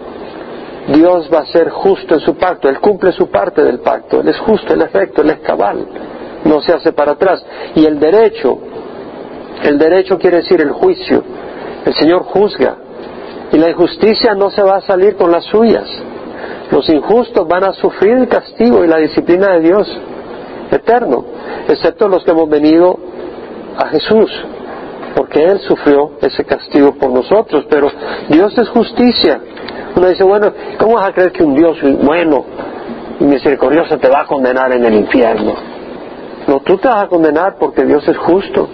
Dios 0.88 1.30
va 1.32 1.40
a 1.40 1.46
ser 1.46 1.70
justo 1.70 2.16
en 2.16 2.22
su 2.22 2.36
pacto, 2.36 2.70
Él 2.70 2.80
cumple 2.80 3.12
su 3.12 3.30
parte 3.30 3.62
del 3.64 3.80
pacto, 3.80 4.22
Él 4.22 4.28
es 4.30 4.40
justo, 4.40 4.74
Él 4.74 4.82
es 4.82 4.92
recto, 4.92 5.22
Él 5.22 5.30
es 5.32 5.40
cabal, 5.40 5.86
no 6.46 6.62
se 6.62 6.74
hace 6.74 6.94
para 6.94 7.12
atrás. 7.12 7.46
Y 7.76 7.86
el 7.86 8.00
derecho, 8.00 8.58
el 9.64 9.78
derecho 9.78 10.18
quiere 10.18 10.38
decir 10.38 10.62
el 10.62 10.72
juicio, 10.72 11.24
el 11.86 11.93
Señor 11.93 12.24
juzga 12.24 12.78
y 13.51 13.57
la 13.57 13.70
injusticia 13.70 14.34
no 14.36 14.49
se 14.49 14.62
va 14.62 14.78
a 14.78 14.82
salir 14.82 15.16
con 15.16 15.32
las 15.32 15.45
suyas. 15.45 15.88
Los 16.72 16.88
injustos 16.89 17.47
van 17.47 17.64
a 17.64 17.74
sufrir 17.74 18.18
el 18.18 18.28
castigo 18.28 18.84
y 18.84 18.88
la 18.88 18.97
disciplina 18.97 19.53
de 19.53 19.62
Dios 19.62 19.88
eterno, 20.72 21.26
excepto 21.68 22.07
los 22.07 22.24
que 22.24 22.32
hemos 22.32 22.47
venido 22.47 22.97
a 23.78 23.88
Jesús, 23.88 24.30
porque 25.16 25.43
Él 25.43 25.60
sufrió 25.60 26.12
ese 26.22 26.45
castigo 26.45 26.93
por 26.93 27.12
nosotros, 27.12 27.66
pero 27.70 27.89
Dios 28.30 28.55
es 28.57 28.70
justicia. 28.70 29.39
Uno 29.95 30.07
dice, 30.07 30.24
bueno, 30.24 30.53
¿cómo 30.78 30.95
vas 30.95 31.10
a 31.10 31.14
creer 31.14 31.32
que 31.32 31.43
un 31.43 31.55
Dios 31.55 31.78
bueno 32.03 32.45
y 33.20 33.24
misericordioso 33.24 33.97
te 33.97 34.07
va 34.07 34.22
a 34.22 34.26
condenar 34.26 34.72
en 34.72 34.86
el 34.86 34.93
infierno? 34.93 35.53
No, 36.47 36.60
tú 36.60 36.78
te 36.78 36.88
vas 36.88 37.03
a 37.03 37.07
condenar 37.07 37.57
porque 37.60 37.84
Dios 37.86 38.07
es 38.07 38.18
justo. 38.18 38.70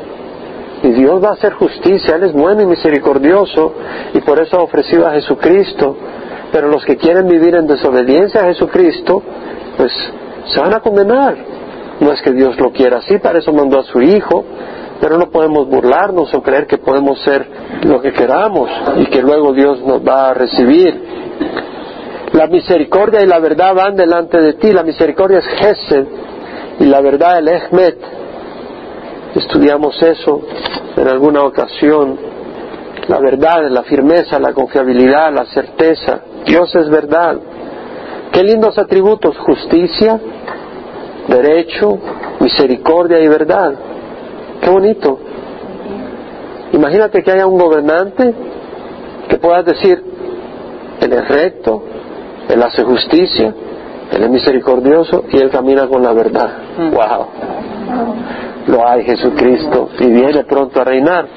Y 0.85 0.91
Dios 0.91 1.23
va 1.23 1.29
a 1.29 1.33
hacer 1.33 1.53
justicia, 1.53 2.15
Él 2.15 2.25
es 2.25 2.33
bueno 2.33 2.61
y 2.61 2.67
misericordioso, 2.67 3.73
y 4.13 4.21
por 4.21 4.39
eso 4.39 4.57
ha 4.57 4.61
ofrecido 4.61 5.07
a 5.07 5.13
Jesucristo. 5.13 5.97
Pero 6.51 6.67
los 6.67 6.85
que 6.85 6.95
quieren 6.95 7.27
vivir 7.27 7.55
en 7.55 7.65
desobediencia 7.65 8.41
a 8.41 8.45
Jesucristo, 8.45 9.23
pues 9.77 9.91
se 10.45 10.59
van 10.59 10.75
a 10.75 10.81
condenar. 10.81 11.35
No 11.99 12.11
es 12.11 12.21
que 12.21 12.31
Dios 12.33 12.59
lo 12.59 12.71
quiera 12.71 12.99
así, 12.99 13.17
para 13.17 13.39
eso 13.39 13.51
mandó 13.51 13.79
a 13.79 13.83
su 13.83 13.99
Hijo, 13.99 14.45
pero 15.01 15.17
no 15.17 15.31
podemos 15.31 15.67
burlarnos 15.67 16.31
o 16.35 16.43
creer 16.43 16.67
que 16.67 16.77
podemos 16.77 17.19
ser 17.23 17.47
lo 17.83 17.99
que 17.99 18.13
queramos 18.13 18.69
y 18.97 19.07
que 19.07 19.23
luego 19.23 19.53
Dios 19.53 19.81
nos 19.81 20.07
va 20.07 20.29
a 20.29 20.33
recibir. 20.35 21.01
La 22.33 22.45
misericordia 22.45 23.23
y 23.23 23.25
la 23.25 23.39
verdad 23.39 23.73
van 23.73 23.95
delante 23.95 24.39
de 24.39 24.53
ti. 24.53 24.71
La 24.71 24.83
misericordia 24.83 25.39
es 25.39 25.47
Gesed 25.47 26.05
y 26.79 26.85
la 26.85 27.01
verdad 27.01 27.39
el 27.39 27.47
Ehmet. 27.47 27.97
Estudiamos 29.35 30.01
eso 30.01 30.41
en 30.95 31.07
alguna 31.07 31.43
ocasión. 31.43 32.17
La 33.09 33.19
verdad, 33.19 33.69
la 33.69 33.83
firmeza, 33.83 34.39
la 34.39 34.53
confiabilidad, 34.53 35.33
la 35.33 35.45
certeza. 35.45 36.21
Dios 36.45 36.73
es 36.75 36.89
verdad. 36.89 37.37
Qué 38.31 38.43
lindos 38.43 38.77
atributos, 38.77 39.37
justicia, 39.37 40.19
derecho, 41.27 41.99
misericordia 42.39 43.19
y 43.19 43.27
verdad. 43.27 43.73
Qué 44.61 44.69
bonito. 44.69 45.19
Imagínate 46.71 47.21
que 47.21 47.31
haya 47.31 47.45
un 47.45 47.57
gobernante 47.57 48.33
que 49.29 49.37
puedas 49.37 49.65
decir, 49.65 50.01
Él 51.01 51.13
es 51.13 51.27
recto, 51.27 51.83
Él 52.49 52.63
hace 52.63 52.83
justicia, 52.83 53.53
Él 54.11 54.23
es 54.23 54.29
misericordioso 54.29 55.25
y 55.31 55.37
Él 55.37 55.49
camina 55.49 55.87
con 55.87 56.01
la 56.01 56.13
verdad. 56.13 56.49
¡Wow! 56.77 57.27
Lo 58.67 58.87
hay 58.87 59.03
Jesucristo 59.03 59.89
y 59.99 60.07
viene 60.07 60.43
pronto 60.43 60.81
a 60.81 60.83
reinar. 60.83 61.27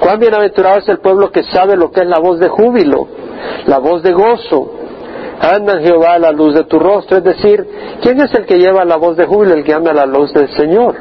Cuán 0.00 0.18
bienaventurado 0.20 0.78
es 0.78 0.88
el 0.88 0.98
pueblo 0.98 1.30
que 1.30 1.42
sabe 1.44 1.76
lo 1.76 1.90
que 1.90 2.00
es 2.00 2.06
la 2.06 2.18
voz 2.18 2.38
de 2.38 2.48
júbilo, 2.48 3.08
la 3.66 3.78
voz 3.78 4.02
de 4.02 4.12
gozo. 4.12 4.74
Anda 5.40 5.78
Jehová 5.80 6.14
a 6.14 6.18
la 6.18 6.32
luz 6.32 6.54
de 6.54 6.64
tu 6.64 6.78
rostro, 6.78 7.18
es 7.18 7.24
decir, 7.24 7.64
¿quién 8.02 8.20
es 8.20 8.34
el 8.34 8.44
que 8.44 8.58
lleva 8.58 8.84
la 8.84 8.96
voz 8.96 9.16
de 9.16 9.24
júbilo, 9.24 9.54
el 9.54 9.64
que 9.64 9.72
anda 9.72 9.92
la 9.92 10.04
luz 10.04 10.32
del 10.34 10.48
Señor? 10.48 10.96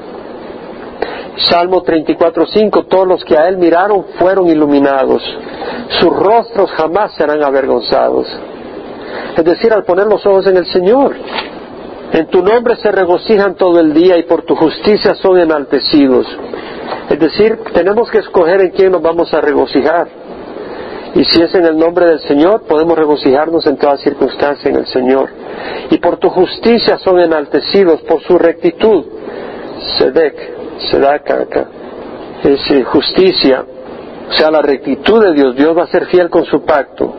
Salmo 1.38 1.84
34.5, 1.84 2.88
todos 2.88 3.08
los 3.08 3.24
que 3.24 3.38
a 3.38 3.48
él 3.48 3.58
miraron 3.58 4.06
fueron 4.18 4.48
iluminados, 4.48 5.24
sus 6.00 6.10
rostros 6.16 6.72
jamás 6.72 7.14
serán 7.16 7.44
avergonzados. 7.44 8.28
Es 9.36 9.44
decir, 9.44 9.72
al 9.72 9.84
poner 9.84 10.08
los 10.08 10.26
ojos 10.26 10.48
en 10.48 10.58
el 10.58 10.66
Señor, 10.66 11.16
en 12.14 12.28
tu 12.28 12.42
nombre 12.42 12.76
se 12.78 12.92
regocijan 12.92 13.56
todo 13.56 13.80
el 13.80 13.94
día 13.94 14.18
y 14.18 14.24
por 14.24 14.44
tu 14.44 14.56
justicia 14.56 15.16
son 15.16 15.40
enaltecidos. 15.40 16.26
Es 17.10 17.20
decir, 17.20 17.60
tenemos 17.74 18.10
que 18.10 18.20
escoger 18.20 18.62
en 18.62 18.72
quién 18.72 18.92
nos 18.92 19.02
vamos 19.02 19.34
a 19.34 19.42
regocijar. 19.42 20.08
Y 21.16 21.24
si 21.26 21.42
es 21.42 21.54
en 21.56 21.66
el 21.66 21.78
nombre 21.78 22.06
del 22.06 22.20
Señor, 22.20 22.64
podemos 22.64 22.98
regocijarnos 22.98 23.66
en 23.66 23.78
toda 23.78 23.98
circunstancia 23.98 24.70
en 24.70 24.78
el 24.78 24.88
Señor. 24.88 25.30
Y 25.90 25.98
por 25.98 26.18
tu 26.18 26.30
justicia 26.30 26.98
son 27.00 27.20
enaltecidos, 27.20 28.02
por 28.02 28.22
su 28.22 28.38
rectitud. 28.38 29.06
Sedek, 29.98 30.36
Sedaka, 30.92 31.46
es 32.44 32.86
justicia, 32.86 33.66
o 34.30 34.34
sea, 34.34 34.52
la 34.52 34.62
rectitud 34.62 35.24
de 35.24 35.34
Dios. 35.34 35.56
Dios 35.56 35.78
va 35.78 35.84
a 35.84 35.88
ser 35.88 36.06
fiel 36.06 36.30
con 36.30 36.46
su 36.46 36.64
pacto. 36.64 37.14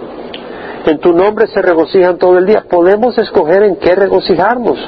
En 0.88 1.00
tu 1.00 1.12
nombre 1.12 1.46
se 1.48 1.60
regocijan 1.60 2.16
todo 2.16 2.38
el 2.38 2.46
día. 2.46 2.64
Podemos 2.66 3.18
escoger 3.18 3.62
en 3.62 3.76
qué 3.76 3.94
regocijarnos. 3.94 4.78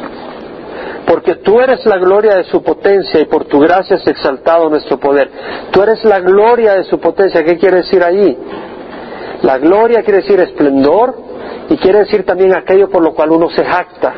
Porque 1.06 1.34
tú 1.34 1.60
eres 1.60 1.84
la 1.84 1.98
gloria 1.98 2.36
de 2.36 2.44
su 2.44 2.62
potencia 2.62 3.20
y 3.20 3.26
por 3.26 3.44
tu 3.44 3.60
gracia 3.60 3.96
es 3.96 4.06
exaltado 4.06 4.70
nuestro 4.70 4.98
poder. 4.98 5.30
Tú 5.70 5.82
eres 5.82 6.02
la 6.06 6.20
gloria 6.20 6.72
de 6.72 6.84
su 6.84 6.98
potencia. 6.98 7.44
¿Qué 7.44 7.58
quiere 7.58 7.78
decir 7.78 8.02
allí? 8.02 8.34
La 9.42 9.58
gloria 9.58 10.02
quiere 10.02 10.22
decir 10.22 10.40
esplendor 10.40 11.14
y 11.68 11.76
quiere 11.76 11.98
decir 11.98 12.24
también 12.24 12.56
aquello 12.56 12.88
por 12.88 13.02
lo 13.02 13.12
cual 13.12 13.32
uno 13.32 13.50
se 13.50 13.62
jacta. 13.62 14.14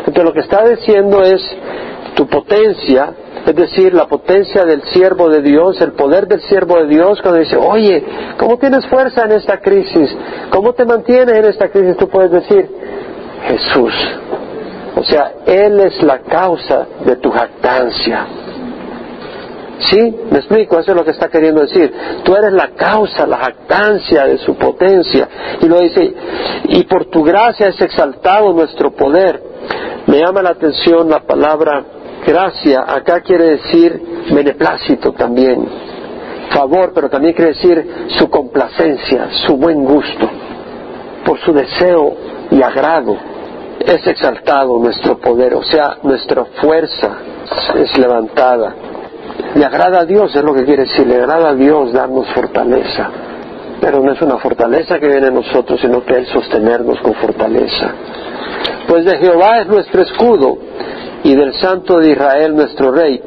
Entonces 0.00 0.24
lo 0.24 0.34
que 0.34 0.40
está 0.40 0.68
diciendo 0.68 1.22
es 1.22 1.40
tu 2.14 2.26
potencia 2.26 3.14
es 3.46 3.54
decir, 3.54 3.92
la 3.92 4.06
potencia 4.06 4.64
del 4.64 4.82
siervo 4.84 5.28
de 5.28 5.42
Dios, 5.42 5.78
el 5.82 5.92
poder 5.92 6.26
del 6.26 6.40
siervo 6.40 6.76
de 6.76 6.86
Dios, 6.86 7.20
cuando 7.20 7.40
dice, 7.40 7.56
oye, 7.56 8.02
¿cómo 8.38 8.56
tienes 8.56 8.86
fuerza 8.86 9.24
en 9.26 9.32
esta 9.32 9.60
crisis? 9.60 10.16
¿Cómo 10.50 10.72
te 10.72 10.86
mantienes 10.86 11.36
en 11.36 11.44
esta 11.44 11.68
crisis? 11.68 11.96
Tú 11.98 12.08
puedes 12.08 12.30
decir, 12.30 12.70
Jesús. 13.46 13.92
O 14.96 15.04
sea, 15.04 15.32
Él 15.44 15.78
es 15.80 16.02
la 16.02 16.20
causa 16.20 16.86
de 17.04 17.16
tu 17.16 17.30
jactancia. 17.30 18.26
¿Sí? 19.80 20.16
¿Me 20.30 20.38
explico? 20.38 20.78
Eso 20.78 20.92
es 20.92 20.96
lo 20.96 21.04
que 21.04 21.10
está 21.10 21.28
queriendo 21.28 21.62
decir. 21.62 21.92
Tú 22.24 22.34
eres 22.34 22.52
la 22.52 22.68
causa, 22.68 23.26
la 23.26 23.38
jactancia 23.38 24.24
de 24.26 24.38
su 24.38 24.56
potencia. 24.56 25.28
Y 25.60 25.66
lo 25.66 25.80
dice, 25.80 26.14
y 26.68 26.84
por 26.84 27.06
tu 27.06 27.22
gracia 27.22 27.68
es 27.68 27.80
exaltado 27.80 28.52
nuestro 28.52 28.92
poder. 28.92 29.42
Me 30.06 30.18
llama 30.18 30.42
la 30.42 30.50
atención 30.50 31.08
la 31.08 31.20
palabra 31.20 31.84
Gracia 32.26 32.84
acá 32.88 33.20
quiere 33.20 33.50
decir 33.50 34.00
beneplácito 34.32 35.12
también, 35.12 35.68
favor, 36.50 36.92
pero 36.94 37.10
también 37.10 37.34
quiere 37.34 37.52
decir 37.52 38.06
su 38.16 38.30
complacencia, 38.30 39.28
su 39.46 39.56
buen 39.56 39.84
gusto, 39.84 40.30
por 41.26 41.38
su 41.40 41.52
deseo 41.52 42.14
y 42.50 42.62
agrado. 42.62 43.16
Es 43.78 44.06
exaltado 44.06 44.78
nuestro 44.78 45.18
poder, 45.18 45.54
o 45.54 45.62
sea, 45.62 45.98
nuestra 46.02 46.46
fuerza 46.62 47.18
es 47.74 47.98
levantada. 47.98 48.74
Le 49.54 49.64
agrada 49.64 50.00
a 50.00 50.04
Dios, 50.04 50.34
es 50.34 50.42
lo 50.42 50.54
que 50.54 50.64
quiere 50.64 50.84
decir, 50.84 51.06
le 51.06 51.16
agrada 51.16 51.50
a 51.50 51.54
Dios 51.54 51.92
darnos 51.92 52.26
fortaleza. 52.34 53.10
Pero 53.80 54.00
no 54.00 54.12
es 54.12 54.22
una 54.22 54.38
fortaleza 54.38 54.98
que 54.98 55.08
viene 55.08 55.26
a 55.26 55.30
nosotros, 55.30 55.80
sino 55.80 56.04
que 56.04 56.18
es 56.18 56.28
sostenernos 56.28 57.00
con 57.00 57.14
fortaleza. 57.14 57.92
Pues 58.88 59.04
de 59.04 59.16
Jehová 59.18 59.60
es 59.60 59.66
nuestro 59.66 60.02
escudo 60.02 60.58
y 61.22 61.34
del 61.34 61.54
Santo 61.54 61.98
de 61.98 62.10
Israel 62.10 62.54
nuestro 62.54 62.92
Rey. 62.92 63.20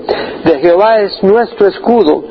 De 0.44 0.60
Jehová 0.60 1.00
es 1.00 1.22
nuestro 1.24 1.68
escudo. 1.68 2.24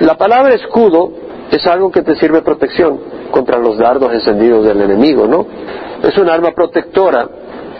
La 0.00 0.16
palabra 0.16 0.54
escudo 0.54 1.12
es 1.50 1.66
algo 1.66 1.90
que 1.90 2.02
te 2.02 2.16
sirve 2.16 2.42
protección 2.42 2.98
contra 3.30 3.58
los 3.58 3.76
dardos 3.76 4.12
encendidos 4.12 4.64
del 4.64 4.80
enemigo, 4.80 5.26
¿no? 5.26 5.46
Es 6.02 6.16
un 6.16 6.28
arma 6.28 6.52
protectora, 6.52 7.28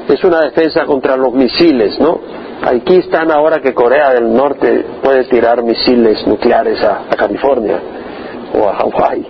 es 0.09 0.22
una 0.24 0.40
defensa 0.40 0.84
contra 0.84 1.16
los 1.16 1.32
misiles, 1.32 1.99
¿no? 2.01 2.20
Aquí 2.64 2.98
están 2.98 3.32
ahora 3.32 3.60
que 3.60 3.74
Corea 3.74 4.10
del 4.10 4.32
Norte 4.32 4.86
puede 5.02 5.24
tirar 5.24 5.64
misiles 5.64 6.24
nucleares 6.28 6.80
a, 6.84 7.06
California 7.16 7.80
o 8.54 8.68
a 8.68 8.74
Hawái. 8.74 9.26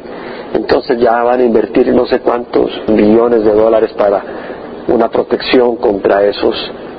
Entonces 0.52 0.98
ya 1.00 1.22
van 1.22 1.40
a 1.40 1.42
invertir 1.42 1.88
no 1.94 2.04
sé 2.04 2.20
cuántos 2.20 2.70
millones 2.88 3.42
de 3.42 3.52
dólares 3.52 3.90
para 3.96 4.22
una 4.88 5.08
protección 5.08 5.76
contra 5.76 6.22
esos 6.24 6.54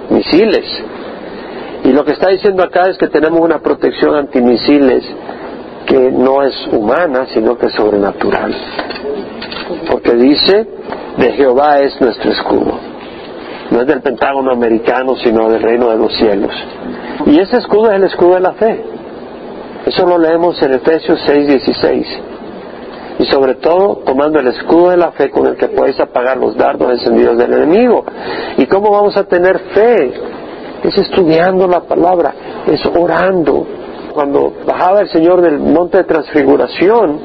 misiles. 0.09 0.65
Y 1.83 1.91
lo 1.91 2.03
que 2.03 2.13
está 2.13 2.29
diciendo 2.29 2.63
acá 2.63 2.89
es 2.89 2.97
que 2.97 3.09
tenemos 3.09 3.39
una 3.39 3.59
protección 3.59 4.15
antimisiles 4.15 5.03
que 5.85 6.11
no 6.11 6.41
es 6.41 6.55
humana, 6.71 7.27
sino 7.31 7.55
que 7.59 7.67
es 7.67 7.73
sobrenatural. 7.73 8.55
Porque 9.87 10.15
dice, 10.15 10.67
de 11.17 11.31
Jehová 11.33 11.79
es 11.81 12.01
nuestro 12.01 12.31
escudo. 12.31 12.92
No 13.71 13.81
es 13.81 13.87
del 13.87 14.01
Pentágono 14.01 14.51
americano, 14.51 15.15
sino 15.15 15.49
del 15.49 15.61
reino 15.61 15.89
de 15.89 15.97
los 15.97 16.15
cielos. 16.17 16.51
Y 17.25 17.39
ese 17.39 17.57
escudo 17.57 17.91
es 17.91 17.97
el 17.97 18.03
escudo 18.03 18.35
de 18.35 18.39
la 18.41 18.53
fe. 18.53 18.83
Eso 19.85 20.05
lo 20.05 20.17
leemos 20.17 20.61
en 20.61 20.73
Efesios 20.73 21.19
6:16 21.27 22.05
y 23.19 23.25
sobre 23.25 23.55
todo 23.55 24.01
tomando 24.05 24.39
el 24.39 24.47
escudo 24.47 24.89
de 24.89 24.97
la 24.97 25.11
fe 25.11 25.29
con 25.29 25.45
el 25.47 25.55
que 25.55 25.67
podéis 25.67 25.99
apagar 25.99 26.37
los 26.37 26.55
dardos 26.55 26.91
encendidos 26.91 27.37
del 27.37 27.53
enemigo. 27.53 28.05
¿Y 28.57 28.65
cómo 28.65 28.91
vamos 28.91 29.15
a 29.17 29.23
tener 29.23 29.59
fe? 29.73 30.13
Es 30.83 30.97
estudiando 30.97 31.67
la 31.67 31.81
palabra, 31.81 32.33
es 32.67 32.81
orando. 32.97 33.65
Cuando 34.13 34.53
bajaba 34.65 35.01
el 35.01 35.09
Señor 35.09 35.41
del 35.41 35.59
monte 35.59 35.97
de 35.97 36.03
transfiguración, 36.03 37.19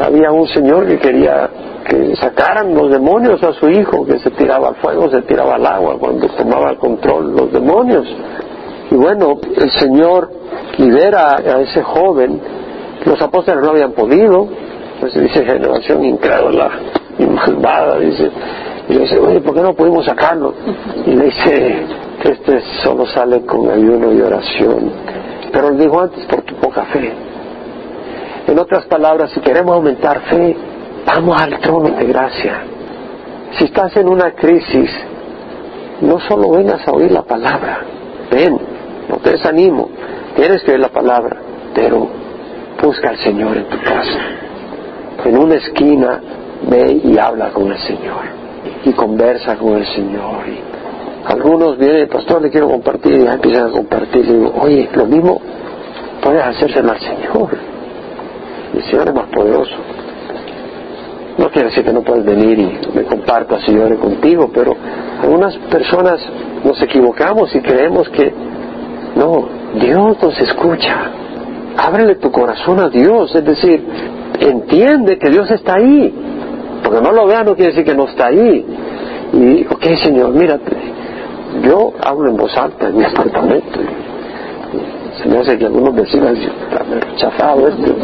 había 0.00 0.30
un 0.30 0.46
Señor 0.48 0.86
que 0.86 0.98
quería 0.98 1.48
que 1.90 2.14
sacaran 2.14 2.72
los 2.72 2.88
demonios 2.88 3.42
a 3.42 3.52
su 3.52 3.68
hijo, 3.68 4.06
que 4.06 4.20
se 4.20 4.30
tiraba 4.30 4.68
al 4.68 4.76
fuego, 4.76 5.10
se 5.10 5.22
tiraba 5.22 5.56
al 5.56 5.66
agua, 5.66 5.96
cuando 5.98 6.28
tomaba 6.28 6.70
el 6.70 6.76
control 6.76 7.34
los 7.34 7.52
demonios. 7.52 8.06
Y 8.92 8.94
bueno, 8.94 9.40
el 9.56 9.70
Señor 9.72 10.30
libera 10.78 11.34
a 11.34 11.60
ese 11.60 11.82
joven, 11.82 12.40
los 13.04 13.20
apóstoles 13.20 13.64
no 13.64 13.70
habían 13.70 13.90
podido, 13.92 14.46
pues 15.00 15.14
dice 15.14 15.44
generación 15.44 16.04
incrédula 16.04 16.70
y 17.18 17.26
malvada, 17.26 17.98
dice. 17.98 18.30
Y 18.88 18.92
le 18.92 19.00
dice, 19.00 19.18
oye, 19.18 19.40
¿por 19.40 19.54
qué 19.54 19.62
no 19.62 19.74
pudimos 19.74 20.04
sacarlo? 20.04 20.54
Y 21.06 21.10
le 21.10 21.24
dice, 21.24 21.86
este 22.22 22.60
solo 22.84 23.04
sale 23.06 23.44
con 23.44 23.68
ayuno 23.68 24.12
y 24.12 24.20
oración. 24.20 24.92
Pero 25.52 25.70
le 25.70 25.78
digo 25.78 26.00
antes, 26.00 26.24
por 26.26 26.42
tu 26.42 26.54
poca 26.54 26.84
fe. 26.84 27.12
En 28.46 28.58
otras 28.58 28.84
palabras, 28.86 29.32
si 29.32 29.40
queremos 29.40 29.74
aumentar 29.74 30.20
fe, 30.20 30.56
vamos 31.06 31.40
al 31.40 31.58
trono 31.60 31.90
de 31.96 32.04
gracia. 32.04 32.62
Si 33.58 33.64
estás 33.64 33.96
en 33.96 34.08
una 34.08 34.32
crisis, 34.32 34.90
no 36.00 36.18
solo 36.20 36.50
vengas 36.50 36.86
a 36.86 36.92
oír 36.92 37.10
la 37.10 37.22
palabra, 37.22 37.80
ven, 38.30 38.58
no 39.08 39.16
te 39.16 39.32
desanimo, 39.32 39.90
tienes 40.36 40.62
que 40.62 40.72
oír 40.72 40.80
la 40.80 40.88
palabra, 40.88 41.36
pero 41.74 42.08
busca 42.82 43.10
al 43.10 43.18
Señor 43.18 43.56
en 43.56 43.64
tu 43.64 43.78
casa. 43.80 44.18
En 45.24 45.36
una 45.36 45.56
esquina, 45.56 46.20
ve 46.68 47.00
y 47.04 47.18
habla 47.18 47.50
con 47.50 47.70
el 47.70 47.78
Señor 47.78 48.40
y 48.84 48.92
conversa 48.92 49.56
con 49.56 49.76
el 49.76 49.86
Señor. 49.86 50.46
Y 50.46 50.60
algunos 51.26 51.78
vienen, 51.78 52.08
pastor, 52.08 52.42
le 52.42 52.50
quiero 52.50 52.68
compartir 52.68 53.12
y 53.12 53.24
ya 53.24 53.34
empiezan 53.34 53.68
a 53.68 53.70
compartir. 53.70 54.24
Y 54.24 54.32
digo, 54.32 54.54
oye, 54.60 54.88
lo 54.94 55.06
mismo 55.06 55.40
puedes 56.22 56.42
hacérselo 56.42 56.92
al 56.92 57.00
Señor. 57.00 57.58
El 58.74 58.82
Señor 58.84 59.08
es 59.08 59.14
más 59.14 59.26
poderoso. 59.26 59.74
No 61.38 61.50
quiere 61.50 61.68
decir 61.68 61.84
que 61.84 61.92
no 61.92 62.02
puedes 62.02 62.24
venir 62.24 62.58
y 62.58 62.78
me 62.94 63.04
compartas 63.04 63.66
y 63.68 63.72
llore 63.72 63.96
contigo, 63.96 64.50
pero 64.52 64.76
algunas 65.22 65.56
personas 65.70 66.20
nos 66.64 66.80
equivocamos 66.82 67.54
y 67.54 67.60
creemos 67.60 68.08
que 68.10 68.32
no, 69.16 69.48
Dios 69.74 70.16
nos 70.22 70.40
escucha. 70.40 70.96
Ábrele 71.76 72.16
tu 72.16 72.30
corazón 72.30 72.80
a 72.80 72.88
Dios, 72.88 73.34
es 73.34 73.44
decir, 73.44 73.84
entiende 74.40 75.18
que 75.18 75.30
Dios 75.30 75.50
está 75.50 75.74
ahí. 75.74 76.12
Porque 76.82 77.00
no 77.00 77.12
lo 77.12 77.26
vea 77.26 77.44
no 77.44 77.54
quiere 77.54 77.72
decir 77.72 77.84
que 77.84 77.94
no 77.94 78.08
está 78.08 78.26
ahí. 78.26 78.64
Y, 79.32 79.66
ok, 79.66 79.84
Señor, 80.02 80.30
mírate, 80.30 80.76
yo 81.62 81.92
hablo 82.02 82.30
en 82.30 82.36
voz 82.36 82.56
alta 82.56 82.88
en 82.88 82.98
mi 82.98 83.04
apartamento. 83.04 83.78
Me 85.30 85.38
hace 85.38 85.56
que 85.56 85.66
algunos 85.66 85.94
vecinos 85.94 86.36
están 86.36 87.00
rechazado 87.00 87.68
esto, 87.68 87.94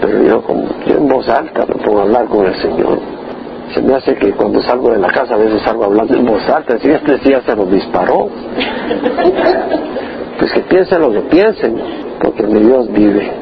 pero 0.00 0.22
yo, 0.22 0.40
como, 0.42 0.68
yo 0.86 0.98
en 0.98 1.08
voz 1.08 1.28
alta 1.28 1.66
me 1.66 1.74
pongo 1.84 1.98
a 1.98 2.02
hablar 2.02 2.26
con 2.26 2.46
el 2.46 2.54
Señor. 2.62 2.96
Se 3.74 3.82
me 3.82 3.94
hace 3.94 4.14
que 4.14 4.30
cuando 4.30 4.62
salgo 4.62 4.92
de 4.92 4.98
la 4.98 5.08
casa 5.08 5.34
a 5.34 5.36
veces 5.36 5.62
salgo 5.62 5.86
hablando 5.86 6.14
en 6.14 6.24
voz 6.24 6.48
alta, 6.48 6.78
si 6.78 6.88
este 6.88 7.18
día 7.18 7.42
se 7.44 7.56
nos 7.56 7.68
disparó. 7.72 8.28
Pues 10.38 10.52
que 10.52 10.60
piensen 10.60 11.00
lo 11.02 11.10
que 11.10 11.20
piensen, 11.22 11.76
porque 12.22 12.44
mi 12.44 12.60
Dios 12.60 12.86
vive 12.92 13.32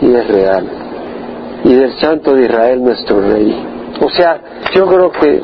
y 0.00 0.14
es 0.14 0.28
real. 0.28 0.64
Y 1.62 1.74
del 1.74 1.92
Santo 2.00 2.34
de 2.34 2.44
Israel 2.44 2.82
nuestro 2.82 3.20
Rey. 3.20 3.56
O 4.00 4.10
sea, 4.10 4.40
yo 4.74 4.84
creo 4.86 5.12
que 5.12 5.42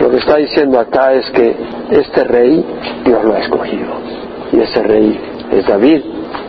lo 0.00 0.10
que 0.10 0.16
está 0.16 0.36
diciendo 0.36 0.80
acá 0.80 1.12
es 1.12 1.30
que 1.30 1.54
este 1.90 2.24
rey 2.24 2.64
Dios 3.04 3.22
lo 3.22 3.34
ha 3.34 3.40
escogido. 3.40 3.92
Y 4.52 4.60
ese 4.60 4.82
rey 4.82 5.33
es 5.58 5.66
David, 5.66 6.02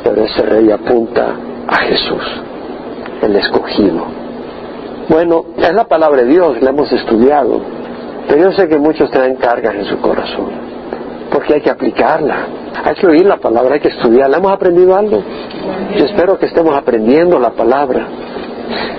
pero 0.04 0.24
ese 0.24 0.42
rey 0.44 0.72
apunta 0.72 1.36
a 1.68 1.76
Jesús, 1.78 2.24
el 3.22 3.36
escogido. 3.36 4.06
Bueno, 5.10 5.46
es 5.58 5.74
la 5.74 5.86
palabra 5.86 6.24
de 6.24 6.30
Dios, 6.30 6.62
la 6.62 6.72
hemos 6.72 6.92
estudiado, 6.92 7.62
pero 8.28 8.44
yo 8.44 8.52
sé 8.54 8.68
que 8.68 8.78
muchos 8.78 9.10
traen 9.12 9.36
cargas 9.36 9.76
en 9.76 9.86
su 9.86 10.00
corazón, 10.00 10.50
porque 11.32 11.56
hay 11.56 11.62
que 11.62 11.70
aplicarla, 11.70 12.48
hay 12.84 12.96
que 12.96 13.08
oír 13.08 13.26
la 13.26 13.38
palabra, 13.38 13.76
hay 13.76 13.80
que 13.80 13.90
estudiarla. 13.90 14.38
¿Hemos 14.38 14.52
aprendido 14.52 14.96
algo? 14.96 15.22
Yo 15.98 16.06
espero 16.06 16.38
que 16.40 16.48
estemos 16.48 16.76
aprendiendo 16.76 17.40
la 17.40 17.52
palabra. 17.52 18.08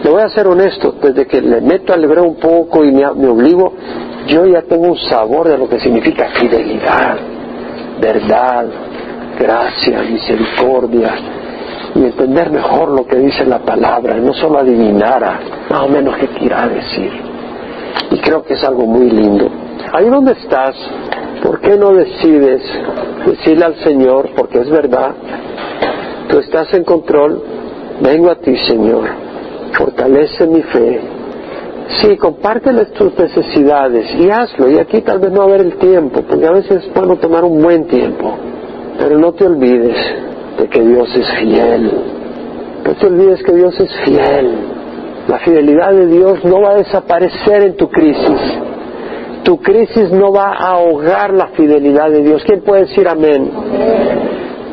Le 0.02 0.10
voy 0.10 0.22
a 0.22 0.28
ser 0.28 0.46
honesto, 0.46 0.94
desde 1.02 1.26
que 1.26 1.40
le 1.40 1.60
meto 1.60 1.92
al 1.92 2.04
hebreo 2.04 2.24
un 2.24 2.36
poco 2.36 2.84
y 2.84 2.92
me, 2.92 3.12
me 3.14 3.28
obligo, 3.28 3.72
yo 4.28 4.46
ya 4.46 4.62
tengo 4.62 4.86
un 4.86 4.96
sabor 4.96 5.48
de 5.48 5.58
lo 5.58 5.68
que 5.68 5.80
significa 5.80 6.28
fidelidad, 6.38 7.16
verdad, 8.00 8.66
gracia, 9.38 10.02
misericordia 10.02 11.14
y 11.94 12.04
entender 12.04 12.50
mejor 12.50 12.90
lo 12.90 13.06
que 13.06 13.16
dice 13.16 13.44
la 13.46 13.60
palabra, 13.60 14.16
no 14.16 14.32
solo 14.34 14.58
adivinara 14.58 15.40
más 15.70 15.82
o 15.82 15.88
menos 15.88 16.16
qué 16.16 16.28
quiera 16.28 16.68
decir. 16.68 17.10
Y 18.10 18.18
creo 18.18 18.42
que 18.42 18.54
es 18.54 18.64
algo 18.64 18.86
muy 18.86 19.10
lindo. 19.10 19.48
Ahí 19.92 20.08
donde 20.08 20.32
estás, 20.32 20.74
¿por 21.42 21.60
qué 21.60 21.76
no 21.76 21.92
decides 21.92 22.62
decirle 23.26 23.64
al 23.64 23.76
Señor, 23.76 24.30
porque 24.36 24.60
es 24.60 24.70
verdad, 24.70 25.12
tú 26.28 26.38
estás 26.38 26.72
en 26.74 26.84
control, 26.84 27.42
vengo 28.00 28.30
a 28.30 28.36
ti 28.36 28.56
Señor, 28.56 29.08
fortalece 29.72 30.46
mi 30.46 30.62
fe, 30.62 31.00
Sí, 31.88 32.16
compárteles 32.16 32.92
tus 32.94 33.16
necesidades 33.16 34.12
y 34.16 34.28
hazlo. 34.28 34.68
Y 34.70 34.78
aquí 34.78 35.02
tal 35.02 35.20
vez 35.20 35.30
no 35.30 35.38
va 35.38 35.44
a 35.44 35.48
haber 35.48 35.60
el 35.60 35.76
tiempo, 35.76 36.22
porque 36.22 36.46
a 36.46 36.50
veces 36.50 36.84
puedo 36.92 37.16
tomar 37.16 37.44
un 37.44 37.62
buen 37.62 37.86
tiempo. 37.86 38.36
Pero 38.98 39.18
no 39.18 39.32
te 39.32 39.46
olvides 39.46 39.96
de 40.58 40.68
que 40.68 40.80
Dios 40.80 41.08
es 41.16 41.30
fiel. 41.38 41.90
No 42.84 42.94
te 42.94 43.06
olvides 43.06 43.42
que 43.42 43.52
Dios 43.52 43.78
es 43.80 43.94
fiel. 44.04 44.76
La 45.28 45.38
fidelidad 45.40 45.92
de 45.92 46.06
Dios 46.06 46.44
no 46.44 46.60
va 46.60 46.70
a 46.70 46.76
desaparecer 46.76 47.62
en 47.62 47.76
tu 47.76 47.88
crisis. 47.88 48.40
Tu 49.42 49.58
crisis 49.58 50.10
no 50.10 50.32
va 50.32 50.52
a 50.52 50.72
ahogar 50.72 51.32
la 51.32 51.48
fidelidad 51.48 52.10
de 52.10 52.22
Dios. 52.22 52.42
¿Quién 52.46 52.62
puede 52.62 52.82
decir 52.82 53.08
amén? 53.08 53.50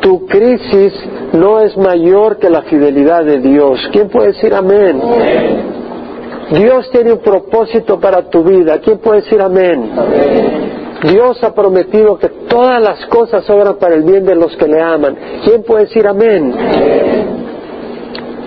Tu 0.00 0.26
crisis 0.26 0.92
no 1.32 1.60
es 1.60 1.76
mayor 1.76 2.38
que 2.38 2.50
la 2.50 2.62
fidelidad 2.62 3.24
de 3.24 3.40
Dios. 3.40 3.88
¿Quién 3.92 4.08
puede 4.08 4.28
decir 4.28 4.54
amén? 4.54 5.00
Dios 6.50 6.90
tiene 6.90 7.12
un 7.12 7.20
propósito 7.20 7.98
para 7.98 8.28
tu 8.28 8.44
vida. 8.44 8.78
¿Quién 8.78 8.98
puede 8.98 9.22
decir 9.22 9.40
amén? 9.40 9.90
Dios 11.04 11.42
ha 11.44 11.54
prometido 11.54 12.18
que 12.18 12.28
todas 12.48 12.82
las 12.82 13.04
cosas 13.06 13.48
obran 13.50 13.76
para 13.76 13.94
el 13.94 14.04
bien 14.04 14.24
de 14.24 14.34
los 14.34 14.56
que 14.56 14.66
le 14.66 14.80
aman. 14.80 15.16
¿Quién 15.44 15.62
puede 15.62 15.84
decir 15.84 16.06
amén? 16.06 16.54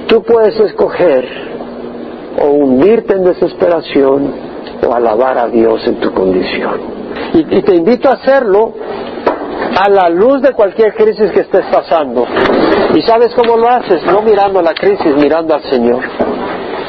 Tú 0.08 0.24
puedes 0.24 0.60
escoger 0.60 1.26
o 2.42 2.48
hundirte 2.48 3.14
en 3.14 3.26
desesperación 3.26 4.32
o 4.88 4.94
alabar 4.94 5.38
a 5.38 5.48
Dios 5.48 5.86
en 5.88 6.00
tu 6.00 6.12
condición. 6.14 6.98
Y, 7.34 7.62
te 7.62 7.76
invito 7.76 8.10
a 8.10 8.14
hacerlo 8.14 8.74
a 9.76 9.90
la 9.90 10.10
luz 10.10 10.42
de 10.42 10.54
cualquier 10.54 10.94
crisis 10.96 11.32
que 11.32 11.42
estés 11.42 11.66
pasando. 11.72 12.26
¿Y 12.96 13.02
sabes 13.02 13.36
cómo 13.36 13.58
lo 13.58 13.70
haces? 13.70 14.04
No 14.06 14.22
mirando 14.22 14.62
la 14.62 14.74
crisis, 14.74 15.16
mirando 15.16 15.54
al 15.54 15.64
Señor. 15.64 16.02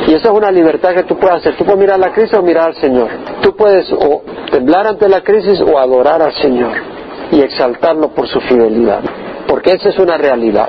Y 0.06 0.14
esa 0.14 0.28
es 0.28 0.34
una 0.34 0.50
libertad 0.50 0.94
que 0.94 1.02
tú 1.02 1.16
puedes 1.16 1.36
hacer. 1.36 1.56
Tú 1.56 1.64
puedes 1.64 1.80
mirar 1.80 1.98
la 1.98 2.12
crisis 2.12 2.34
o 2.34 2.42
mirar 2.42 2.68
al 2.68 2.74
Señor. 2.76 3.08
Tú 3.42 3.54
puedes 3.56 3.90
o 3.92 4.22
temblar 4.50 4.86
ante 4.86 5.08
la 5.08 5.22
crisis 5.22 5.60
o 5.60 5.78
adorar 5.78 6.22
al 6.22 6.32
Señor 6.34 6.72
y 7.30 7.40
exaltarlo 7.40 8.08
por 8.10 8.26
su 8.28 8.40
fidelidad. 8.40 9.00
Porque 9.46 9.72
esa 9.72 9.88
es 9.88 9.98
una 9.98 10.16
realidad. 10.16 10.68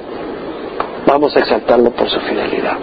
Vamos 1.05 1.35
a 1.35 1.39
exaltarlo 1.39 1.91
por 1.91 2.09
su 2.09 2.19
fidelidad. 2.21 2.77